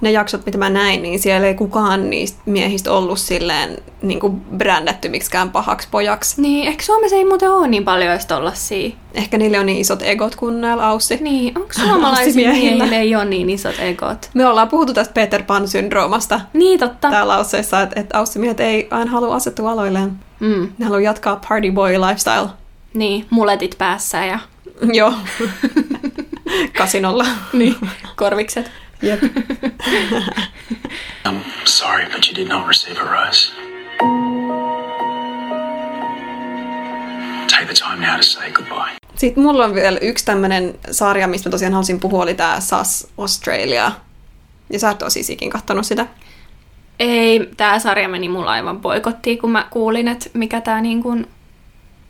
ne 0.00 0.10
jaksot, 0.10 0.46
mitä 0.46 0.58
mä 0.58 0.70
näin, 0.70 1.02
niin 1.02 1.18
siellä 1.18 1.46
ei 1.46 1.54
kukaan 1.54 2.10
niistä 2.10 2.40
miehistä 2.46 2.92
ollut 2.92 3.18
silleen 3.18 3.78
niin 4.02 4.20
kuin 4.20 4.40
brändätty 4.40 5.08
miksikään 5.08 5.50
pahaksi 5.50 5.88
pojaksi. 5.90 6.42
Niin, 6.42 6.68
ehkä 6.68 6.82
Suomessa 6.82 7.16
ei 7.16 7.24
muuten 7.24 7.50
ole 7.50 7.68
niin 7.68 7.84
paljon 7.84 8.10
edes 8.10 8.26
tollasia. 8.26 8.90
Ehkä 9.14 9.38
niille 9.38 9.58
on 9.58 9.66
niin 9.66 9.78
isot 9.78 10.02
egot 10.02 10.36
kuin 10.36 10.60
näillä 10.60 10.88
Aussi. 10.88 11.18
Niin, 11.20 11.58
onko 11.58 11.72
suomalaisilla 11.84 12.52
miehillä 12.52 12.96
ei 12.96 13.16
ole 13.16 13.24
niin 13.24 13.50
isot 13.50 13.76
egot? 13.78 14.30
Me 14.34 14.46
ollaan 14.46 14.68
puhuttu 14.68 14.94
tästä 14.94 15.14
Peter 15.14 15.42
Pan-syndroomasta. 15.42 16.40
Niin, 16.52 16.80
totta. 16.80 17.10
Täällä 17.10 17.34
Ausseissa, 17.34 17.80
että, 17.80 18.00
että 18.00 18.18
Aussi-miehet 18.18 18.60
ei 18.60 18.88
aina 18.90 19.10
halua 19.10 19.34
asettua 19.34 19.70
aloilleen. 19.70 20.12
Mm. 20.40 20.68
Ne 20.78 20.84
haluaa 20.84 21.00
jatkaa 21.00 21.40
party 21.48 21.72
boy 21.72 21.92
lifestyle. 21.92 22.48
Niin, 22.94 23.26
muletit 23.30 23.74
päässä 23.78 24.26
ja... 24.26 24.38
Joo. 24.92 25.12
Kasinolla. 26.78 27.26
niin, 27.52 27.76
korvikset. 28.16 28.70
Jep. 29.02 29.20
I'm 31.24 31.40
sorry, 31.64 32.06
but 32.12 32.26
you 32.28 32.34
did 32.34 32.48
not 32.48 32.68
receive 32.68 32.98
a 33.00 33.04
rose. 33.04 33.52
Take 37.48 37.66
the 37.66 37.74
time 37.74 38.00
now 38.00 38.16
to 38.16 38.22
say 38.22 38.50
goodbye. 38.50 38.90
Sitten 39.16 39.42
mulla 39.42 39.64
on 39.64 39.74
vielä 39.74 39.98
yksi 40.02 40.24
tämmönen 40.24 40.74
sarja, 40.90 41.28
mistä 41.28 41.48
mä 41.48 41.50
tosiaan 41.50 41.72
halusin 41.72 42.00
puhua, 42.00 42.22
oli 42.22 42.34
tää 42.34 42.60
SAS 42.60 43.08
Australia. 43.18 43.92
Ja 44.70 44.78
sä 44.78 44.90
et 44.90 45.02
ole 45.02 45.10
siis 45.10 45.30
ikin 45.30 45.50
kattonut 45.50 45.86
sitä. 45.86 46.06
Ei, 46.98 47.50
tämä 47.56 47.78
sarja 47.78 48.08
meni 48.08 48.28
mulla 48.28 48.50
aivan 48.50 48.80
poikottiin, 48.80 49.38
kun 49.38 49.50
mä 49.50 49.66
kuulin, 49.70 50.08
että 50.08 50.30
mikä 50.34 50.60
tämä 50.60 50.80
niin 50.80 51.02
kuin 51.02 51.28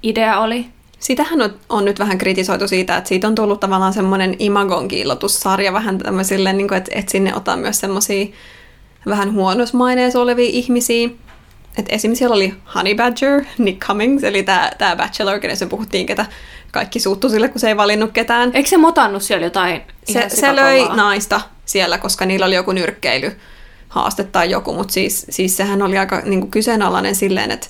idea 0.03 0.38
oli. 0.38 0.66
Sitähän 1.01 1.43
on, 1.43 1.55
on 1.69 1.85
nyt 1.85 1.99
vähän 1.99 2.19
kritisoitu 2.19 2.69
siitä, 2.69 2.97
että 2.97 3.09
siitä 3.09 3.27
on 3.29 3.35
tullut 3.35 3.61
tavallaan 3.61 3.93
semmoinen 3.93 4.37
imagon 4.39 4.89
kiillotussarja 4.89 5.73
vähän 5.73 5.99
tämmöisille, 5.99 6.53
niin 6.53 6.69
kuin, 6.69 6.79
että, 6.79 6.91
että 6.95 7.13
sinne 7.13 7.35
ottaa 7.35 7.57
myös 7.57 7.81
semmoisia 7.81 8.27
vähän 9.07 9.33
huonossa 9.33 9.79
maineessa 9.79 10.21
olevia 10.21 10.51
ihmisiä. 10.53 11.09
Et 11.79 11.87
esimerkiksi 11.89 12.19
siellä 12.19 12.35
oli 12.35 12.55
Honey 12.75 12.95
Badger, 12.95 13.45
Nick 13.59 13.87
Cummings, 13.87 14.25
eli 14.25 14.43
tämä, 14.43 14.97
Bachelor, 14.97 15.39
kenestä 15.39 15.67
puhuttiin, 15.67 16.07
ketä 16.07 16.27
kaikki 16.73 17.01
suuttu 17.01 17.29
sille, 17.29 17.49
kun 17.49 17.61
se 17.61 17.69
ei 17.69 17.77
valinnut 17.77 18.13
ketään. 18.13 18.51
Eikö 18.55 18.69
se 18.69 18.77
motannut 18.77 19.23
siellä 19.23 19.47
jotain 19.47 19.83
Se, 20.13 20.29
se 20.29 20.57
löi 20.57 20.89
naista 20.89 21.41
siellä, 21.65 21.99
koska 21.99 22.27
niillä 22.27 22.47
oli 22.47 22.55
joku 22.55 22.73
nyrkkeily 22.73 23.37
haaste 23.89 24.25
tai 24.25 24.51
joku, 24.51 24.75
mutta 24.75 24.93
siis, 24.93 25.27
siis 25.31 25.57
sehän 25.57 25.83
oli 25.83 25.99
aika 25.99 26.21
niin 26.25 26.41
kuin 26.41 26.51
kyseenalainen 26.51 27.15
silleen, 27.15 27.51
että, 27.51 27.67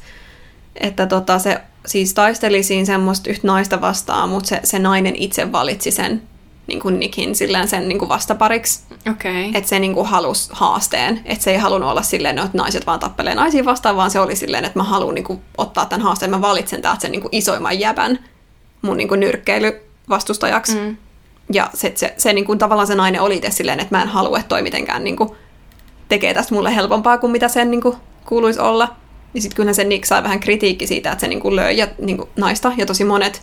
että 0.74 1.06
tota, 1.06 1.38
se 1.38 1.60
siis 1.86 2.14
taisteli 2.14 2.62
siinä 2.62 2.86
semmoista 2.86 3.30
yhtä 3.30 3.46
naista 3.46 3.80
vastaan, 3.80 4.28
mutta 4.28 4.48
se, 4.48 4.60
se 4.64 4.78
nainen 4.78 5.16
itse 5.16 5.52
valitsi 5.52 5.90
sen 5.90 6.22
niin 6.66 6.80
kuin 6.80 7.00
Nickin 7.00 7.34
silleen 7.34 7.68
sen 7.68 7.88
niin 7.88 7.98
kuin 7.98 8.08
vastapariksi. 8.08 8.82
Okay. 9.10 9.50
Että 9.54 9.68
se 9.68 9.78
niin 9.78 9.94
kuin 9.94 10.06
halusi 10.06 10.50
haasteen. 10.52 11.20
Että 11.24 11.44
se 11.44 11.50
ei 11.50 11.58
halunnut 11.58 11.90
olla 11.90 12.02
silleen, 12.02 12.38
että 12.38 12.58
naiset 12.58 12.86
vaan 12.86 13.00
tappelee 13.00 13.34
naisiin 13.34 13.64
vastaan, 13.64 13.96
vaan 13.96 14.10
se 14.10 14.20
oli 14.20 14.36
silleen, 14.36 14.64
että 14.64 14.78
mä 14.78 14.84
haluan 14.84 15.14
niin 15.14 15.24
kuin 15.24 15.40
ottaa 15.58 15.86
tämän 15.86 16.04
haasteen. 16.04 16.30
Mä 16.30 16.40
valitsen 16.40 16.82
täältä 16.82 17.00
sen 17.00 17.12
niin 17.12 17.22
kuin 17.22 17.34
isoimman 17.34 17.80
jäbän 17.80 18.18
mun 18.82 18.96
niin 18.96 19.08
kuin 19.08 19.20
nyrkkeilyvastustajaksi. 19.20 20.76
Mm. 20.76 20.96
Ja 21.52 21.70
se, 21.74 21.92
se, 21.94 22.14
se 22.16 22.32
niin 22.32 22.44
kuin, 22.44 22.58
tavallaan 22.58 22.86
se 22.86 22.94
nainen 22.94 23.20
oli 23.20 23.36
itse 23.36 23.50
silleen, 23.50 23.80
että 23.80 23.96
mä 23.96 24.02
en 24.02 24.08
halua, 24.08 24.38
että 24.38 24.48
toi 24.48 24.62
mitenkään 24.62 25.04
niin 25.04 25.16
kuin, 25.16 25.30
tekee 26.08 26.34
tästä 26.34 26.54
mulle 26.54 26.74
helpompaa 26.74 27.18
kuin 27.18 27.30
mitä 27.30 27.48
sen 27.48 27.70
niin 27.70 27.80
kuin, 27.80 27.96
kuuluisi 28.26 28.60
olla. 28.60 28.96
Ja 29.34 29.40
sitten 29.40 29.56
kyllä 29.56 29.72
se 29.72 29.84
Nick 29.84 30.04
sai 30.04 30.22
vähän 30.22 30.40
kritiikki 30.40 30.86
siitä, 30.86 31.12
että 31.12 31.20
se 31.20 31.28
niin 31.28 31.40
kuin, 31.40 31.56
löi 31.56 31.76
ja, 31.76 31.86
niin 32.00 32.16
kuin, 32.16 32.28
naista. 32.36 32.72
Ja 32.76 32.86
tosi 32.86 33.04
monet 33.04 33.42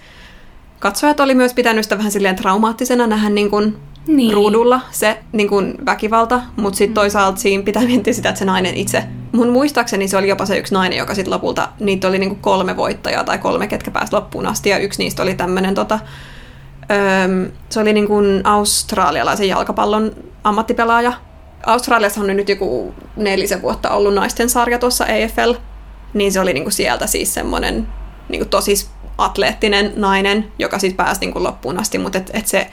katsojat 0.79 1.19
oli 1.19 1.35
myös 1.35 1.53
pitänyt 1.53 1.83
sitä 1.85 1.97
vähän 1.97 2.11
silleen 2.11 2.35
traumaattisena 2.35 3.07
nähdä 3.07 3.29
niin 3.29 3.49
kuin, 3.49 3.77
Niin. 4.07 4.33
ruudulla 4.33 4.81
se 4.91 5.17
niin 5.31 5.49
kuin, 5.49 5.75
väkivalta. 5.85 6.41
Mutta 6.55 6.77
sitten 6.77 6.93
toisaalta 6.93 7.39
siinä 7.39 7.63
pitää 7.63 7.83
miettiä 7.83 8.13
sitä, 8.13 8.29
että 8.29 8.39
se 8.39 8.45
nainen 8.45 8.75
itse... 8.75 9.03
Mun 9.31 9.49
muistaakseni 9.49 10.07
se 10.07 10.17
oli 10.17 10.27
jopa 10.27 10.45
se 10.45 10.57
yksi 10.57 10.73
nainen, 10.73 10.97
joka 10.97 11.15
sitten 11.15 11.33
lopulta... 11.33 11.69
Niitä 11.79 12.07
oli 12.07 12.19
niin 12.19 12.29
kuin, 12.29 12.41
kolme 12.41 12.77
voittajaa 12.77 13.23
tai 13.23 13.37
kolme, 13.37 13.67
ketkä 13.67 13.91
pääsi 13.91 14.13
loppuun 14.13 14.45
asti. 14.47 14.69
Ja 14.69 14.77
yksi 14.77 15.03
niistä 15.03 15.23
oli 15.23 15.33
tämmöinen 15.33 15.75
tota, 15.75 15.99
Öm, 16.91 17.51
se 17.69 17.79
oli 17.79 17.93
niin 17.93 18.07
kuin 18.07 18.41
australialaisen 18.43 19.47
jalkapallon 19.47 20.11
ammattipelaaja. 20.43 21.13
Australiassa 21.65 22.21
on 22.21 22.27
nyt 22.27 22.49
joku 22.49 22.93
nelisen 23.15 23.61
vuotta 23.61 23.89
ollut 23.89 24.13
naisten 24.13 24.49
sarja 24.49 24.79
tuossa 24.79 25.05
EFL, 25.05 25.53
niin 26.13 26.31
se 26.31 26.39
oli 26.39 26.53
niin 26.53 26.63
kuin 26.63 26.73
sieltä 26.73 27.07
siis 27.07 27.33
semmoinen 27.33 27.87
niin 28.29 28.39
kuin 28.39 28.49
tosi 28.49 28.87
atleettinen 29.17 29.93
nainen, 29.95 30.51
joka 30.59 30.79
sitten 30.79 30.97
pääsi 30.97 31.19
niin 31.19 31.33
kuin 31.33 31.43
loppuun 31.43 31.79
asti, 31.79 31.97
mutta 31.97 32.17
et, 32.17 32.31
et 32.33 32.47
se 32.47 32.67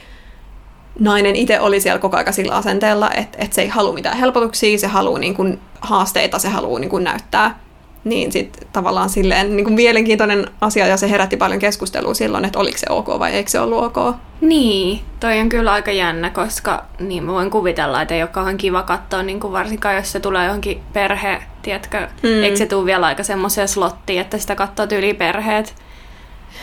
nainen 0.99 1.35
itse 1.35 1.59
oli 1.59 1.79
siellä 1.79 1.99
koko 1.99 2.17
ajan 2.17 2.33
sillä 2.33 2.55
asenteella, 2.55 3.11
että 3.11 3.37
et 3.41 3.53
se 3.53 3.61
ei 3.61 3.67
halua 3.67 3.93
mitään 3.93 4.17
helpotuksia, 4.17 4.77
se 4.77 4.87
haluaa 4.87 5.19
niin 5.19 5.35
kuin 5.35 5.61
haasteita, 5.81 6.39
se 6.39 6.49
haluaa 6.49 6.79
niin 6.79 6.89
kuin 6.89 7.03
näyttää. 7.03 7.59
Niin 8.05 8.31
sitten 8.31 8.67
tavallaan 8.73 9.09
silleen 9.09 9.55
niin 9.55 9.63
kuin 9.63 9.73
mielenkiintoinen 9.73 10.47
asia 10.61 10.87
ja 10.87 10.97
se 10.97 11.09
herätti 11.09 11.37
paljon 11.37 11.59
keskustelua 11.59 12.13
silloin, 12.13 12.45
että 12.45 12.59
oliko 12.59 12.77
se 12.77 12.85
ok 12.89 13.07
vai 13.19 13.31
eikö 13.31 13.49
se 13.49 13.59
ollut 13.59 13.83
ok. 13.83 14.15
Niin, 14.41 15.01
toi 15.19 15.39
on 15.39 15.49
kyllä 15.49 15.71
aika 15.71 15.91
jännä, 15.91 16.29
koska 16.29 16.85
niin 16.99 17.23
mä 17.23 17.31
voin 17.31 17.49
kuvitella, 17.49 18.01
että 18.01 18.15
ei 18.15 18.21
ole 18.21 18.29
kauhean 18.29 18.57
kiva 18.57 18.83
katsoa, 18.83 19.23
niin 19.23 19.39
kuin 19.39 19.53
varsinkaan 19.53 19.95
jos 19.95 20.11
se 20.11 20.19
tulee 20.19 20.45
johonkin 20.45 20.81
perhe, 20.93 21.41
tiedätkö, 21.61 22.07
mm. 22.23 22.43
eikö 22.43 22.57
se 22.57 22.65
tule 22.65 22.85
vielä 22.85 23.05
aika 23.05 23.23
semmoiseen 23.23 23.67
slottiin, 23.67 24.21
että 24.21 24.37
sitä 24.37 24.55
katsoo 24.55 24.87
yli 24.97 25.13
perheet. 25.13 25.75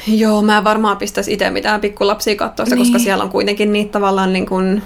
Joo, 0.06 0.42
mä 0.42 0.58
en 0.58 0.64
varmaan 0.64 0.96
pistäisi 0.96 1.32
itse 1.32 1.50
mitään 1.50 1.80
pikkulapsia 1.80 2.36
katsoa 2.36 2.66
sitä, 2.66 2.76
koska 2.76 2.96
Niin. 2.96 3.04
siellä 3.04 3.24
on 3.24 3.30
kuitenkin 3.30 3.72
niitä 3.72 3.92
tavallaan 3.92 4.32
niin 4.32 4.46
kuin, 4.46 4.82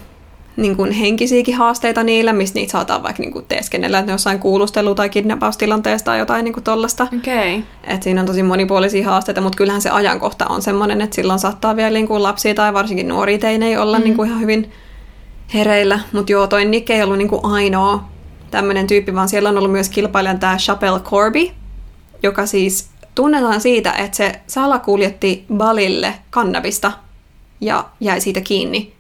niin 0.57 0.77
kuin 0.77 0.92
henkisiäkin 0.92 1.55
haasteita 1.55 2.03
niillä, 2.03 2.33
missä 2.33 2.55
niitä 2.55 2.73
saataan 2.73 3.03
vaikka 3.03 3.23
niin 3.23 3.33
kuin 3.33 3.45
teeskennellä, 3.49 3.99
että 3.99 4.07
ne 4.07 4.14
jossain 4.14 4.38
kuulustelu- 4.38 4.95
tai 4.95 5.09
kidnappaustilanteesta 5.09 6.05
tai 6.05 6.19
jotain 6.19 6.45
niin 6.45 6.55
kuin 6.55 6.64
tollasta. 6.64 7.03
Okay. 7.19 7.62
Et 7.85 8.03
siinä 8.03 8.21
on 8.21 8.27
tosi 8.27 8.42
monipuolisia 8.42 9.11
haasteita, 9.11 9.40
mutta 9.40 9.57
kyllähän 9.57 9.83
se 9.83 9.90
ajankohta 9.90 10.47
on 10.47 10.62
semmoinen, 10.62 11.01
että 11.01 11.14
silloin 11.14 11.38
saattaa 11.38 11.77
vielä 11.77 11.95
niin 11.95 12.09
kuin 12.09 12.23
lapsia 12.23 12.55
tai 12.55 12.75
varsinkin 12.75 13.09
nuoria 13.09 13.38
teinejä 13.38 13.83
olla 13.83 13.99
mm. 13.99 14.05
niin 14.05 14.16
kuin 14.16 14.29
ihan 14.29 14.40
hyvin 14.40 14.73
hereillä. 15.55 16.01
Mutta 16.12 16.33
joo, 16.33 16.47
toi 16.47 16.64
Nick 16.64 16.90
ei 16.90 17.03
ollut 17.03 17.19
niin 17.19 17.29
kuin 17.29 17.45
ainoa 17.45 18.05
tämmöinen 18.51 18.87
tyyppi, 18.87 19.14
vaan 19.14 19.29
siellä 19.29 19.49
on 19.49 19.59
ollut 19.59 19.73
myös 19.73 19.88
kilpailijan 19.88 20.38
tämä 20.38 20.57
Chappelle 20.57 21.01
Corby, 21.01 21.49
joka 22.23 22.47
siis 22.47 22.88
tunnetaan 23.14 23.61
siitä, 23.61 23.92
että 23.92 24.16
se 24.16 24.33
salakuljetti 24.47 25.45
Balille 25.55 26.14
kannabista 26.31 26.92
ja 27.61 27.85
jäi 28.01 28.21
siitä 28.21 28.40
kiinni. 28.40 28.92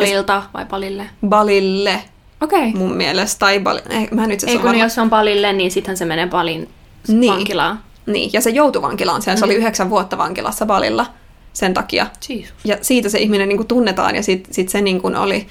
Palilta 0.00 0.42
vai 0.54 0.66
palille? 0.66 1.06
Balille 1.28 2.02
Okei. 2.42 2.68
Okay. 2.68 2.80
mun 2.80 2.96
mielestä, 2.96 3.38
tai 3.38 3.60
Bali, 3.60 3.80
ei, 3.90 4.08
mä 4.10 4.22
en 4.22 4.28
nyt 4.28 4.42
Ei 4.46 4.58
kun 4.58 4.78
jos 4.78 4.98
on 4.98 5.10
palille, 5.10 5.52
niin 5.52 5.70
sittenhän 5.70 5.96
se 5.96 6.04
menee 6.04 6.26
palin 6.26 6.68
Niin. 7.08 7.32
vankilaan. 7.32 7.80
Niin, 8.06 8.30
ja 8.32 8.40
se 8.40 8.50
joutui 8.50 8.82
vankilaan 8.82 9.22
sen. 9.22 9.38
Se 9.38 9.44
oli 9.44 9.54
yhdeksän 9.54 9.90
vuotta 9.90 10.18
vankilassa 10.18 10.66
Balilla 10.66 11.06
sen 11.52 11.74
takia. 11.74 12.06
Jeesus. 12.28 12.54
Ja 12.64 12.78
siitä 12.80 13.08
se 13.08 13.18
ihminen 13.18 13.48
niin 13.48 13.56
kuin 13.56 13.66
tunnetaan, 13.66 14.16
ja 14.16 14.22
sitten 14.22 14.54
sit 14.54 14.68
se 14.68 14.80
niin 14.80 15.00
kuin 15.02 15.16
oli, 15.16 15.46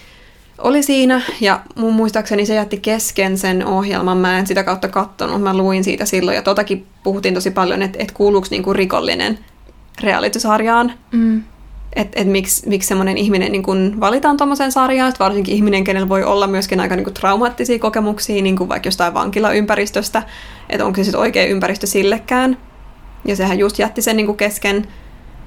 oli 0.57 0.83
siinä. 0.83 1.21
Ja 1.41 1.59
mun 1.75 1.93
muistaakseni 1.93 2.45
se 2.45 2.55
jätti 2.55 2.77
kesken 2.77 3.37
sen 3.37 3.65
ohjelman. 3.65 4.17
Mä 4.17 4.39
en 4.39 4.47
sitä 4.47 4.63
kautta 4.63 4.87
kattonut, 4.87 5.41
mä 5.41 5.57
luin 5.57 5.83
siitä 5.83 6.05
silloin. 6.05 6.35
Ja 6.35 6.41
totakin 6.41 6.85
puhuttiin 7.03 7.33
tosi 7.33 7.51
paljon, 7.51 7.81
että, 7.81 7.99
että 8.01 8.13
kuuluuko 8.13 8.47
niin 8.51 8.63
kuin 8.63 8.75
rikollinen 8.75 9.39
reality-sarjaan. 10.01 10.93
Mm. 11.11 11.43
Että 11.95 12.21
et 12.21 12.27
miksi, 12.27 12.69
miksi 12.69 12.87
semmoinen 12.87 13.17
ihminen 13.17 13.51
niin 13.51 13.63
kun 13.63 13.97
valitaan 13.99 14.37
tuommoiseen 14.37 14.71
sarjaan, 14.71 15.11
sit 15.11 15.19
varsinkin 15.19 15.55
ihminen, 15.55 15.83
kenellä 15.83 16.09
voi 16.09 16.23
olla 16.23 16.47
myöskin 16.47 16.79
aika 16.79 16.95
niin 16.95 17.03
kun 17.03 17.13
traumaattisia 17.13 17.79
kokemuksia, 17.79 18.41
niin 18.41 18.57
kuin 18.57 18.69
vaikka 18.69 18.87
jostain 18.87 19.13
vankilaympäristöstä, 19.13 20.23
että 20.69 20.85
onko 20.85 20.95
se 20.95 21.03
sitten 21.03 21.21
oikea 21.21 21.45
ympäristö 21.45 21.87
sillekään. 21.87 22.57
Ja 23.25 23.35
sehän 23.35 23.59
just 23.59 23.79
jätti 23.79 24.01
sen 24.01 24.17
niin 24.17 24.37
kesken. 24.37 24.87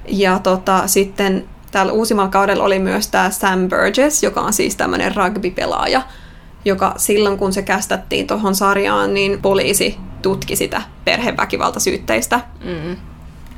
Ja 0.07 0.39
tota, 0.39 0.87
sitten 0.87 1.45
täällä 1.71 1.91
uusimmalla 1.91 2.31
kaudella 2.31 2.63
oli 2.63 2.79
myös 2.79 3.07
tämä 3.07 3.29
Sam 3.29 3.69
Burgess, 3.69 4.23
joka 4.23 4.41
on 4.41 4.53
siis 4.53 4.75
tämmöinen 4.75 5.15
rugby-pelaaja, 5.15 6.01
joka 6.65 6.93
silloin 6.97 7.37
kun 7.37 7.53
se 7.53 7.61
kästettiin 7.61 8.27
tuohon 8.27 8.55
sarjaan, 8.55 9.13
niin 9.13 9.41
poliisi 9.41 9.97
tutki 10.21 10.55
sitä 10.55 10.81
perheväkivaltasyytteistä. 11.05 12.39
Mm. 12.63 13.14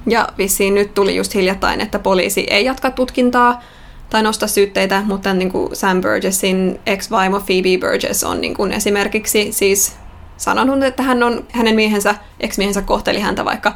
Ja 0.08 0.28
vissiin 0.38 0.76
nyt 0.76 0.94
tuli 0.94 1.16
just 1.16 1.34
hiljattain, 1.34 1.82
että 1.82 2.00
poliisi 2.00 2.48
ei 2.50 2.66
jatka 2.66 2.92
tutkintaa, 2.92 3.62
tai 4.10 4.24
nostaa 4.24 4.48
syytteitä, 4.48 5.04
mutta 5.06 5.34
niin 5.34 5.52
kuin 5.52 5.76
Sam 5.76 6.02
Burgessin 6.02 6.80
ex-vaimo 6.86 7.40
Phoebe 7.40 7.88
Burgess 7.88 8.24
on 8.24 8.42
niin 8.42 8.54
kuin 8.54 8.72
esimerkiksi 8.72 9.52
siis 9.52 9.96
sanonut, 10.38 10.84
että 10.84 11.04
hän 11.04 11.24
on, 11.24 11.46
hänen 11.52 11.76
miehensä, 11.76 12.16
ex-miehensä 12.40 12.82
kohteli 12.82 13.20
häntä 13.20 13.46
vaikka 13.46 13.74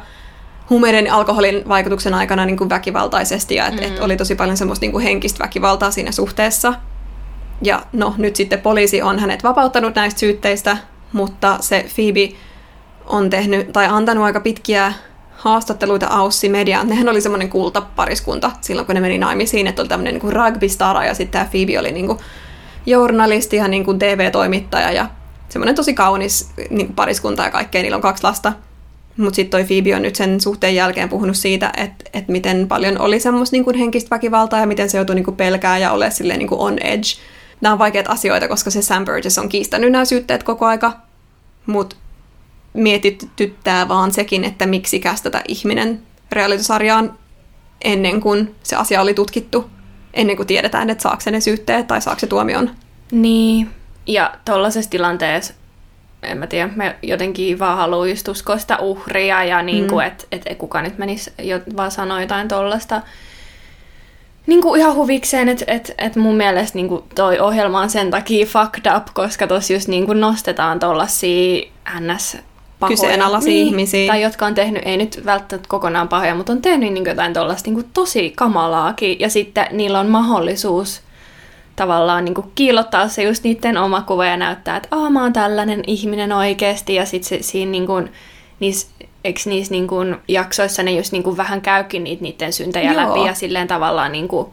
huumeiden 0.70 1.06
ja 1.06 1.14
alkoholin 1.14 1.68
vaikutuksen 1.68 2.14
aikana 2.14 2.44
niin 2.44 2.56
kuin 2.56 2.70
väkivaltaisesti 2.70 3.54
ja 3.54 3.66
että 3.66 3.82
mm. 3.82 3.88
et 3.88 4.00
oli 4.00 4.16
tosi 4.16 4.34
paljon 4.34 4.56
semmoista 4.56 4.84
niin 4.84 4.92
kuin 4.92 5.04
henkistä 5.04 5.44
väkivaltaa 5.44 5.90
siinä 5.90 6.12
suhteessa. 6.12 6.74
Ja 7.62 7.82
no 7.92 8.14
nyt 8.18 8.36
sitten 8.36 8.60
poliisi 8.60 9.02
on 9.02 9.18
hänet 9.18 9.44
vapauttanut 9.44 9.94
näistä 9.94 10.20
syytteistä, 10.20 10.76
mutta 11.12 11.56
se 11.60 11.86
Phoebe 11.94 12.28
on 13.06 13.30
tehnyt 13.30 13.72
tai 13.72 13.86
antanut 13.86 14.24
aika 14.24 14.40
pitkiä 14.40 14.92
haastatteluita 15.42 16.06
Aussi 16.06 16.48
Mediaan. 16.48 16.88
Nehän 16.88 17.08
oli 17.08 17.20
semmoinen 17.20 17.48
kultapariskunta 17.48 18.50
silloin, 18.60 18.86
kun 18.86 18.94
ne 18.94 19.00
meni 19.00 19.18
naimisiin, 19.18 19.66
että 19.66 19.82
oli 19.82 19.88
tämmöinen 19.88 20.14
niin 20.14 20.32
rugby-stara 20.32 21.04
ja 21.04 21.14
sitten 21.14 21.32
tämä 21.32 21.50
Phoebe 21.50 21.78
oli 21.78 21.92
niin 21.92 22.06
kuin 22.06 22.18
journalisti 22.86 23.56
ja 23.56 23.68
niin 23.68 23.84
kuin 23.84 23.98
TV-toimittaja 23.98 24.92
ja 24.92 25.06
semmoinen 25.48 25.74
tosi 25.74 25.94
kaunis 25.94 26.50
niin 26.70 26.86
kuin 26.86 26.96
pariskunta 26.96 27.42
ja 27.42 27.50
kaikkea. 27.50 27.82
Niillä 27.82 27.96
on 27.96 28.02
kaksi 28.02 28.22
lasta. 28.22 28.52
Mutta 29.16 29.36
sitten 29.36 29.50
toi 29.50 29.64
Phoebe 29.64 29.96
on 29.96 30.02
nyt 30.02 30.16
sen 30.16 30.40
suhteen 30.40 30.74
jälkeen 30.74 31.08
puhunut 31.08 31.36
siitä, 31.36 31.72
että 31.76 32.04
et 32.12 32.28
miten 32.28 32.68
paljon 32.68 33.00
oli 33.00 33.20
semmoista 33.20 33.54
niin 33.54 33.64
kuin 33.64 33.76
henkistä 33.76 34.10
väkivaltaa 34.10 34.60
ja 34.60 34.66
miten 34.66 34.90
se 34.90 34.98
joutui 34.98 35.14
niin 35.14 35.24
kuin 35.24 35.36
pelkää 35.36 35.78
ja 35.78 35.92
ole 35.92 36.10
silleen 36.10 36.38
niin 36.38 36.48
kuin 36.48 36.60
on 36.60 36.78
edge. 36.78 37.08
Nämä 37.60 37.72
on 37.72 37.78
vaikeita 37.78 38.10
asioita, 38.10 38.48
koska 38.48 38.70
se 38.70 38.82
Sam 38.82 39.04
Burgess 39.04 39.38
on 39.38 39.48
kiistänyt 39.48 39.92
nämä 39.92 40.04
syytteet 40.04 40.42
koko 40.42 40.66
aika. 40.66 40.92
Mutta 41.66 41.96
mietityttää 42.74 43.88
vaan 43.88 44.12
sekin, 44.12 44.44
että 44.44 44.66
miksi 44.66 45.00
kästetä 45.00 45.42
ihminen 45.48 46.02
realitysarjaan 46.32 47.18
ennen 47.84 48.20
kuin 48.20 48.54
se 48.62 48.76
asia 48.76 49.00
oli 49.00 49.14
tutkittu, 49.14 49.70
ennen 50.14 50.36
kuin 50.36 50.46
tiedetään, 50.46 50.90
että 50.90 51.02
saako 51.02 51.20
se 51.20 51.30
ne 51.30 51.40
syytteet 51.40 51.86
tai 51.86 52.00
saako 52.00 52.20
se 52.20 52.26
tuomion. 52.26 52.70
Niin, 53.12 53.70
ja 54.06 54.34
tuollaisessa 54.44 54.90
tilanteessa 54.90 55.54
en 56.22 56.38
mä 56.38 56.46
tiedä, 56.46 56.70
me 56.76 56.96
jotenkin 57.02 57.58
vaan 57.58 57.76
haluaa 57.76 58.06
just 58.06 58.28
uskoa 58.28 58.58
sitä 58.58 58.78
uhria 58.78 59.44
ja 59.44 59.62
niin 59.62 59.88
kuin, 59.88 60.04
mm. 60.04 60.08
että 60.08 60.24
et, 60.32 60.58
kuka 60.58 60.82
nyt 60.82 60.98
menisi 60.98 61.32
jo, 61.42 61.60
vaan 61.76 61.90
sanoa 61.90 62.20
jotain 62.20 62.48
tollasta 62.48 63.02
niin 64.46 64.62
kuin 64.62 64.80
ihan 64.80 64.94
huvikseen, 64.94 65.48
että 65.48 65.64
et, 65.66 65.94
et 65.98 66.16
mun 66.16 66.36
mielestä 66.36 66.78
niin 66.78 66.88
kuin 66.88 67.04
toi 67.14 67.38
ohjelma 67.38 67.80
on 67.80 67.90
sen 67.90 68.10
takia 68.10 68.46
fucked 68.46 68.96
up, 68.96 69.06
koska 69.14 69.46
tossa 69.46 69.72
just 69.72 69.88
niin 69.88 70.06
kuin 70.06 70.20
nostetaan 70.20 70.78
tollasia 70.78 71.62
ns 72.00 72.36
pahoja. 72.82 72.96
Kyseenalaisia 72.96 73.52
niin, 73.52 73.66
ihmisiä. 73.66 74.12
Tai 74.12 74.22
jotka 74.22 74.46
on 74.46 74.54
tehnyt, 74.54 74.82
ei 74.84 74.96
nyt 74.96 75.22
välttämättä 75.24 75.68
kokonaan 75.68 76.08
pahoja, 76.08 76.34
mutta 76.34 76.52
on 76.52 76.62
tehnyt 76.62 76.92
niin 76.92 77.04
jotain 77.06 77.34
tuollaista 77.34 77.70
niin 77.70 77.90
tosi 77.94 78.32
kamalaakin. 78.36 79.20
Ja 79.20 79.30
sitten 79.30 79.66
niillä 79.70 80.00
on 80.00 80.08
mahdollisuus 80.08 81.00
tavallaan 81.76 82.24
niin 82.24 82.34
kiillottaa 82.54 83.08
se 83.08 83.22
just 83.22 83.44
niiden 83.44 83.76
oma 83.76 84.02
kuva 84.02 84.26
ja 84.26 84.36
näyttää, 84.36 84.76
että 84.76 84.88
aah, 84.90 85.10
mä 85.10 85.22
oon 85.22 85.32
tällainen 85.32 85.82
ihminen 85.86 86.32
oikeasti. 86.32 86.94
Ja 86.94 87.06
sitten 87.06 87.42
siinä 87.42 87.72
niin 87.72 87.86
kuin, 87.86 88.12
niissä, 88.60 88.86
eikö 89.24 89.40
niissä 89.44 89.74
niin 89.74 89.86
kuin, 89.86 90.16
jaksoissa 90.28 90.82
ne 90.82 90.90
just 90.92 91.12
niin 91.12 91.22
kuin 91.22 91.36
vähän 91.36 91.60
käykin 91.60 92.04
niitä 92.04 92.22
niiden 92.22 92.52
syntejä 92.52 92.92
Joo. 92.92 93.08
läpi 93.08 93.26
ja 93.26 93.34
silleen 93.34 93.68
tavallaan 93.68 94.12
niin 94.12 94.28
kuin, 94.28 94.46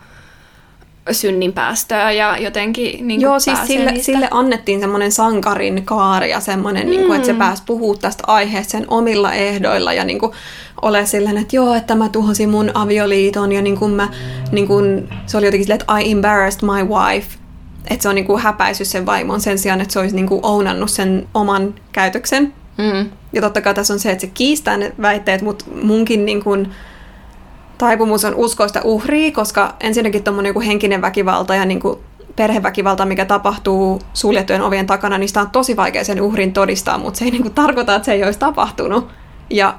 synnin 1.12 1.54
päästöä 1.54 2.12
ja 2.12 2.38
jotenkin 2.38 3.08
niin 3.08 3.22
Joo, 3.22 3.40
siis 3.40 3.60
sille, 3.66 3.94
sille 4.02 4.28
annettiin 4.32 4.80
semmoinen 4.80 5.12
sankarin 5.12 5.86
kaari 5.86 6.30
ja 6.30 6.40
semmoinen, 6.40 6.84
mm. 6.84 6.90
niin 6.90 7.06
kuin, 7.06 7.16
että 7.16 7.26
se 7.26 7.34
pääsi 7.34 7.64
puhua 7.66 7.96
tästä 7.96 8.24
aiheesta 8.28 8.72
sen 8.72 8.86
omilla 8.88 9.34
ehdoilla 9.34 9.94
ja 9.94 10.04
niin 10.04 10.20
kuin, 10.20 10.32
ole 10.82 11.06
silleen, 11.06 11.38
että 11.38 11.56
joo, 11.56 11.74
että 11.74 11.96
mä 11.96 12.10
tuhosin 12.10 12.50
mun 12.50 12.72
avioliiton 12.74 13.52
ja 13.52 13.62
niin 13.62 13.78
kuin 13.78 13.92
mä, 13.92 14.10
niin 14.52 14.68
kuin, 14.68 15.10
se 15.26 15.38
oli 15.38 15.46
jotenkin 15.46 15.66
silleen, 15.66 15.82
että 15.82 16.00
I 16.00 16.12
embarrassed 16.12 16.62
my 16.62 16.96
wife. 16.96 17.40
Että 17.90 18.04
se 18.04 18.10
on 18.10 18.16
niin 18.16 18.26
kuin 18.26 18.42
häpäissyt 18.42 18.88
sen 18.88 19.06
vaimon 19.06 19.42
sen 19.42 19.58
sijaan, 19.58 19.82
että 19.82 19.94
se 19.94 20.00
olisi 20.00 20.16
niin 20.16 20.28
kuin 20.28 20.40
ounannut 20.44 20.90
sen 20.90 21.28
oman 21.34 21.76
käytöksen. 21.92 22.54
Mm. 22.78 23.10
Ja 23.34 23.42
totta 23.42 23.62
kai 23.62 23.74
tässä 23.74 23.94
on 23.94 24.00
se, 24.00 24.12
että 24.12 24.22
se 24.22 24.32
kiistää 24.34 24.78
ne 24.78 24.94
väitteet, 25.02 25.42
mutta 25.42 25.66
munkin 25.82 26.26
niin 26.26 26.44
kuin, 26.44 26.72
taipumus 27.80 28.26
on 28.26 28.36
uskoa 28.36 28.68
sitä 28.68 28.82
uhria, 28.84 29.32
koska 29.32 29.76
ensinnäkin 29.80 30.24
tuommoinen 30.24 30.54
niin 30.54 30.62
henkinen 30.62 31.02
väkivalta 31.02 31.56
ja 31.56 31.66
niin 31.66 31.80
kuin 31.80 32.00
perheväkivalta, 32.36 33.06
mikä 33.06 33.26
tapahtuu 33.26 34.02
suljettujen 34.14 34.62
ovien 34.62 34.88
takana, 34.88 35.18
niin 35.18 35.28
sitä 35.28 35.42
on 35.42 35.50
tosi 35.50 35.76
vaikea 35.76 36.04
sen 36.04 36.22
uhrin 36.22 36.54
todistaa, 36.54 36.98
mutta 36.98 37.20
se 37.20 37.26
ei 37.26 37.32
niin 37.32 37.42
kuin 37.42 37.54
tarkoita, 37.54 37.96
että 37.96 38.06
se 38.06 38.14
ei 38.14 38.24
olisi 38.24 38.40
tapahtunut. 38.40 39.08
Ja 39.50 39.76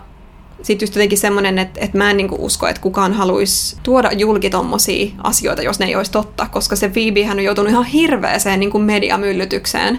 sitten 0.63 0.87
just 0.87 0.95
jotenkin 0.95 1.19
semmoinen, 1.19 1.59
että, 1.59 1.81
että 1.81 1.99
mä 1.99 2.11
en 2.11 2.17
niin 2.17 2.29
kuin 2.29 2.41
usko, 2.41 2.69
että 2.69 2.83
kukaan 2.83 3.13
haluaisi 3.13 3.77
tuoda 3.83 4.13
julki 4.13 4.51
tommosia 4.51 5.11
asioita, 5.23 5.63
jos 5.63 5.79
ne 5.79 5.87
ei 5.87 5.97
olisi 5.97 6.13
totta, 6.13 6.47
koska 6.47 6.77
se 6.77 6.89
Phoebe 6.89 7.25
hän 7.25 7.39
on 7.39 7.45
joutunut 7.45 7.71
ihan 7.71 7.85
hirveäseen 7.85 8.61
niin 8.61 8.71
kuin 8.71 8.85
mediamyllytykseen. 8.85 9.99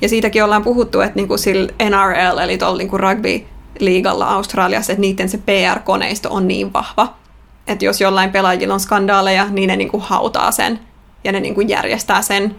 Ja 0.00 0.08
siitäkin 0.08 0.44
ollaan 0.44 0.64
puhuttu, 0.64 1.00
että 1.00 1.16
niin 1.16 1.28
kuin 1.28 1.38
sillä 1.38 1.72
NRL, 1.90 2.38
eli 2.38 2.58
tuolla 2.58 2.78
niin 2.78 3.00
rugby-liigalla 3.00 4.28
Australiassa, 4.28 4.92
että 4.92 5.00
niiden 5.00 5.28
se 5.28 5.38
PR-koneisto 5.38 6.28
on 6.30 6.48
niin 6.48 6.72
vahva, 6.72 7.21
että 7.66 7.84
jos 7.84 8.00
jollain 8.00 8.32
pelaajilla 8.32 8.74
on 8.74 8.80
skandaaleja, 8.80 9.46
niin 9.50 9.68
ne 9.68 9.76
niinku 9.76 9.98
hautaa 9.98 10.50
sen 10.50 10.80
ja 11.24 11.32
ne 11.32 11.40
niinku 11.40 11.60
järjestää 11.60 12.22
sen, 12.22 12.54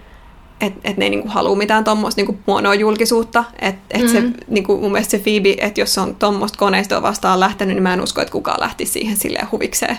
että 0.62 0.80
et 0.84 0.98
ne 0.98 1.06
ei 1.06 1.10
niinku 1.10 1.30
halua 1.30 1.56
mitään 1.56 1.84
tuommoista 1.84 2.20
niinku 2.20 2.40
huonoa 2.48 2.74
julkisuutta. 2.76 3.44
Että 3.60 3.98
et 3.98 4.02
mm. 4.02 4.08
se, 4.08 4.24
niinku, 4.48 4.78
mun 4.78 4.92
mielestä 4.92 5.12
se 5.12 5.20
Phoebe, 5.20 5.56
että 5.58 5.82
jos 5.82 5.98
on 5.98 6.16
tuommoista 6.16 6.58
koneistoa 6.58 7.02
vastaan 7.02 7.40
lähtenyt, 7.40 7.76
niin 7.76 7.84
mä 7.84 7.94
en 7.94 8.02
usko, 8.02 8.22
että 8.22 8.32
kukaan 8.32 8.62
lähti 8.62 8.86
siihen 8.86 9.18
silleen 9.18 9.52
huvikseen. 9.52 9.98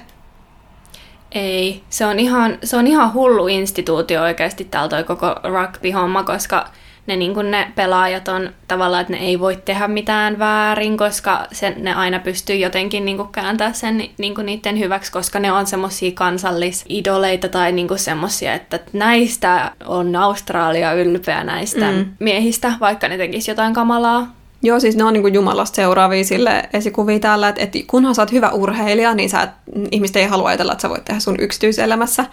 Ei, 1.32 1.82
se 1.90 2.06
on 2.06 2.18
ihan, 2.18 2.58
se 2.64 2.76
on 2.76 2.86
ihan 2.86 3.12
hullu 3.14 3.46
instituutio 3.46 4.22
oikeasti 4.22 4.64
täällä 4.64 4.88
toi 4.88 5.04
koko 5.04 5.26
rugby-homma, 5.26 6.22
koska 6.22 6.68
ne, 7.06 7.16
niin 7.16 7.34
kuin 7.34 7.50
ne 7.50 7.72
pelaajat 7.74 8.28
on 8.28 8.50
tavallaan, 8.68 9.00
että 9.00 9.12
ne 9.12 9.18
ei 9.18 9.40
voi 9.40 9.56
tehdä 9.64 9.88
mitään 9.88 10.38
väärin, 10.38 10.96
koska 10.96 11.46
se, 11.52 11.74
ne 11.76 11.94
aina 11.94 12.18
pystyy 12.18 12.56
jotenkin 12.56 13.04
niin 13.04 13.16
kuin 13.16 13.28
kääntää 13.28 13.72
sen 13.72 14.04
niin 14.18 14.34
kuin 14.34 14.46
niiden 14.46 14.78
hyväksi, 14.78 15.12
koska 15.12 15.40
ne 15.40 15.52
on 15.52 15.66
semmoisia 15.66 16.12
kansallisidoleita 16.14 17.48
tai 17.48 17.72
niin 17.72 17.88
kuin 17.88 17.98
semmoisia, 17.98 18.54
että 18.54 18.80
näistä 18.92 19.72
on 19.86 20.16
Australia 20.16 20.92
ylpeä 20.92 21.44
näistä 21.44 21.92
mm. 21.92 22.06
miehistä, 22.18 22.72
vaikka 22.80 23.08
ne 23.08 23.16
tekisi 23.16 23.50
jotain 23.50 23.74
kamalaa. 23.74 24.34
Joo, 24.62 24.80
siis 24.80 24.96
ne 24.96 25.04
on 25.04 25.12
niin 25.12 25.34
Jumalasta 25.34 25.76
seuraavia 25.76 26.24
sille 26.24 26.68
esikuvia 26.72 27.18
täällä, 27.18 27.48
että, 27.48 27.62
että 27.62 27.78
kunhan 27.86 28.14
sä 28.14 28.22
oot 28.22 28.32
hyvä 28.32 28.50
urheilija, 28.50 29.14
niin 29.14 29.30
sä 29.30 29.42
et, 29.42 29.50
ihmiset 29.90 30.16
ei 30.16 30.26
halua 30.26 30.48
ajatella, 30.48 30.72
että 30.72 30.82
sä 30.82 30.88
voit 30.88 31.04
tehdä 31.04 31.20
sun 31.20 31.36
yksityiselämässä 31.38 32.24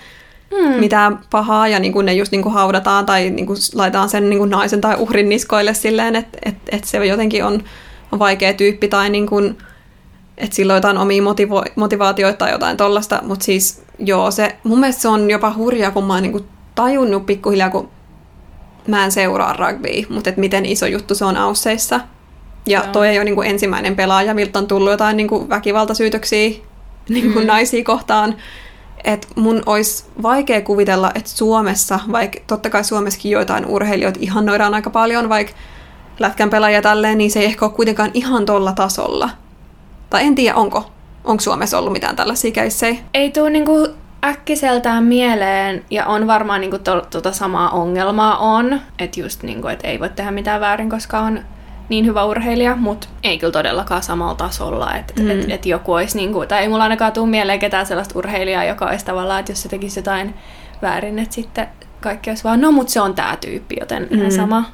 mm. 0.52 0.80
mitään 0.80 1.20
pahaa 1.30 1.68
ja 1.68 1.80
niin 1.80 1.94
kuin 1.94 2.06
ne 2.06 2.14
just 2.14 2.32
niin 2.32 2.44
kuin 2.44 2.54
haudataan 2.54 3.06
tai 3.06 3.30
niin 3.30 3.46
kuin 3.46 3.58
laitetaan 3.74 4.10
sen 4.10 4.30
niin 4.30 4.38
kuin 4.38 4.50
naisen 4.50 4.82
tai 4.82 4.96
uhrin 5.00 5.30
niskoille 5.30 5.74
silleen, 5.74 6.16
että, 6.16 6.38
että, 6.46 6.76
että 6.76 6.88
se 6.88 7.06
jotenkin 7.06 7.46
on, 7.46 7.64
on 8.12 8.20
vaikea 8.20 8.54
tyyppi 8.54 8.88
tai 8.88 9.10
niin 9.10 9.28
kuin, 9.28 9.58
että 10.38 10.56
sillä 10.56 10.74
on 10.74 10.78
jotain 10.78 10.98
omia 10.98 11.24
motivo- 11.24 11.72
motivaatioita 11.76 12.38
tai 12.38 12.52
jotain 12.52 12.78
tollasta, 12.78 13.20
mutta 13.24 13.46
siis 13.46 13.84
joo, 14.00 14.32
se, 14.32 14.56
mun 14.64 14.80
mielestä 14.80 15.02
se 15.02 15.08
on 15.08 15.32
jopa 15.32 15.54
hurjaa, 15.58 15.92
kun 15.92 16.06
mä 16.06 16.14
oon 16.14 16.24
niin 16.24 16.32
kuin 16.32 16.46
tajunnut 16.76 17.26
pikkuhiljaa, 17.26 17.70
kun 17.70 17.90
mä 18.88 19.06
en 19.06 19.12
seuraa 19.12 19.54
rugbya, 19.54 20.06
mutta 20.10 20.30
että 20.30 20.42
miten 20.42 20.66
iso 20.66 20.86
juttu 20.86 21.16
se 21.16 21.26
on 21.26 21.38
Ausseissa. 21.38 22.00
Ja 22.66 22.80
joo. 22.80 22.92
toi 22.92 23.08
ei 23.08 23.18
ole 23.18 23.26
niin 23.26 23.36
kuin 23.36 23.50
ensimmäinen 23.50 23.96
pelaaja, 23.96 24.34
miltä 24.34 24.60
on 24.60 24.68
tullut 24.68 24.92
jotain 24.92 25.18
niin 25.18 25.28
kuin 25.28 25.50
väkivaltasyytöksiä 25.50 26.50
niin 27.10 27.34
kuin 27.34 27.46
mm. 27.46 27.48
naisia 27.48 27.84
kohtaan 27.84 28.36
että 29.04 29.28
mun 29.36 29.64
olisi 29.66 30.06
vaikea 30.22 30.62
kuvitella, 30.62 31.12
että 31.16 31.30
Suomessa, 31.30 32.00
vaikka 32.12 32.40
totta 32.48 32.70
kai 32.70 32.84
Suomessakin 32.84 33.32
joitain 33.32 33.66
urheilijoita 33.66 34.20
ihannoidaan 34.22 34.74
aika 34.74 34.90
paljon, 34.90 35.30
vaikka 35.30 35.54
lätkän 36.20 36.50
pelaajia 36.50 36.82
tälleen, 36.82 37.18
niin 37.18 37.32
se 37.32 37.40
ei 37.40 37.46
ehkä 37.46 37.66
ole 37.66 37.74
kuitenkaan 37.74 38.12
ihan 38.14 38.46
tolla 38.46 38.74
tasolla. 38.74 39.30
Tai 40.10 40.24
en 40.24 40.36
tiedä, 40.36 40.56
onko. 40.56 40.92
Onko 41.24 41.42
Suomessa 41.42 41.78
ollut 41.78 41.94
mitään 41.94 42.16
tällaisia 42.16 42.52
keissejä? 42.52 42.96
Ei 43.14 43.32
tule 43.32 43.50
niinku 43.50 43.88
äkkiseltään 44.24 45.04
mieleen, 45.04 45.86
ja 45.90 46.06
on 46.06 46.28
varmaan 46.28 46.62
niinku 46.62 46.80
to, 46.80 47.02
tota 47.10 47.32
samaa 47.32 47.70
ongelmaa 47.70 48.38
on, 48.38 48.82
että 49.00 49.20
just 49.20 49.44
niinku, 49.44 49.68
et 49.68 49.80
ei 49.84 50.00
voi 50.00 50.10
tehdä 50.10 50.32
mitään 50.32 50.62
väärin, 50.62 50.90
koska 50.90 51.20
on 51.20 51.40
niin 51.92 52.06
hyvä 52.06 52.26
urheilija, 52.26 52.76
mutta 52.76 53.08
ei 53.24 53.38
kyllä 53.38 53.52
todellakaan 53.52 54.04
samalla 54.04 54.36
tasolla. 54.36 54.96
Että 54.96 55.14
mm. 55.22 55.30
et, 55.30 55.46
et 55.50 55.66
joku 55.66 55.94
olisi, 55.94 56.18
niin 56.18 56.34
kuin, 56.34 56.48
tai 56.48 56.62
ei 56.62 56.70
mulla 56.70 56.84
ainakaan 56.84 57.14
tule 57.14 57.30
mieleen 57.30 57.60
ketään 57.60 57.86
sellaista 57.86 58.20
urheilijaa, 58.20 58.64
joka 58.64 58.86
olisi 58.86 59.06
tavallaan, 59.06 59.40
että 59.40 59.52
jos 59.52 59.62
se 59.62 59.70
tekisi 59.70 60.00
jotain 60.00 60.34
väärin, 60.82 61.20
että 61.20 61.36
sitten 61.36 61.68
kaikki 62.02 62.30
olisi 62.30 62.44
vaan, 62.44 62.62
no 62.62 62.72
mutta 62.72 62.94
se 62.94 63.02
on 63.02 63.16
tämä 63.16 63.38
tyyppi, 63.42 63.76
joten 63.80 64.08
mm. 64.12 64.18
ihan 64.18 64.32
sama. 64.32 64.66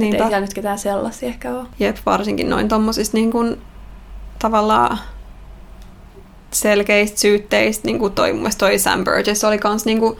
Ei 0.00 0.10
siellä 0.10 0.40
nyt 0.40 0.54
ketään 0.54 0.78
sellaisia 0.78 1.28
ehkä 1.28 1.50
ole. 1.50 1.66
Jep, 1.78 1.96
varsinkin 2.06 2.50
noin 2.50 2.68
tommosista 2.68 3.16
niin 3.16 3.30
kuin, 3.30 3.62
tavallaan 4.38 4.98
selkeistä 6.50 7.20
syytteistä, 7.20 7.86
niin 7.86 7.98
kuin 7.98 8.12
toi, 8.12 8.32
mun 8.32 8.50
toi 8.58 8.78
Sam 8.78 9.04
Burgess 9.04 9.44
oli 9.44 9.58
kans 9.58 9.84
niin 9.84 10.00
kuin, 10.00 10.16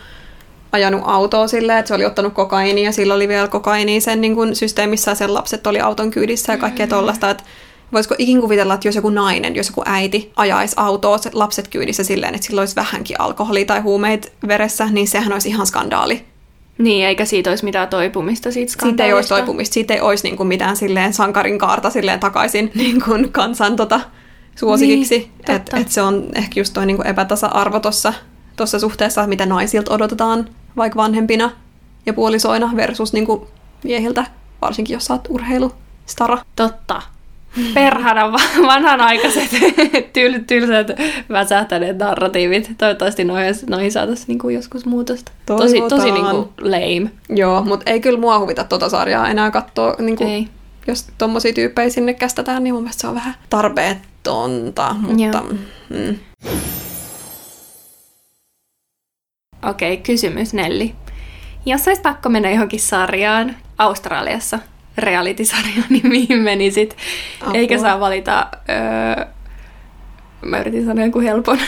ajanut 0.75 1.03
autoa 1.05 1.49
silleen, 1.49 1.79
että 1.79 1.89
se 1.89 1.95
oli 1.95 2.05
ottanut 2.05 2.35
kokainia 2.35 2.85
ja 2.85 2.93
sillä 2.93 3.14
oli 3.14 3.29
vielä 3.29 3.49
kokainia 3.49 4.01
sen 4.01 4.20
niin 4.20 4.35
kuin, 4.35 4.57
systeemissä 4.57 5.11
ja 5.11 5.14
sen 5.14 5.35
lapset 5.35 5.66
oli 5.66 5.81
auton 5.81 6.11
kyydissä 6.11 6.53
ja 6.53 6.59
kaikkea 6.59 6.87
mm. 6.87 6.91
tollasta. 6.91 7.31
Että 7.31 7.45
Voisiko 7.93 8.14
ikin 8.18 8.41
kuvitella, 8.41 8.75
että 8.75 8.89
jos 8.89 8.97
joku 8.97 9.11
nainen, 9.11 9.57
jos 9.57 9.68
joku 9.68 9.83
äiti 9.85 10.33
ajaisi 10.37 10.75
autoa 10.79 11.18
se 11.18 11.31
lapset 11.33 11.68
kyydissä 11.68 12.05
silleen, 12.05 12.35
että 12.35 12.47
sillä 12.47 12.61
olisi 12.61 12.77
vähänkin 12.77 13.20
alkoholi 13.20 13.64
tai 13.64 13.81
huumeita 13.81 14.29
veressä, 14.49 14.87
niin 14.91 15.09
sehän 15.09 15.33
olisi 15.33 15.49
ihan 15.49 15.66
skandaali. 15.66 16.25
Niin, 16.79 17.07
eikä 17.07 17.25
siitä 17.25 17.51
olisi 17.51 17.64
mitään 17.64 17.89
toipumista 17.89 18.53
siitä 18.53 18.72
Siitä 18.83 19.05
ei 19.05 19.12
olisi 19.12 19.27
skandaalista. 19.27 19.35
toipumista, 19.35 19.75
siitä 19.75 19.95
ei 19.95 20.01
olisi 20.01 20.25
niin 20.25 20.37
kuin 20.37 20.47
mitään 20.47 20.77
silleen 20.77 21.12
sankarin 21.12 21.59
kaarta 21.59 21.91
silleen 21.91 22.20
takaisin 22.20 22.70
niin 22.75 23.03
kuin 23.03 23.33
kansan 23.33 23.77
tota, 23.77 24.01
suosikiksi. 24.57 25.18
Niin, 25.18 25.57
että 25.57 25.81
et 25.81 25.91
se 25.91 26.03
on 26.03 26.29
ehkä 26.35 26.61
just 26.61 26.75
toi 26.75 26.87
niin 26.87 26.97
kuin 26.97 27.07
epätasa-arvo 27.07 27.81
tuossa 27.81 28.79
suhteessa, 28.79 29.27
mitä 29.27 29.47
naisilta 29.47 29.95
odotetaan 29.95 30.49
vaikka 30.77 30.97
vanhempina 30.97 31.51
ja 32.07 32.12
puolisoina 32.12 32.70
versus 32.77 33.12
niin 33.12 33.27
kuin 33.27 33.41
miehiltä, 33.85 34.27
varsinkin 34.62 34.95
jos 34.95 35.05
sä 35.05 35.14
oot 35.14 35.29
urheilustara. 35.29 36.39
Totta. 36.57 37.03
Perhana 37.75 38.33
va- 38.33 38.66
vanhanaikaiset 38.75 39.51
tyl, 40.12 40.41
tylsät 40.47 40.87
väsähtäneet 41.29 41.99
narratiivit. 41.99 42.70
Toivottavasti 42.79 43.25
noihin, 43.25 43.55
noihin 43.68 43.93
saataisiin 43.93 44.27
niinku 44.29 44.49
joskus 44.49 44.87
muutosta. 44.87 45.33
Tosi, 45.47 45.81
tosi 45.81 45.89
Toivotaan. 45.89 46.37
niinku 46.37 46.53
lame. 46.61 47.11
Joo, 47.29 47.62
mutta 47.62 47.91
ei 47.91 48.01
kyllä 48.01 48.18
mua 48.20 48.39
huvita 48.39 48.64
tota 48.64 48.89
sarjaa 48.89 49.29
enää 49.29 49.51
katsoa. 49.51 49.95
Niin 49.99 50.16
kuin, 50.16 50.29
Ei. 50.29 50.49
Jos 50.87 51.07
tommosia 51.18 51.53
tyyppejä 51.53 51.91
sinne 51.91 52.14
kästetään, 52.14 52.64
niin 52.64 52.75
mun 52.75 52.83
mielestä 52.83 53.01
se 53.01 53.07
on 53.07 53.14
vähän 53.14 53.35
tarpeetonta. 53.51 54.95
Mutta, 55.01 55.22
Joo. 55.22 55.43
mm. 55.91 56.18
Okei, 59.71 59.97
kysymys 59.97 60.55
Nelli. 60.55 60.95
Jos 61.67 61.89
olisi 61.89 62.03
pakko 62.03 62.29
mennä 62.29 62.51
johonkin 62.51 62.81
sarjaan 62.81 63.57
Australiassa, 63.79 64.59
reality-sarjaan, 64.99 65.87
niin 65.91 66.09
mihin 66.09 66.39
menisit? 66.39 66.97
Apua. 67.41 67.55
Eikä 67.55 67.79
saa 67.79 68.01
valita... 68.01 68.47
Öö, 68.69 69.27
mä 70.43 70.59
yritin 70.59 70.87
sanoa 70.87 71.05
jonkun 71.05 71.23
helpon. 71.23 71.59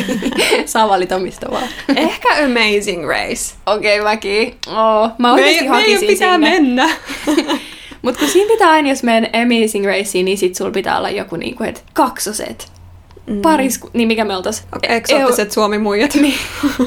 saa 0.66 0.88
valita 0.88 1.18
mistä 1.18 1.46
vaan. 1.50 1.68
Ehkä 1.96 2.28
Amazing 2.28 3.08
Race. 3.08 3.54
Okei, 3.66 4.00
okay, 4.00 4.12
mäkin. 4.12 4.54
Oh, 4.66 5.10
mä 5.18 5.32
oikeasti 5.32 5.60
meidän 5.60 5.76
hakisin 5.76 6.08
pitää 6.08 6.32
sinne. 6.34 6.50
mennä. 6.50 6.88
Mutta 8.02 8.20
kun 8.20 8.28
siinä 8.28 8.48
pitää 8.52 8.70
aina, 8.70 8.88
jos 8.88 9.02
menen 9.02 9.30
Amazing 9.42 9.86
Raceen, 9.86 10.24
niin 10.24 10.38
sit 10.38 10.54
sulla 10.54 10.70
pitää 10.70 10.98
olla 10.98 11.10
joku 11.10 11.36
niinku, 11.36 11.64
et 11.64 11.84
kaksoset. 11.92 12.73
Mm. 13.26 13.40
Parisku... 13.42 13.90
Niin 13.92 14.08
mikä 14.08 14.24
me 14.24 14.36
oltais? 14.36 14.64
Okay, 14.76 14.96
eksoottiset 14.96 15.52
Suomi-muijat. 15.52 16.14
Niin. 16.24 16.34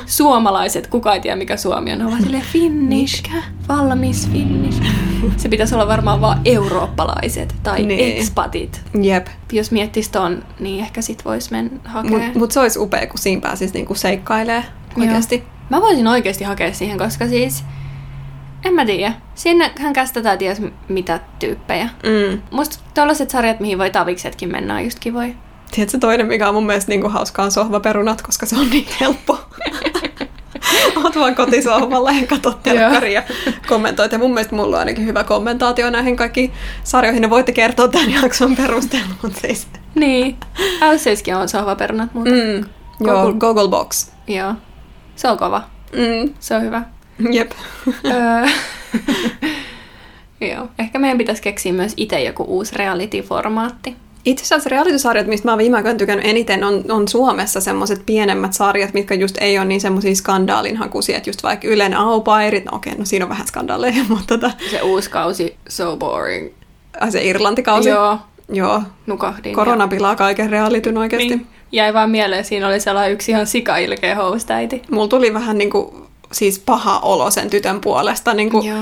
Suomalaiset, 0.05 0.87
kuka 0.87 1.13
ei 1.13 1.19
tiedä 1.19 1.35
mikä 1.35 1.57
Suomi 1.57 1.93
on. 1.93 2.01
Ovat 2.01 2.21
silleen 2.23 2.43
Finnish, 2.43 3.23
valmis 3.67 4.29
Finnish. 4.31 4.81
Se 5.37 5.49
pitäisi 5.49 5.75
olla 5.75 5.87
varmaan 5.87 6.21
vaan 6.21 6.41
eurooppalaiset 6.45 7.55
tai 7.63 7.83
Niin. 7.83 8.17
expatit. 8.17 8.81
Jep. 9.01 9.27
Jos 9.51 9.71
miettis 9.71 10.09
ton, 10.09 10.43
niin 10.59 10.79
ehkä 10.79 11.01
sit 11.01 11.25
vois 11.25 11.51
mennä 11.51 11.79
hakea. 11.85 12.11
Mutta 12.11 12.39
mut 12.39 12.51
se 12.51 12.59
olisi 12.59 12.79
upea, 12.79 13.07
kun 13.07 13.19
siinä 13.19 13.41
pääsisi 13.41 13.73
niinku 13.73 13.95
seikkailee 13.95 14.63
oikeasti. 14.99 15.35
Joo. 15.35 15.45
Mä 15.69 15.81
voisin 15.81 16.07
oikeasti 16.07 16.43
hakea 16.43 16.73
siihen, 16.73 16.97
koska 16.97 17.27
siis... 17.27 17.63
En 18.65 18.73
mä 18.73 18.85
tiedä. 18.85 19.13
Sinnehän 19.35 19.93
kästetään 19.93 20.37
ties 20.37 20.61
mitä 20.87 21.19
tyyppejä. 21.39 21.89
Mm. 22.03 22.41
Musta 22.51 22.79
tollaset 22.93 23.29
sarjat, 23.29 23.59
mihin 23.59 23.77
voi 23.77 23.89
taviksetkin 23.89 24.51
mennä, 24.51 24.75
on 24.75 24.83
just 24.83 24.99
kivoja. 24.99 25.33
Tiedätkö 25.71 25.97
toinen, 25.97 26.27
mikä 26.27 26.47
on 26.47 26.53
mun 26.53 26.65
mielestä 26.65 26.89
niinku 26.89 27.09
hauskaa, 27.09 27.45
on 27.45 27.51
sohvaperunat, 27.51 28.21
koska 28.21 28.45
se 28.45 28.55
on 28.55 28.69
niin 28.69 28.87
helppo. 29.01 29.39
Oot 31.03 31.15
vaan 31.15 31.35
kotisohvalla 31.35 32.11
ja 32.11 32.27
katsot 32.27 32.63
telkkaria 32.63 33.23
ja 33.47 33.53
kommentoit. 33.67 34.11
Ja 34.11 34.17
mun 34.19 34.33
mielestä 34.33 34.55
mulla 34.55 34.75
on 34.75 34.79
ainakin 34.79 35.05
hyvä 35.05 35.23
kommentaatio 35.23 35.89
näihin 35.89 36.15
kaikkiin 36.15 36.53
sarjoihin. 36.83 37.21
Ne 37.21 37.29
voitte 37.29 37.51
kertoa 37.51 37.87
tämän 37.87 38.11
jakson 38.11 38.55
perusteella, 38.55 39.15
mutta 39.23 39.39
siis... 39.41 39.67
Niin. 39.95 40.37
Äysseiskin 40.81 41.35
on 41.35 41.49
sohvaperunat, 41.49 42.13
mutta 42.13 42.29
mm. 42.29 42.65
Joo, 42.99 43.23
Google- 43.23 43.37
Google 43.37 43.67
Box. 43.67 44.11
joo. 44.27 44.53
Se 45.15 45.27
on 45.29 45.37
kova. 45.37 45.61
Mm. 45.93 46.33
Se 46.39 46.55
on 46.55 46.61
hyvä. 46.61 46.83
Jep. 47.31 47.51
Joo. 50.53 50.67
Ehkä 50.79 50.99
meidän 50.99 51.17
pitäisi 51.17 51.41
keksiä 51.41 51.73
myös 51.73 51.93
itse 51.97 52.23
joku 52.23 52.43
uusi 52.43 52.75
reality-formaatti. 52.75 53.95
Itse 54.25 54.43
asiassa 54.43 54.69
reality-sarjat, 54.69 55.27
mistä 55.27 55.47
mä 55.47 55.51
oon 55.51 55.57
viime 55.59 55.77
aikoina 55.77 55.97
tykännyt 55.97 56.25
eniten, 56.25 56.63
on, 56.63 56.83
on 56.89 57.07
Suomessa 57.07 57.61
semmoiset 57.61 58.01
pienemmät 58.05 58.53
sarjat, 58.53 58.93
mitkä 58.93 59.15
just 59.15 59.37
ei 59.41 59.57
ole 59.57 59.65
niin 59.65 59.81
semmoisia 59.81 60.15
skandaalinhakuisia, 60.15 61.17
että 61.17 61.29
just 61.29 61.43
vaikka 61.43 61.67
Ylen 61.67 61.93
aupairit, 61.93 62.65
no 62.65 62.71
okei, 62.75 62.95
no 62.95 63.05
siinä 63.05 63.25
on 63.25 63.29
vähän 63.29 63.47
skandaaleja, 63.47 64.03
mutta 64.09 64.37
tota, 64.37 64.51
Se 64.71 64.81
uusi 64.81 65.09
kausi, 65.09 65.55
so 65.69 65.97
boring. 65.97 66.49
ai 66.99 67.11
se 67.11 67.23
Irlantikausi. 67.23 67.89
Joo. 67.89 68.17
Joo. 68.49 68.81
Nukahdin. 69.05 69.55
Korona 69.55 69.87
pilaa 69.87 70.15
kaiken 70.15 70.49
realityn 70.49 70.97
oikeasti. 70.97 71.29
Niin. 71.29 71.47
Jäi 71.71 71.93
vaan 71.93 72.09
mieleen, 72.09 72.45
siinä 72.45 72.67
oli 72.67 72.79
sellainen 72.79 73.13
yksi 73.13 73.31
ihan 73.31 73.47
sikailkeä 73.47 74.15
hostaiti. 74.15 74.81
Mulla 74.91 75.07
tuli 75.07 75.33
vähän 75.33 75.57
niinku, 75.57 76.07
siis 76.31 76.59
paha 76.59 76.99
olo 76.99 77.31
sen 77.31 77.49
tytön 77.49 77.81
puolesta, 77.81 78.33
niinku, 78.33 78.61
Joo. 78.61 78.79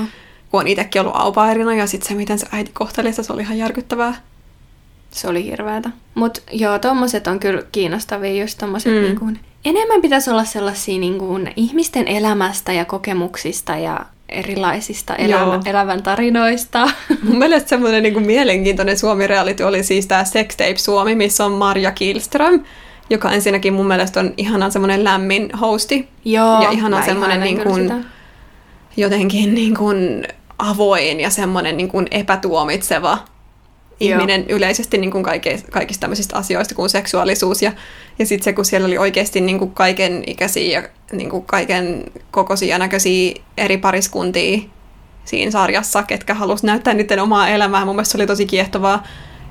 kun 0.50 0.60
on 0.60 0.66
itsekin 0.68 1.00
ollut 1.00 1.16
aupairina 1.16 1.74
ja 1.74 1.86
sitten 1.86 2.08
se, 2.08 2.14
miten 2.14 2.38
se 2.38 2.46
äiti 2.52 2.70
kohteli 2.74 3.10
sitä, 3.12 3.22
se 3.22 3.32
oli 3.32 3.42
ihan 3.42 3.58
järkyttävää. 3.58 4.14
Se 5.16 5.28
oli 5.28 5.44
hirveätä. 5.44 5.90
Mut 6.14 6.42
joo, 6.52 6.78
tommoset 6.78 7.26
on 7.26 7.40
kyllä 7.40 7.62
kiinnostavia, 7.72 8.40
just 8.42 8.58
tommoset 8.58 8.92
Mm. 8.94 9.00
niin 9.00 9.18
kuin, 9.18 9.40
enemmän 9.64 10.02
pitäisi 10.02 10.30
olla 10.30 10.44
sellaisia 10.44 10.98
niin 10.98 11.18
kuin, 11.18 11.52
ihmisten 11.56 12.08
elämästä 12.08 12.72
ja 12.72 12.84
kokemuksista 12.84 13.76
ja 13.76 14.00
erilaisista 14.28 15.14
elämä, 15.16 15.60
elävän 15.66 16.02
tarinoista. 16.02 16.88
Mun 17.22 17.38
mielestä 17.38 17.68
semmoinen 17.68 18.02
niinku 18.02 18.20
mielenkiintoinen 18.20 18.98
Suomi-reality 18.98 19.62
oli 19.62 19.82
siis 19.82 20.06
tämä 20.06 20.24
Sex 20.24 20.56
Tape 20.56 20.76
Suomi, 20.76 21.14
missä 21.14 21.44
on 21.44 21.52
Marja 21.52 21.90
Kielström, 21.92 22.60
joka 23.10 23.30
ensinnäkin 23.32 23.72
mun 23.74 23.86
mielestä 23.88 24.20
on 24.20 24.34
ihanan 24.36 24.72
semmoinen 24.72 25.04
lämmin 25.04 25.50
hosti. 25.60 26.08
joo, 26.24 26.62
Ja 26.62 26.70
ihana 26.70 26.98
mä 26.98 27.04
semmoinen 27.04 27.40
niin 27.40 27.60
kuin- 27.62 28.04
jotenkin 28.96 29.54
niin 29.54 29.74
kuin 29.76 30.24
avoin 30.58 31.20
ja 31.20 31.30
semmoinen 31.30 31.76
niin 31.76 31.88
kuin 31.88 32.06
epätuomitseva 32.10 33.18
ihminen 34.00 34.44
yleisesti 34.48 34.98
niin 34.98 35.10
kuin 35.10 35.24
kaike, 35.24 35.62
kaikista 35.70 36.00
tämmöisistä 36.00 36.36
asioista 36.36 36.74
kuin 36.74 36.90
seksuaalisuus. 36.90 37.62
Ja, 37.62 37.72
ja 38.18 38.26
sitten 38.26 38.44
se, 38.44 38.52
kun 38.52 38.64
siellä 38.64 38.86
oli 38.86 38.98
oikeasti 38.98 39.40
niin 39.40 39.58
kuin 39.58 39.70
kaiken 39.70 40.22
ikäisiä 40.26 40.80
ja 40.80 40.88
niin 41.12 41.30
kuin 41.30 41.44
kaiken 41.44 42.04
kokoisia 42.30 42.68
ja 42.68 42.78
näköisiä 42.78 43.34
eri 43.56 43.78
pariskuntia 43.78 44.58
siinä 45.24 45.50
sarjassa, 45.50 46.02
ketkä 46.02 46.34
halusi 46.34 46.66
näyttää 46.66 46.94
niiden 46.94 47.20
omaa 47.20 47.48
elämää. 47.48 47.84
Mun 47.84 47.94
mielestä 47.94 48.12
se 48.12 48.18
oli 48.18 48.26
tosi 48.26 48.46
kiehtovaa, 48.46 49.02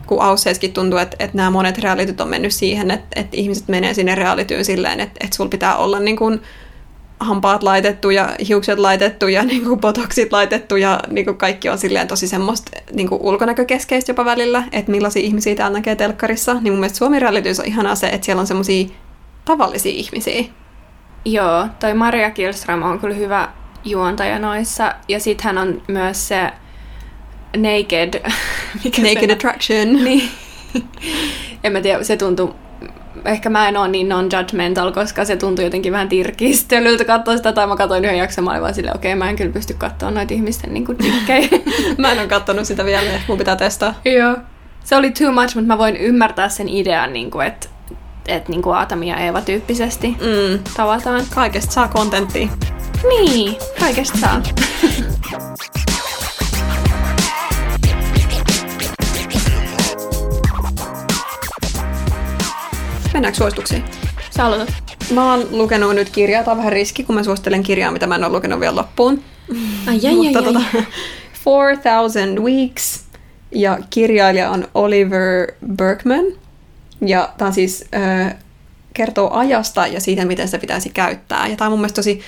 kun 0.07 0.21
Ausseiskin 0.21 0.73
tuntuu, 0.73 0.99
että, 0.99 1.15
että 1.19 1.37
nämä 1.37 1.49
monet 1.49 1.77
realityt 1.77 2.21
on 2.21 2.27
mennyt 2.27 2.53
siihen, 2.53 2.91
että, 2.91 3.21
että 3.21 3.37
ihmiset 3.37 3.67
menee 3.67 3.93
sinne 3.93 4.15
realityyn 4.15 4.65
silleen, 4.65 4.99
että, 4.99 5.19
että 5.23 5.35
sulla 5.35 5.49
pitää 5.49 5.75
olla 5.77 5.99
niin 5.99 6.17
kuin 6.17 6.41
hampaat 7.19 7.63
laitettu 7.63 8.09
ja 8.09 8.29
hiukset 8.47 8.79
laitettu 8.79 9.27
ja 9.27 9.43
niin 9.51 9.63
kuin 9.63 9.79
botoksit 9.79 10.31
laitettu 10.31 10.75
ja 10.75 10.99
niin 11.09 11.25
kuin 11.25 11.37
kaikki 11.37 11.69
on 11.69 11.77
silleen 11.77 12.07
tosi 12.07 12.27
semmoista 12.27 12.71
niin 12.93 13.09
kuin 13.09 13.21
ulkonäkökeskeistä 13.21 14.09
jopa 14.09 14.25
välillä, 14.25 14.63
että 14.71 14.91
millaisia 14.91 15.23
ihmisiä 15.23 15.55
täällä 15.55 15.77
näkee 15.77 15.95
telkkarissa. 15.95 16.53
Niin 16.53 16.73
mun 16.73 16.79
mielestä 16.79 16.97
Suomi 16.97 17.19
realityys 17.19 17.59
on 17.59 17.65
ihanaa 17.65 17.95
se, 17.95 18.07
että 18.07 18.25
siellä 18.25 18.39
on 18.39 18.47
semmoisia 18.47 18.87
tavallisia 19.45 19.91
ihmisiä. 19.91 20.43
Joo, 21.25 21.67
toi 21.79 21.93
Maria 21.93 22.31
Kielström 22.31 22.83
on 22.83 22.99
kyllä 22.99 23.15
hyvä 23.15 23.49
juontaja 23.85 24.39
noissa. 24.39 24.95
Ja 25.07 25.19
sit 25.19 25.41
hän 25.41 25.57
on 25.57 25.81
myös 25.87 26.27
se 26.27 26.51
Naked... 27.57 28.31
Mikä 28.83 29.01
Naked 29.01 29.27
se 29.27 29.33
Attraction. 29.33 29.93
Niin. 30.03 30.29
en 31.63 31.71
mä 31.71 31.81
tiedä, 31.81 32.03
se 32.03 32.17
tuntuu... 32.17 32.64
Ehkä 33.25 33.49
mä 33.49 33.67
en 33.67 33.77
ole 33.77 33.87
niin 33.87 34.09
non-judgmental, 34.09 34.91
koska 34.91 35.25
se 35.25 35.35
tuntuu 35.35 35.63
jotenkin 35.65 35.91
vähän 35.93 36.09
tirkistelyltä 36.09 37.05
katsoa 37.05 37.37
sitä. 37.37 37.51
Tai 37.51 37.67
mä 37.67 37.75
katsoin 37.75 38.05
yhden 38.05 38.17
jakson, 38.19 38.43
mä 38.43 38.51
olin 38.51 38.61
vaan 38.61 38.73
silleen, 38.73 38.95
okei, 38.95 39.15
mä 39.15 39.29
en 39.29 39.35
kyllä 39.35 39.53
pysty 39.53 39.73
katsoa 39.73 40.11
noita 40.11 40.33
ihmisten 40.33 40.73
niinku 40.73 40.93
tikkejä. 40.93 41.47
Mä 41.97 42.11
en 42.11 42.19
ole 42.19 42.27
kattonut 42.27 42.65
sitä 42.65 42.85
vielä, 42.85 43.09
mun 43.27 43.37
pitää 43.37 43.55
testaa. 43.55 43.93
Joo. 44.05 44.37
Se 44.83 44.95
oli 44.95 45.11
too 45.11 45.31
much, 45.31 45.55
mutta 45.55 45.67
mä 45.67 45.77
voin 45.77 45.97
ymmärtää 45.97 46.49
sen 46.49 46.69
idean, 46.69 47.13
niinku, 47.13 47.39
että 47.39 47.67
et, 48.27 48.49
niinku 48.49 48.69
Aatami 48.69 49.09
ja 49.09 49.17
Eeva 49.17 49.41
tyyppisesti 49.41 50.07
Mm. 50.07 50.59
tavataan. 50.77 51.21
Kaikesta 51.35 51.71
saa 51.71 51.87
kontenttia. 51.87 52.47
Niin, 53.09 53.55
kaikesta 53.79 54.17
saa. 54.17 54.41
Mennäänkö 63.15 63.37
suosituksiin? 63.37 63.83
Sä 64.31 64.45
aloitat. 64.45 64.73
Mä 65.13 65.31
oon 65.33 65.47
lukenut 65.51 65.95
nyt 65.95 66.09
kirjaa, 66.09 66.43
tää 66.43 66.51
on 66.51 66.57
vähän 66.57 66.71
riski, 66.71 67.03
kun 67.03 67.15
mä 67.15 67.23
suosittelen 67.23 67.63
kirjaa, 67.63 67.91
mitä 67.91 68.07
mä 68.07 68.15
en 68.15 68.23
ole 68.23 68.33
lukenut 68.33 68.59
vielä 68.59 68.75
loppuun. 68.75 69.23
Ai, 69.87 69.99
ai, 70.07 70.15
Mutta 70.15 70.39
ai, 70.39 70.45
tota, 70.45 70.59
ai. 70.59 70.83
4000 71.45 72.41
Weeks 72.41 73.05
ja 73.51 73.79
kirjailija 73.89 74.49
on 74.49 74.67
Oliver 74.73 75.51
Berkman. 75.75 76.25
Ja 77.05 77.33
tämä 77.37 77.51
siis 77.51 77.85
äh, 77.95 78.35
kertoo 78.93 79.29
ajasta 79.33 79.87
ja 79.87 80.01
siitä, 80.01 80.25
miten 80.25 80.47
sitä 80.47 80.59
pitäisi 80.59 80.89
käyttää. 80.89 81.47
Ja 81.47 81.55
tämä 81.55 81.67
on 81.67 81.71
mun 81.71 81.79
mielestä 81.79 81.95
tosi 81.95 82.21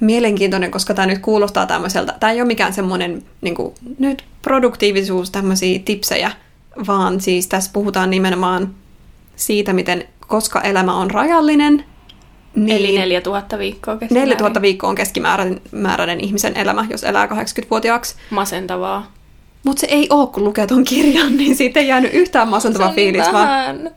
mielenkiintoinen, 0.00 0.70
koska 0.70 0.94
tämä 0.94 1.06
nyt 1.06 1.18
kuulostaa 1.18 1.66
tämmöiseltä. 1.66 2.14
Tämä 2.20 2.32
ei 2.32 2.40
ole 2.40 2.46
mikään 2.46 2.72
semmoinen 2.72 3.22
niin 3.40 3.54
kuin, 3.54 3.74
nyt 3.98 4.24
produktiivisuus, 4.42 5.30
tämmöisiä 5.30 5.80
tipsejä, 5.84 6.30
vaan 6.86 7.20
siis 7.20 7.46
tässä 7.46 7.70
puhutaan 7.72 8.10
nimenomaan 8.10 8.74
siitä, 9.36 9.72
miten 9.72 10.04
koska 10.28 10.60
elämä 10.60 10.94
on 10.94 11.10
rajallinen, 11.10 11.84
niin 12.54 12.76
Eli 12.78 12.98
4000 12.98 13.58
viikkoa 13.58 13.96
keskimäärin. 13.96 14.28
4000 14.28 14.62
viikkoa 14.62 14.90
on 14.90 14.96
keskimääräinen 14.96 16.20
ihmisen 16.20 16.56
elämä, 16.56 16.86
jos 16.90 17.04
elää 17.04 17.26
80-vuotiaaksi. 17.26 18.14
Masentavaa. 18.30 19.12
Mutta 19.64 19.80
se 19.80 19.86
ei 19.86 20.06
ole, 20.10 20.26
kun 20.26 20.44
lukee 20.44 20.66
ton 20.66 20.84
kirjan, 20.84 21.36
niin 21.36 21.56
siitä 21.56 21.80
ei 21.80 21.88
jäänyt 21.88 22.14
yhtään 22.14 22.48
masentava 22.48 22.90
fiilis, 22.90 23.32
vaan 23.32 23.48
vähän. 23.48 23.90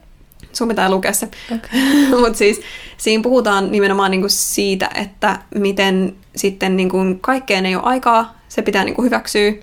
sun 0.53 0.67
pitää 0.67 0.91
lukea 0.91 1.13
se. 1.13 1.29
Okay. 1.55 1.79
Mutta 2.21 2.37
siis 2.37 2.61
siinä 2.97 3.23
puhutaan 3.23 3.71
nimenomaan 3.71 4.11
niinku 4.11 4.29
siitä, 4.29 4.89
että 4.95 5.39
miten 5.55 6.15
sitten 6.35 6.77
niinku 6.77 6.97
kaikkeen 7.21 7.65
ei 7.65 7.75
ole 7.75 7.83
aikaa, 7.83 8.37
se 8.49 8.61
pitää 8.61 8.83
niinku 8.83 9.03
hyväksyä, 9.03 9.53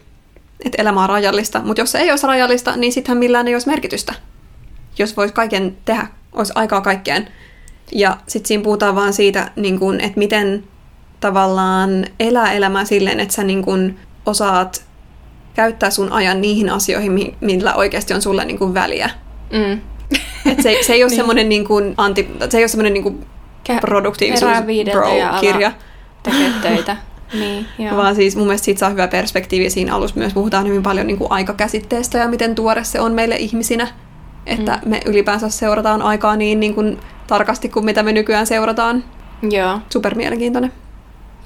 että 0.64 0.82
elämä 0.82 1.02
on 1.02 1.08
rajallista. 1.08 1.60
Mutta 1.64 1.82
jos 1.82 1.92
se 1.92 1.98
ei 1.98 2.10
olisi 2.10 2.26
rajallista, 2.26 2.76
niin 2.76 2.92
sittenhän 2.92 3.18
millään 3.18 3.48
ei 3.48 3.54
olisi 3.54 3.68
merkitystä. 3.68 4.14
Jos 4.98 5.16
voisi 5.16 5.34
kaiken 5.34 5.76
tehdä, 5.84 6.06
olisi 6.34 6.52
aikaa 6.54 6.80
kaikkeen. 6.80 7.28
Ja 7.92 8.16
sitten 8.26 8.48
siinä 8.48 8.62
puhutaan 8.62 8.94
vaan 8.94 9.12
siitä, 9.12 9.50
niin 9.56 9.78
kun, 9.78 10.00
että 10.00 10.18
miten 10.18 10.64
tavallaan 11.20 12.06
elää 12.20 12.52
elämää 12.52 12.84
silleen, 12.84 13.20
että 13.20 13.34
sä 13.34 13.44
niin 13.44 13.62
kun 13.62 13.96
osaat 14.26 14.84
käyttää 15.54 15.90
sun 15.90 16.12
ajan 16.12 16.40
niihin 16.40 16.70
asioihin, 16.70 17.12
mi- 17.12 17.34
millä 17.40 17.74
oikeasti 17.74 18.14
on 18.14 18.22
sulle 18.22 18.44
niin 18.44 18.58
kun 18.58 18.74
väliä. 18.74 19.10
Mm. 19.52 19.80
Et 20.52 20.62
se, 20.62 20.78
se 20.86 20.92
ei 20.92 21.04
ole 21.04 21.10
semmoinen 21.10 21.48
niin 21.54 21.66
anti, 21.96 22.28
se 22.50 22.58
ei 22.58 22.62
ole 22.62 22.68
semmoinen 22.68 22.92
niin 22.92 23.26
produktiivisuus 23.80 24.52
bro-kirja, 24.92 25.72
Tekee 26.22 26.50
töitä. 26.62 26.96
niin, 27.40 27.66
joo. 27.78 27.96
vaan 27.96 28.14
siis 28.14 28.36
mun 28.36 28.46
mielestä 28.46 28.64
siitä 28.64 28.78
saa 28.78 28.90
hyvä 28.90 29.08
perspektiivi 29.08 29.70
siinä 29.70 29.94
alussa 29.94 30.16
myös. 30.16 30.34
Puhutaan 30.34 30.66
hyvin 30.66 30.82
paljon 30.82 31.06
niin 31.06 31.18
kuin 31.18 31.32
aikakäsitteestä 31.32 32.18
ja 32.18 32.28
miten 32.28 32.54
tuore 32.54 32.84
se 32.84 33.00
on 33.00 33.12
meille 33.12 33.36
ihmisinä. 33.36 33.88
Että 34.46 34.78
mm. 34.84 34.90
me 34.90 35.00
ylipäänsä 35.06 35.48
seurataan 35.48 36.02
aikaa 36.02 36.36
niin, 36.36 36.60
niin 36.60 36.74
kuin 36.74 37.00
tarkasti 37.26 37.68
kuin 37.68 37.84
mitä 37.84 38.02
me 38.02 38.12
nykyään 38.12 38.46
seurataan. 38.46 39.04
Joo. 39.50 39.80
Super 39.90 40.14
mielenkiintoinen. 40.14 40.72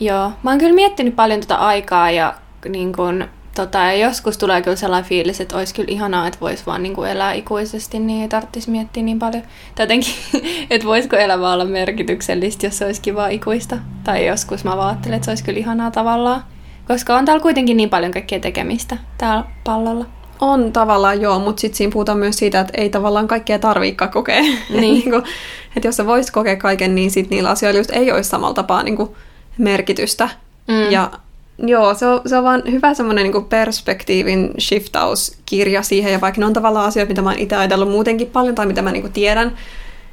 Joo, 0.00 0.32
mä 0.42 0.50
oon 0.50 0.58
kyllä 0.58 0.74
miettinyt 0.74 1.16
paljon 1.16 1.40
tota 1.40 1.54
aikaa 1.54 2.10
ja, 2.10 2.34
niin 2.68 2.92
kun, 2.92 3.24
tota, 3.54 3.78
ja 3.78 3.92
joskus 3.92 4.38
tulee 4.38 4.62
kyllä 4.62 4.76
sellainen 4.76 5.08
fiilis, 5.08 5.40
että 5.40 5.56
olisi 5.56 5.74
kyllä 5.74 5.92
ihanaa, 5.92 6.26
että 6.26 6.40
voisi 6.40 6.66
vaan 6.66 6.82
niin 6.82 6.94
kuin 6.94 7.10
elää 7.10 7.32
ikuisesti, 7.32 7.98
niin 7.98 8.22
ei 8.22 8.28
tarvitsisi 8.28 8.70
miettiä 8.70 9.02
niin 9.02 9.18
paljon. 9.18 9.42
Tai 9.74 9.84
jotenkin, 9.84 10.14
että 10.70 10.86
voisiko 10.86 11.16
elämä 11.16 11.52
olla 11.52 11.64
merkityksellistä, 11.64 12.66
jos 12.66 12.78
se 12.78 12.84
olisikin 12.84 13.14
vaan 13.14 13.32
ikuista. 13.32 13.78
Tai 14.04 14.26
joskus 14.26 14.64
mä 14.64 14.76
vaan 14.76 14.88
ajattelen, 14.88 15.16
että 15.16 15.24
se 15.24 15.30
olisi 15.30 15.44
kyllä 15.44 15.58
ihanaa 15.58 15.90
tavallaan. 15.90 16.44
Koska 16.88 17.16
on 17.16 17.24
täällä 17.24 17.42
kuitenkin 17.42 17.76
niin 17.76 17.90
paljon 17.90 18.12
kaikkea 18.12 18.40
tekemistä 18.40 18.96
täällä 19.18 19.44
pallolla. 19.64 20.17
On 20.40 20.72
tavallaan 20.72 21.20
joo, 21.20 21.38
mutta 21.38 21.60
sitten 21.60 21.76
siinä 21.76 21.92
puhutaan 21.92 22.18
myös 22.18 22.36
siitä, 22.36 22.60
että 22.60 22.72
ei 22.76 22.90
tavallaan 22.90 23.28
kaikkea 23.28 23.58
tarviikaan 23.58 24.10
kokea. 24.10 24.42
Niin. 24.42 24.70
niin 24.70 25.14
että 25.76 25.88
jos 25.88 25.96
sä 25.96 26.06
voisit 26.06 26.32
kokea 26.32 26.56
kaiken, 26.56 26.94
niin 26.94 27.10
sitten 27.10 27.36
niillä 27.36 27.50
asioilla 27.50 27.78
just 27.78 27.90
ei 27.90 28.12
olisi 28.12 28.30
samalla 28.30 28.54
tapaa 28.54 28.82
niin 28.82 28.96
kuin 28.96 29.10
merkitystä. 29.58 30.28
Mm. 30.68 30.90
Ja 30.90 31.10
joo, 31.58 31.94
se 31.94 32.06
on, 32.06 32.20
se 32.26 32.36
on 32.36 32.44
vaan 32.44 32.62
hyvä 32.70 32.94
semmoinen 32.94 33.30
niin 33.30 33.44
perspektiivin 33.44 34.50
shiftauskirja 34.58 35.82
siihen, 35.82 36.12
ja 36.12 36.20
vaikka 36.20 36.40
ne 36.40 36.46
on 36.46 36.52
tavallaan 36.52 36.86
asioita, 36.86 37.08
mitä 37.08 37.22
mä 37.22 37.30
oon 37.30 37.38
itse 37.38 37.56
ajatellut 37.56 37.90
muutenkin 37.90 38.26
paljon, 38.26 38.54
tai 38.54 38.66
mitä 38.66 38.82
mä 38.82 38.92
niin 38.92 39.12
tiedän, 39.12 39.58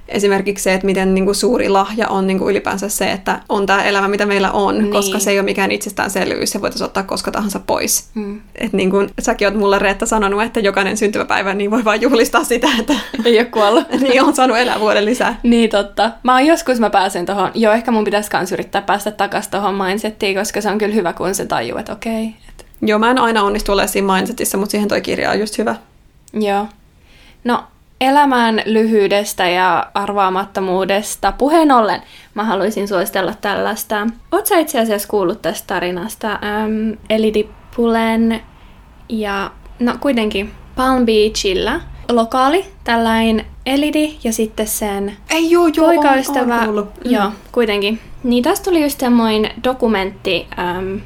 esimerkiksi 0.07 0.63
se, 0.63 0.73
että 0.73 0.85
miten 0.85 1.13
niin 1.15 1.25
kuin 1.25 1.35
suuri 1.35 1.69
lahja 1.69 2.07
on 2.07 2.27
niin 2.27 2.39
kuin 2.39 2.51
ylipäänsä 2.51 2.89
se, 2.89 3.11
että 3.11 3.41
on 3.49 3.65
tämä 3.65 3.83
elämä, 3.83 4.07
mitä 4.07 4.25
meillä 4.25 4.51
on, 4.51 4.77
Niin. 4.77 4.91
koska 4.91 5.19
se 5.19 5.31
ei 5.31 5.39
ole 5.39 5.45
mikään 5.45 5.71
itsestäänselvyys, 5.71 6.51
se 6.51 6.61
voitaisiin 6.61 6.85
ottaa 6.85 7.03
koska 7.03 7.31
tahansa 7.31 7.59
pois. 7.59 8.09
Mm. 8.15 8.41
Et 8.55 8.73
niin 8.73 8.89
kuin 8.91 9.09
säkin 9.19 9.47
oot 9.47 9.57
mulle 9.57 9.79
Reetta 9.79 10.05
sanonut, 10.05 10.43
että 10.43 10.59
jokainen 10.59 10.97
syntymäpäivä 10.97 11.53
niin 11.53 11.71
voi 11.71 11.85
vaan 11.85 12.01
juhlistaa 12.01 12.43
sitä, 12.43 12.67
että 12.79 12.93
Ei 13.25 13.37
ole 13.39 13.45
kuollut. 13.45 13.89
niin 14.01 14.23
on 14.23 14.35
saanut 14.35 14.57
elää 14.57 14.79
vuoden 14.79 15.05
lisää. 15.05 15.39
Niin 15.43 15.69
totta. 15.69 16.11
Mä 16.23 16.33
oon 16.33 16.45
joskus 16.45 16.79
mä 16.79 16.89
pääsen 16.89 17.25
tohon, 17.25 17.51
joo 17.53 17.73
ehkä 17.73 17.91
mun 17.91 18.03
pitäisi 18.03 18.31
kans 18.31 18.51
yrittää 18.51 18.81
päästä 18.81 19.11
takas 19.11 19.47
tohon 19.47 19.75
mindsettiin, 19.75 20.35
koska 20.37 20.61
se 20.61 20.69
on 20.69 20.77
kyllä 20.77 20.95
hyvä, 20.95 21.13
kun 21.13 21.35
se 21.35 21.45
tajuu, 21.45 21.77
että 21.77 21.93
okei. 21.93 22.25
Et, 22.49 22.65
Joo, 22.81 22.99
mä 22.99 23.11
en 23.11 23.17
aina 23.17 23.43
onnistu 23.43 23.71
olemaan 23.71 23.89
siinä 23.89 24.13
mindsetissa, 24.15 24.57
mutta 24.57 24.71
siihen 24.71 24.87
toi 24.89 25.01
kirja 25.01 25.31
on 25.31 25.39
just 25.39 25.57
hyvä. 25.57 25.75
joo. 26.33 26.67
No, 27.43 27.63
elämän 28.01 28.61
lyhyydestä 28.65 29.49
ja 29.49 29.91
arvaamattomuudesta 29.93 31.31
puheen 31.31 31.71
ollen 31.71 32.01
mä 32.33 32.43
haluaisin 32.43 32.87
suositella 32.87 33.33
tällaista. 33.41 34.07
Oot 34.31 34.45
sä 34.45 34.59
itse 34.59 34.79
asiassa 34.79 35.07
kuullut 35.07 35.41
tästä 35.41 35.67
tarinasta? 35.67 36.31
Ähm, 36.31 36.91
Elidi 37.09 37.49
Pulen 37.75 38.41
ja 39.09 39.51
no 39.79 39.95
kuitenkin 39.99 40.51
Palm 40.75 41.05
Beachillä 41.05 41.81
lokaali, 42.11 42.65
tällainen 42.83 43.45
Elidi 43.65 44.17
ja 44.23 44.33
sitten 44.33 44.67
sen 44.67 45.17
Ei 45.29 45.51
joo, 45.51 45.67
joo, 45.67 45.85
poikaystävä. 45.85 46.59
on, 46.59 46.79
on. 46.79 46.91
Mm. 47.05 47.11
Joo, 47.11 47.31
kuitenkin. 47.51 47.99
Niin 48.23 48.43
tästä 48.43 48.63
tuli 48.63 48.83
just 48.83 48.99
semmoinen 48.99 49.51
dokumentti, 49.63 50.47
äm, 50.59 51.01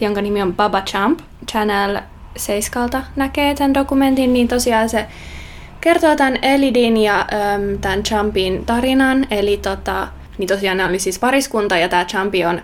jonka 0.00 0.22
nimi 0.22 0.42
on 0.42 0.54
Baba 0.54 0.80
Champ. 0.80 1.20
Channel 1.50 2.00
7 2.36 2.90
näkee 3.16 3.54
tämän 3.54 3.74
dokumentin, 3.74 4.32
niin 4.32 4.48
tosiaan 4.48 4.88
se 4.88 5.06
kertoo 5.80 6.16
tämän 6.16 6.38
Elidin 6.42 6.96
ja 6.96 7.18
äm, 7.20 7.78
tämän 7.80 8.02
Champin 8.02 8.66
tarinan. 8.66 9.26
Eli 9.30 9.56
tota, 9.56 10.08
niin 10.38 10.48
tosiaan 10.48 10.76
ne 10.76 10.84
oli 10.84 10.98
siis 10.98 11.18
pariskunta 11.18 11.76
ja 11.76 11.88
tämä 11.88 12.04
Champion 12.04 12.60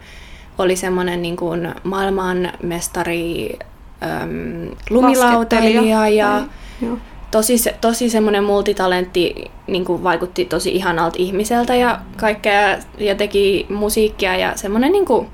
oli 0.59 0.77
semmoinen 0.77 1.23
niin 1.23 1.37
kuin 1.37 1.75
maailmanmestari 1.85 3.59
äm, 4.03 4.71
lumilautailija 4.91 6.09
ja 6.09 6.43
Joo. 6.83 6.99
tosi, 7.31 7.59
se- 7.59 7.77
tosi 7.81 8.11
semmoinen 8.11 8.45
multitalentti 8.45 9.51
niin 9.67 9.85
kuin 9.85 10.05
vaikutti 10.05 10.45
tosi 10.45 10.71
ihanalta 10.71 11.17
ihmiseltä 11.19 11.75
ja 11.75 11.99
kaikkea 12.17 12.79
ja 12.99 13.15
teki 13.15 13.67
musiikkia 13.69 14.37
ja 14.37 14.53
semmoinen 14.57 14.93
niin 14.93 15.07
kuin 15.07 15.27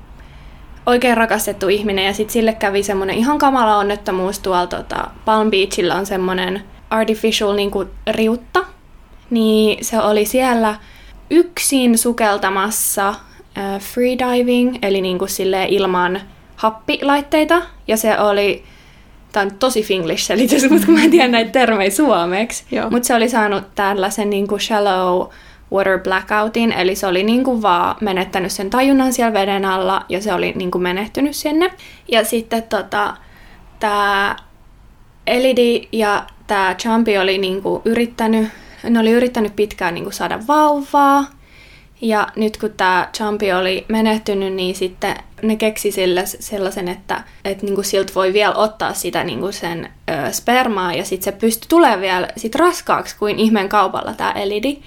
oikein 0.85 1.17
rakastettu 1.17 1.67
ihminen 1.69 2.05
ja 2.05 2.13
sitten 2.13 2.33
sille 2.33 2.53
kävi 2.53 2.83
semmoinen 2.83 3.15
ihan 3.17 3.37
kamala 3.37 3.77
onnettomuus 3.77 4.39
tuolla 4.39 4.67
tota, 4.67 5.07
Palm 5.25 5.51
Beachillä 5.51 5.95
on 5.95 6.05
semmoinen 6.05 6.63
artificial 6.93 7.55
niin 7.55 7.71
kuin 7.71 7.89
riutta, 8.11 8.65
niin 9.29 9.85
se 9.85 10.01
oli 10.01 10.25
siellä 10.25 10.75
yksin 11.29 11.97
sukeltamassa 11.97 13.09
äh, 13.09 13.81
freediving, 13.81 14.77
eli 14.81 15.01
niin 15.01 15.19
kuin 15.19 15.29
silleen 15.29 15.69
ilman 15.69 16.21
happilaitteita, 16.55 17.61
ja 17.87 17.97
se 17.97 18.19
oli 18.19 18.63
Tämä 19.33 19.43
on 19.43 19.51
tosi 19.59 19.83
finglish-selitys, 19.83 20.69
mutta 20.69 20.85
kun 20.85 20.95
mä 20.95 21.03
en 21.03 21.11
tiedä 21.11 21.27
näitä 21.27 21.51
termejä 21.51 21.89
suomeksi. 21.89 22.63
Mutta 22.89 23.07
se 23.07 23.15
oli 23.15 23.29
saanut 23.29 23.63
tällaisen 23.75 24.29
niin 24.29 24.47
kuin 24.47 24.61
shallow 24.61 25.27
water 25.71 25.99
blackoutin, 25.99 26.71
eli 26.71 26.95
se 26.95 27.07
oli 27.07 27.23
niin 27.23 27.43
kuin 27.43 27.61
vaan 27.61 27.95
menettänyt 28.01 28.51
sen 28.51 28.69
tajunnan 28.69 29.13
siellä 29.13 29.33
veden 29.33 29.65
alla, 29.65 30.05
ja 30.09 30.21
se 30.21 30.33
oli 30.33 30.53
niin 30.55 30.71
kuin 30.71 30.81
menehtynyt 30.81 31.35
sinne. 31.35 31.71
Ja 32.07 32.25
sitten 32.25 32.63
tota, 32.63 33.17
tämä 33.79 34.35
Elidi 35.27 35.87
ja 35.91 36.25
tämä 36.47 36.75
Champi 36.79 37.17
oli 37.17 37.37
niin 37.37 37.61
kuin 37.61 37.81
yrittänyt, 37.85 38.47
ne 38.89 38.99
oli 38.99 39.11
yrittänyt 39.11 39.55
pitkään 39.55 39.93
niin 39.93 40.03
kuin 40.03 40.13
saada 40.13 40.39
vauvaa, 40.47 41.25
ja 42.01 42.27
nyt 42.35 42.57
kun 42.57 42.73
tämä 42.77 43.09
Champi 43.17 43.53
oli 43.53 43.85
menehtynyt, 43.87 44.53
niin 44.53 44.75
sitten 44.75 45.15
ne 45.41 45.55
keksi 45.55 45.91
sille 45.91 46.23
sellaisen, 46.25 46.87
että, 46.87 47.23
että 47.45 47.65
niinku 47.65 47.83
siltä 47.83 48.13
voi 48.15 48.33
vielä 48.33 48.55
ottaa 48.55 48.93
sitä 48.93 49.23
niinku 49.23 49.51
sen 49.51 49.89
ö, 50.09 50.31
spermaa 50.31 50.93
ja 50.93 51.05
sitten 51.05 51.33
se 51.33 51.39
pystyi 51.39 51.69
tulemaan 51.69 52.01
vielä 52.01 52.27
sit 52.37 52.55
raskaaksi 52.55 53.15
kuin 53.17 53.39
ihmeen 53.39 53.69
kaupalla 53.69 54.13
tämä 54.13 54.31
elidi 54.31 54.77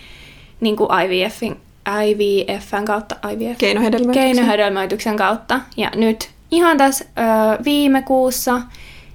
niinku 0.60 0.88
IVFin, 1.04 1.56
IVFn 2.04 2.84
kautta. 2.84 3.16
IVF? 3.32 3.58
Keinohedelmöityksen. 3.58 4.22
Keinohedelmöityksen 4.22 5.16
kautta. 5.16 5.60
Ja 5.76 5.90
nyt 5.94 6.30
ihan 6.50 6.78
tässä 6.78 7.04
ö, 7.04 7.64
viime 7.64 8.02
kuussa 8.02 8.62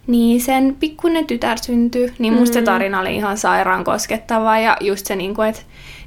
niin 0.08 0.42
sen 0.42 0.78
pikkuinen 0.80 1.26
tytär 1.26 1.58
syntyi, 1.62 2.14
niin 2.20 2.34
musta 2.34 2.54
se 2.54 2.62
tarina 2.62 3.00
oli 3.00 3.16
ihan 3.16 3.38
sairaan 3.38 3.84
koskettava 3.84 4.60
ja 4.60 4.78
just 4.82 5.06
se, 5.06 5.16
niinku, 5.16 5.42
että 5.42 5.62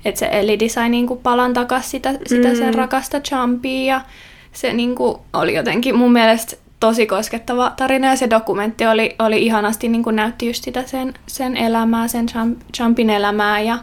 et 0.05 0.17
se 0.17 0.29
Elidi 0.33 0.69
sai 0.69 0.89
niinku 0.89 1.17
palan 1.17 1.53
takas 1.53 1.91
sitä, 1.91 2.15
sitä 2.27 2.55
sen 2.55 2.75
rakasta 2.75 3.21
Champia 3.21 3.95
ja 3.95 4.01
se 4.53 4.73
niinku 4.73 5.21
oli 5.33 5.55
jotenkin 5.55 5.97
mun 5.97 6.13
mielestä 6.13 6.57
tosi 6.81 7.07
koskettava 7.07 7.73
tarina 7.77 8.09
ja 8.09 8.17
se 8.17 8.31
dokumentti 8.31 8.87
oli, 8.87 9.15
oli 9.19 9.43
ihanasti 9.43 9.89
niinku 9.89 10.11
näytti 10.11 10.47
just 10.47 10.65
sitä 10.65 10.83
sen, 10.87 11.15
sen 11.27 11.57
elämää, 11.57 12.09
sen 12.09 12.27
Champ, 12.27 12.59
Champin 12.75 13.11
elämää 13.11 13.61
ja 13.61 13.79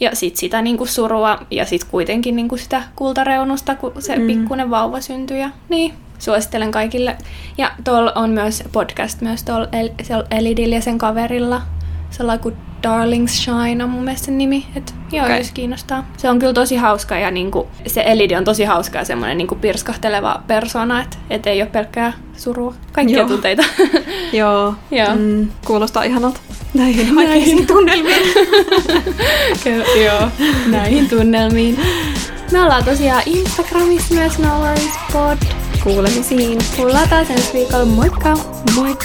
ja 0.00 0.16
sit 0.16 0.36
sitä 0.36 0.62
niinku 0.62 0.86
surua 0.86 1.38
ja 1.50 1.64
sit 1.64 1.84
kuitenkin 1.84 2.36
niinku 2.36 2.56
sitä 2.56 2.82
kultareunusta, 2.96 3.74
kun 3.74 3.92
se 3.98 4.16
mm. 4.16 4.26
pikkuinen 4.26 4.70
vauva 4.70 5.00
syntyi. 5.00 5.40
Ja, 5.40 5.50
niin, 5.68 5.92
suosittelen 6.20 6.70
kaikille. 6.70 7.16
Ja 7.58 7.70
tuolla 7.84 8.12
on 8.14 8.30
myös 8.30 8.62
podcast 8.72 9.20
myös 9.20 9.44
tuolla 9.44 9.68
El- 9.72 10.24
Elidillä 10.30 10.74
ja 10.74 10.80
sen 10.80 10.98
kaverilla. 10.98 11.62
Sellainen 12.10 12.42
kuin 12.42 12.56
Darlings 12.82 13.44
Shine 13.44 13.84
on 13.84 13.90
mun 13.90 14.04
mielestä 14.04 14.26
sen 14.26 14.38
nimi. 14.38 14.66
Et, 14.76 14.94
joo, 15.12 15.24
okay. 15.24 15.38
jos 15.38 15.50
kiinnostaa. 15.50 16.04
Se 16.16 16.30
on 16.30 16.38
kyllä 16.38 16.52
tosi 16.52 16.76
hauska 16.76 17.18
ja 17.18 17.30
niinku, 17.30 17.68
se 17.86 18.02
Elidi 18.06 18.34
on 18.36 18.44
tosi 18.44 18.64
hauska 18.64 18.98
ja 18.98 19.04
semmoinen 19.04 19.38
niinku 19.38 19.54
pirskahteleva 19.54 20.42
persona, 20.46 21.02
että 21.02 21.16
et 21.30 21.46
ei 21.46 21.62
ole 21.62 21.70
pelkkää 21.70 22.12
surua. 22.36 22.74
Kaikkia 22.92 23.18
Joo. 23.18 23.28
tunteita. 23.28 23.62
Joo. 24.32 24.74
Joo. 24.90 25.16
Mm, 25.16 25.48
kuulostaa 25.66 26.02
ihanalta. 26.02 26.40
Näihin 26.74 27.18
oikeisiin 27.18 27.66
tunnelmiin. 27.66 28.22
Ky- 29.64 30.02
Joo, 30.04 30.28
näihin 30.66 31.08
tunnelmiin. 31.08 31.80
Me 32.52 32.60
ollaan 32.62 32.84
tosiaan 32.84 33.22
Instagramissa 33.26 34.14
myös 34.14 34.38
No 34.38 34.58
Worries 34.60 34.98
Pod 35.12 35.38
kuulemisiin. 35.84 36.58
Kuullaan 36.76 37.08
taas 37.08 37.30
ensi 37.30 37.52
viikolla. 37.52 37.84
Moikka! 37.84 38.36
Moi! 38.74 38.96